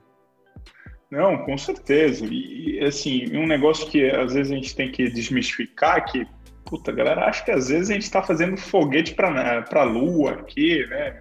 Não, 1.10 1.38
com 1.38 1.58
certeza. 1.58 2.24
E, 2.30 2.78
assim, 2.84 3.36
um 3.36 3.46
negócio 3.46 3.88
que 3.88 4.08
às 4.08 4.32
vezes 4.32 4.52
a 4.52 4.54
gente 4.54 4.76
tem 4.76 4.90
que 4.90 5.10
desmistificar 5.10 6.04
que, 6.04 6.26
puta, 6.64 6.92
galera 6.92 7.26
acha 7.26 7.44
que 7.44 7.50
às 7.50 7.68
vezes 7.68 7.90
a 7.90 7.94
gente 7.94 8.02
está 8.02 8.22
fazendo 8.22 8.56
foguete 8.56 9.14
para 9.14 9.64
a 9.72 9.84
Lua 9.84 10.32
aqui, 10.32 10.86
né? 10.86 11.20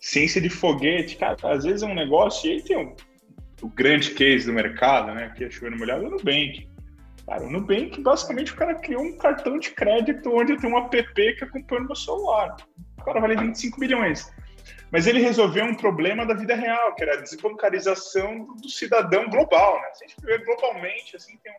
Ciência 0.00 0.40
de 0.40 0.48
foguete, 0.48 1.16
cara, 1.16 1.36
às 1.42 1.64
vezes 1.64 1.82
é 1.82 1.86
um 1.86 1.94
negócio, 1.94 2.48
e 2.48 2.54
aí 2.54 2.62
tem 2.62 2.76
um, 2.76 2.94
o 3.60 3.68
grande 3.68 4.10
case 4.12 4.46
do 4.46 4.52
mercado, 4.52 5.12
né? 5.12 5.32
Que 5.36 5.44
é 5.44 5.50
chovendo 5.50 5.78
molhado, 5.78 6.04
é 6.04 6.08
o 6.08 6.10
Nubank. 6.10 6.68
Cara, 7.26 7.44
o 7.44 7.50
Nubank, 7.50 8.00
basicamente, 8.00 8.52
o 8.52 8.56
cara 8.56 8.74
criou 8.76 9.02
um 9.02 9.16
cartão 9.16 9.58
de 9.58 9.70
crédito 9.70 10.30
onde 10.30 10.56
tem 10.56 10.70
um 10.70 10.78
app 10.78 11.02
que 11.02 11.44
acompanha 11.44 11.82
o 11.82 11.86
meu 11.86 11.96
celular. 11.96 12.56
O 12.98 13.04
cara 13.04 13.20
vale 13.20 13.36
25 13.36 13.80
bilhões. 13.80 14.32
Mas 14.90 15.06
ele 15.06 15.20
resolveu 15.20 15.64
um 15.64 15.74
problema 15.74 16.26
da 16.26 16.34
vida 16.34 16.54
real, 16.54 16.94
que 16.94 17.02
era 17.02 17.14
a 17.14 17.22
desbancarização 17.22 18.54
do 18.56 18.68
cidadão 18.68 19.28
global. 19.28 19.80
Né? 19.80 19.88
Se 19.94 20.04
a 20.04 20.08
gente 20.08 20.20
ver 20.24 20.44
globalmente, 20.44 21.16
assim, 21.16 21.36
tem 21.42 21.52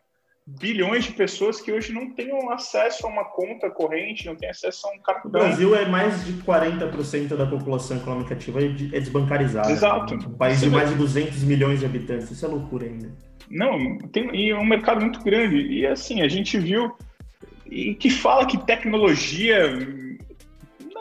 bilhões 0.46 1.04
de 1.04 1.12
pessoas 1.12 1.60
que 1.60 1.72
hoje 1.72 1.92
não 1.92 2.10
têm 2.10 2.30
acesso 2.52 3.06
a 3.06 3.10
uma 3.10 3.24
conta 3.24 3.70
corrente, 3.70 4.26
não 4.26 4.36
têm 4.36 4.50
acesso 4.50 4.86
a 4.86 4.90
um 4.90 4.98
cartão. 4.98 5.30
O 5.30 5.32
Brasil 5.32 5.74
é 5.74 5.86
mais 5.86 6.24
de 6.24 6.34
40% 6.42 7.34
da 7.34 7.46
população 7.46 7.96
econômica 7.96 8.34
ativa 8.34 8.60
é, 8.60 8.66
é 8.66 9.00
desbancarizada. 9.00 9.72
Exato. 9.72 10.14
Um 10.14 10.34
país 10.34 10.60
de 10.60 10.68
mais 10.68 10.90
de 10.90 10.96
200 10.96 11.42
milhões 11.44 11.80
de 11.80 11.86
habitantes, 11.86 12.30
isso 12.30 12.44
é 12.44 12.48
loucura 12.48 12.84
ainda. 12.84 13.10
Não, 13.50 13.98
tem 14.12 14.34
e 14.34 14.50
é 14.50 14.56
um 14.56 14.64
mercado 14.64 15.00
muito 15.00 15.22
grande. 15.22 15.56
E 15.56 15.86
assim, 15.86 16.20
a 16.20 16.28
gente 16.28 16.58
viu 16.58 16.94
e 17.66 17.94
que 17.94 18.10
fala 18.10 18.46
que 18.46 18.58
tecnologia 18.58 19.70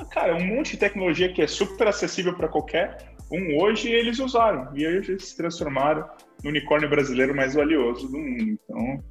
cara, 0.10 0.36
um 0.36 0.46
monte 0.46 0.72
de 0.72 0.78
tecnologia 0.78 1.32
que 1.32 1.42
é 1.42 1.48
super 1.48 1.88
acessível 1.88 2.34
para 2.34 2.48
qualquer 2.48 3.14
um 3.34 3.58
hoje 3.60 3.90
eles 3.90 4.20
usaram. 4.20 4.70
E 4.76 4.86
aí 4.86 4.96
eles 4.98 5.26
se 5.26 5.36
transformaram 5.38 6.08
no 6.44 6.50
unicórnio 6.50 6.90
brasileiro 6.90 7.36
mais 7.36 7.56
valioso 7.56 8.08
do 8.08 8.18
mundo. 8.18 8.60
Então, 8.70 9.04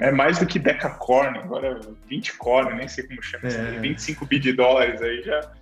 é, 0.00 0.08
é 0.08 0.12
mais 0.12 0.38
do 0.38 0.46
que 0.46 0.58
decacorn, 0.58 1.38
agora 1.38 1.80
20 2.08 2.38
corn, 2.38 2.74
nem 2.76 2.88
sei 2.88 3.06
como 3.06 3.22
chama, 3.22 3.48
é. 3.48 3.80
25 3.80 4.24
bi 4.26 4.38
de 4.38 4.52
dólares 4.52 5.02
aí 5.02 5.22
já. 5.22 5.52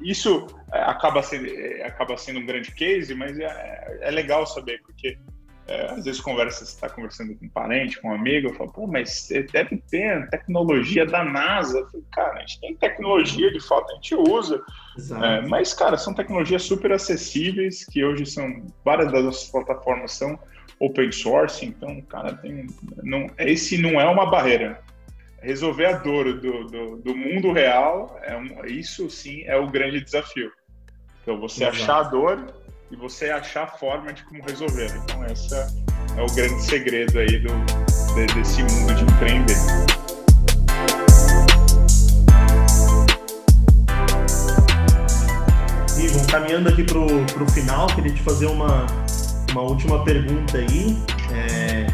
Isso 0.00 0.46
é, 0.72 0.80
acaba 0.82 1.22
sendo, 1.22 1.46
é, 1.46 1.84
acaba 1.84 2.16
sendo 2.16 2.40
um 2.40 2.46
grande 2.46 2.72
case, 2.72 3.14
mas 3.14 3.38
é, 3.38 3.98
é 4.00 4.10
legal 4.10 4.46
saber, 4.46 4.80
porque 4.82 5.18
é, 5.66 5.92
às 5.92 6.04
vezes 6.04 6.20
conversa, 6.20 6.64
você 6.64 6.72
está 6.72 6.88
conversando 6.88 7.36
com 7.36 7.46
um 7.46 7.48
parente, 7.48 8.00
com 8.00 8.08
um 8.08 8.14
amigo, 8.14 8.48
eu 8.48 8.54
falo, 8.54 8.72
pô, 8.72 8.86
mas 8.86 9.28
deve 9.52 9.76
ter 9.90 10.28
tecnologia 10.28 11.06
da 11.06 11.24
NASA. 11.24 11.78
Eu 11.78 11.88
falo, 11.88 12.04
cara, 12.12 12.34
a 12.34 12.40
gente 12.40 12.60
tem 12.60 12.74
tecnologia 12.76 13.50
de 13.52 13.60
fato, 13.60 13.90
a 13.90 13.94
gente 13.94 14.14
usa. 14.14 14.60
É, 15.22 15.46
mas, 15.46 15.72
cara, 15.72 15.96
são 15.96 16.12
tecnologias 16.12 16.64
super 16.64 16.92
acessíveis, 16.92 17.84
que 17.84 18.04
hoje 18.04 18.26
são, 18.26 18.66
várias 18.84 19.12
das 19.12 19.24
nossas 19.24 19.50
plataformas 19.50 20.12
são 20.12 20.38
open 20.80 21.12
source, 21.12 21.64
então, 21.64 22.00
cara, 22.02 22.34
tem, 22.34 22.66
não, 23.02 23.30
esse 23.38 23.78
não 23.78 24.00
é 24.00 24.04
uma 24.06 24.26
barreira. 24.26 24.80
Resolver 25.40 25.86
a 25.86 25.92
dor 25.92 26.40
do, 26.40 26.64
do, 26.64 26.96
do 26.96 27.16
mundo 27.16 27.52
real, 27.52 28.20
é 28.24 28.36
um, 28.36 28.64
isso 28.64 29.08
sim 29.10 29.42
é 29.44 29.56
o 29.56 29.68
grande 29.68 30.00
desafio. 30.00 30.50
Então, 31.22 31.38
você 31.38 31.64
Exato. 31.64 31.76
achar 31.76 32.00
a 32.00 32.02
dor 32.02 32.61
e 32.92 32.96
você 32.96 33.30
achar 33.30 33.64
a 33.64 33.66
forma 33.66 34.12
de 34.12 34.22
como 34.24 34.42
resolver. 34.44 34.92
Então, 35.02 35.24
esse 35.24 35.54
é 35.54 36.22
o 36.22 36.26
grande 36.34 36.62
segredo 36.62 37.18
aí 37.18 37.38
do, 37.38 37.48
de, 38.14 38.26
desse 38.34 38.62
mundo 38.62 38.94
de 38.94 39.04
empreender. 39.04 39.56
Ivan, 45.98 46.26
caminhando 46.26 46.68
aqui 46.68 46.84
para 46.84 46.98
o 46.98 47.50
final, 47.50 47.86
queria 47.88 48.12
te 48.12 48.22
fazer 48.22 48.46
uma, 48.46 48.86
uma 49.52 49.62
última 49.62 50.04
pergunta 50.04 50.58
aí. 50.58 51.02
É, 51.32 51.86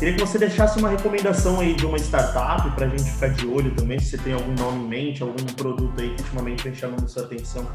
queria 0.00 0.14
que 0.14 0.20
você 0.20 0.38
deixasse 0.38 0.76
uma 0.76 0.88
recomendação 0.88 1.60
aí 1.60 1.74
de 1.74 1.86
uma 1.86 1.98
startup 1.98 2.68
para 2.72 2.86
a 2.86 2.88
gente 2.88 3.08
ficar 3.08 3.28
de 3.28 3.46
olho 3.46 3.70
também, 3.76 4.00
se 4.00 4.10
você 4.10 4.18
tem 4.18 4.32
algum 4.32 4.54
nome 4.54 4.84
em 4.84 4.88
mente, 4.88 5.22
algum 5.22 5.44
produto 5.54 6.00
aí 6.00 6.12
que 6.16 6.22
ultimamente 6.22 6.64
vem 6.64 6.74
chamando 6.74 7.08
sua 7.08 7.22
atenção. 7.22 7.70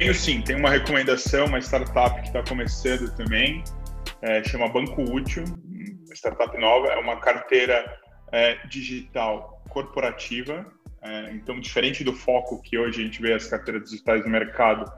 Tenho 0.00 0.14
sim, 0.14 0.40
tem 0.40 0.56
uma 0.56 0.70
recomendação, 0.70 1.44
uma 1.44 1.58
startup 1.58 2.22
que 2.22 2.28
está 2.28 2.42
começando 2.42 3.14
também, 3.16 3.62
é, 4.22 4.42
chama 4.42 4.66
Banco 4.66 5.02
Útil, 5.02 5.44
uma 5.44 6.14
startup 6.14 6.58
nova, 6.58 6.86
é 6.86 6.96
uma 6.96 7.20
carteira 7.20 7.84
é, 8.32 8.54
digital 8.66 9.62
corporativa, 9.68 10.64
é, 11.02 11.32
então 11.32 11.60
diferente 11.60 12.02
do 12.02 12.14
foco 12.14 12.62
que 12.62 12.78
hoje 12.78 13.02
a 13.02 13.04
gente 13.04 13.20
vê 13.20 13.34
as 13.34 13.46
carteiras 13.46 13.90
digitais 13.90 14.24
no 14.24 14.30
mercado, 14.30 14.90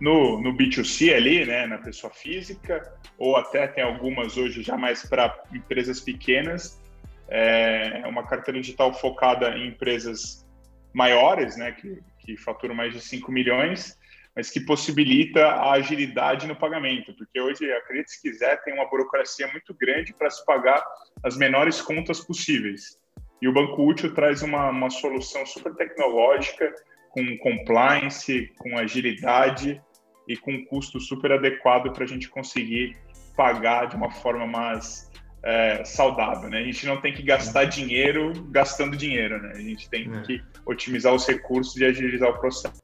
no, 0.00 0.42
no 0.42 0.52
B2C 0.56 1.14
ali, 1.14 1.46
né, 1.46 1.64
na 1.68 1.78
pessoa 1.78 2.12
física, 2.12 2.82
ou 3.16 3.36
até 3.36 3.64
tem 3.68 3.84
algumas 3.84 4.36
hoje 4.36 4.64
já 4.64 4.76
mais 4.76 5.08
para 5.08 5.40
empresas 5.54 6.00
pequenas, 6.00 6.82
é 7.28 8.02
uma 8.08 8.26
carteira 8.26 8.60
digital 8.60 8.92
focada 8.92 9.56
em 9.56 9.68
empresas 9.68 10.44
maiores, 10.92 11.56
né, 11.56 11.70
que, 11.70 12.00
que 12.18 12.36
faturam 12.36 12.74
mais 12.74 12.92
de 12.92 13.00
5 13.00 13.30
milhões, 13.30 13.96
mas 14.38 14.50
que 14.50 14.60
possibilita 14.60 15.44
a 15.48 15.72
agilidade 15.72 16.46
no 16.46 16.54
pagamento, 16.54 17.12
porque 17.12 17.40
hoje, 17.40 17.72
acredite 17.72 18.12
se 18.12 18.22
quiser, 18.22 18.62
tem 18.62 18.72
uma 18.72 18.88
burocracia 18.88 19.48
muito 19.48 19.74
grande 19.74 20.14
para 20.14 20.30
se 20.30 20.46
pagar 20.46 20.80
as 21.24 21.36
menores 21.36 21.82
contas 21.82 22.20
possíveis. 22.20 22.96
E 23.42 23.48
o 23.48 23.52
Banco 23.52 23.82
Útil 23.82 24.14
traz 24.14 24.40
uma, 24.40 24.70
uma 24.70 24.90
solução 24.90 25.44
super 25.44 25.74
tecnológica, 25.74 26.72
com 27.10 27.36
compliance, 27.38 28.52
com 28.58 28.78
agilidade 28.78 29.82
e 30.28 30.36
com 30.36 30.52
um 30.52 30.64
custo 30.66 31.00
super 31.00 31.32
adequado 31.32 31.92
para 31.92 32.04
a 32.04 32.06
gente 32.06 32.28
conseguir 32.28 32.96
pagar 33.36 33.86
de 33.86 33.96
uma 33.96 34.12
forma 34.12 34.46
mais 34.46 35.10
é, 35.42 35.84
saudável, 35.84 36.48
né? 36.48 36.60
A 36.60 36.64
gente 36.64 36.86
não 36.86 37.00
tem 37.00 37.12
que 37.12 37.24
gastar 37.24 37.64
dinheiro 37.64 38.32
gastando 38.52 38.96
dinheiro, 38.96 39.42
né? 39.42 39.50
A 39.56 39.60
gente 39.60 39.90
tem 39.90 40.08
é. 40.14 40.22
que 40.22 40.40
otimizar 40.64 41.12
os 41.12 41.26
recursos 41.26 41.76
e 41.76 41.84
agilizar 41.84 42.30
o 42.30 42.38
processo 42.38 42.78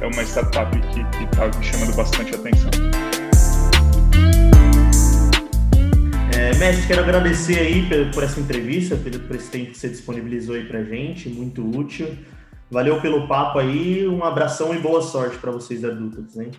é 0.00 0.06
uma 0.06 0.22
startup 0.22 0.70
que 0.92 1.00
está 1.24 1.46
me 1.46 1.64
chamando 1.64 1.94
bastante 1.96 2.34
atenção. 2.34 2.70
É, 6.36 6.54
Mestre, 6.58 6.86
quero 6.86 7.02
agradecer 7.02 7.58
aí 7.58 7.88
por 8.12 8.22
essa 8.22 8.38
entrevista, 8.38 8.96
por 8.96 9.36
esse 9.36 9.50
tempo 9.50 9.70
que 9.70 9.78
você 9.78 9.88
disponibilizou 9.88 10.54
aí 10.54 10.64
para 10.64 10.82
gente, 10.84 11.28
muito 11.28 11.64
útil. 11.66 12.16
Valeu 12.70 13.00
pelo 13.00 13.26
papo 13.28 13.58
aí, 13.58 14.06
um 14.06 14.24
abração 14.24 14.74
e 14.74 14.78
boa 14.78 15.00
sorte 15.00 15.38
para 15.38 15.50
vocês 15.50 15.84
adultos, 15.84 16.36
hein? 16.36 16.50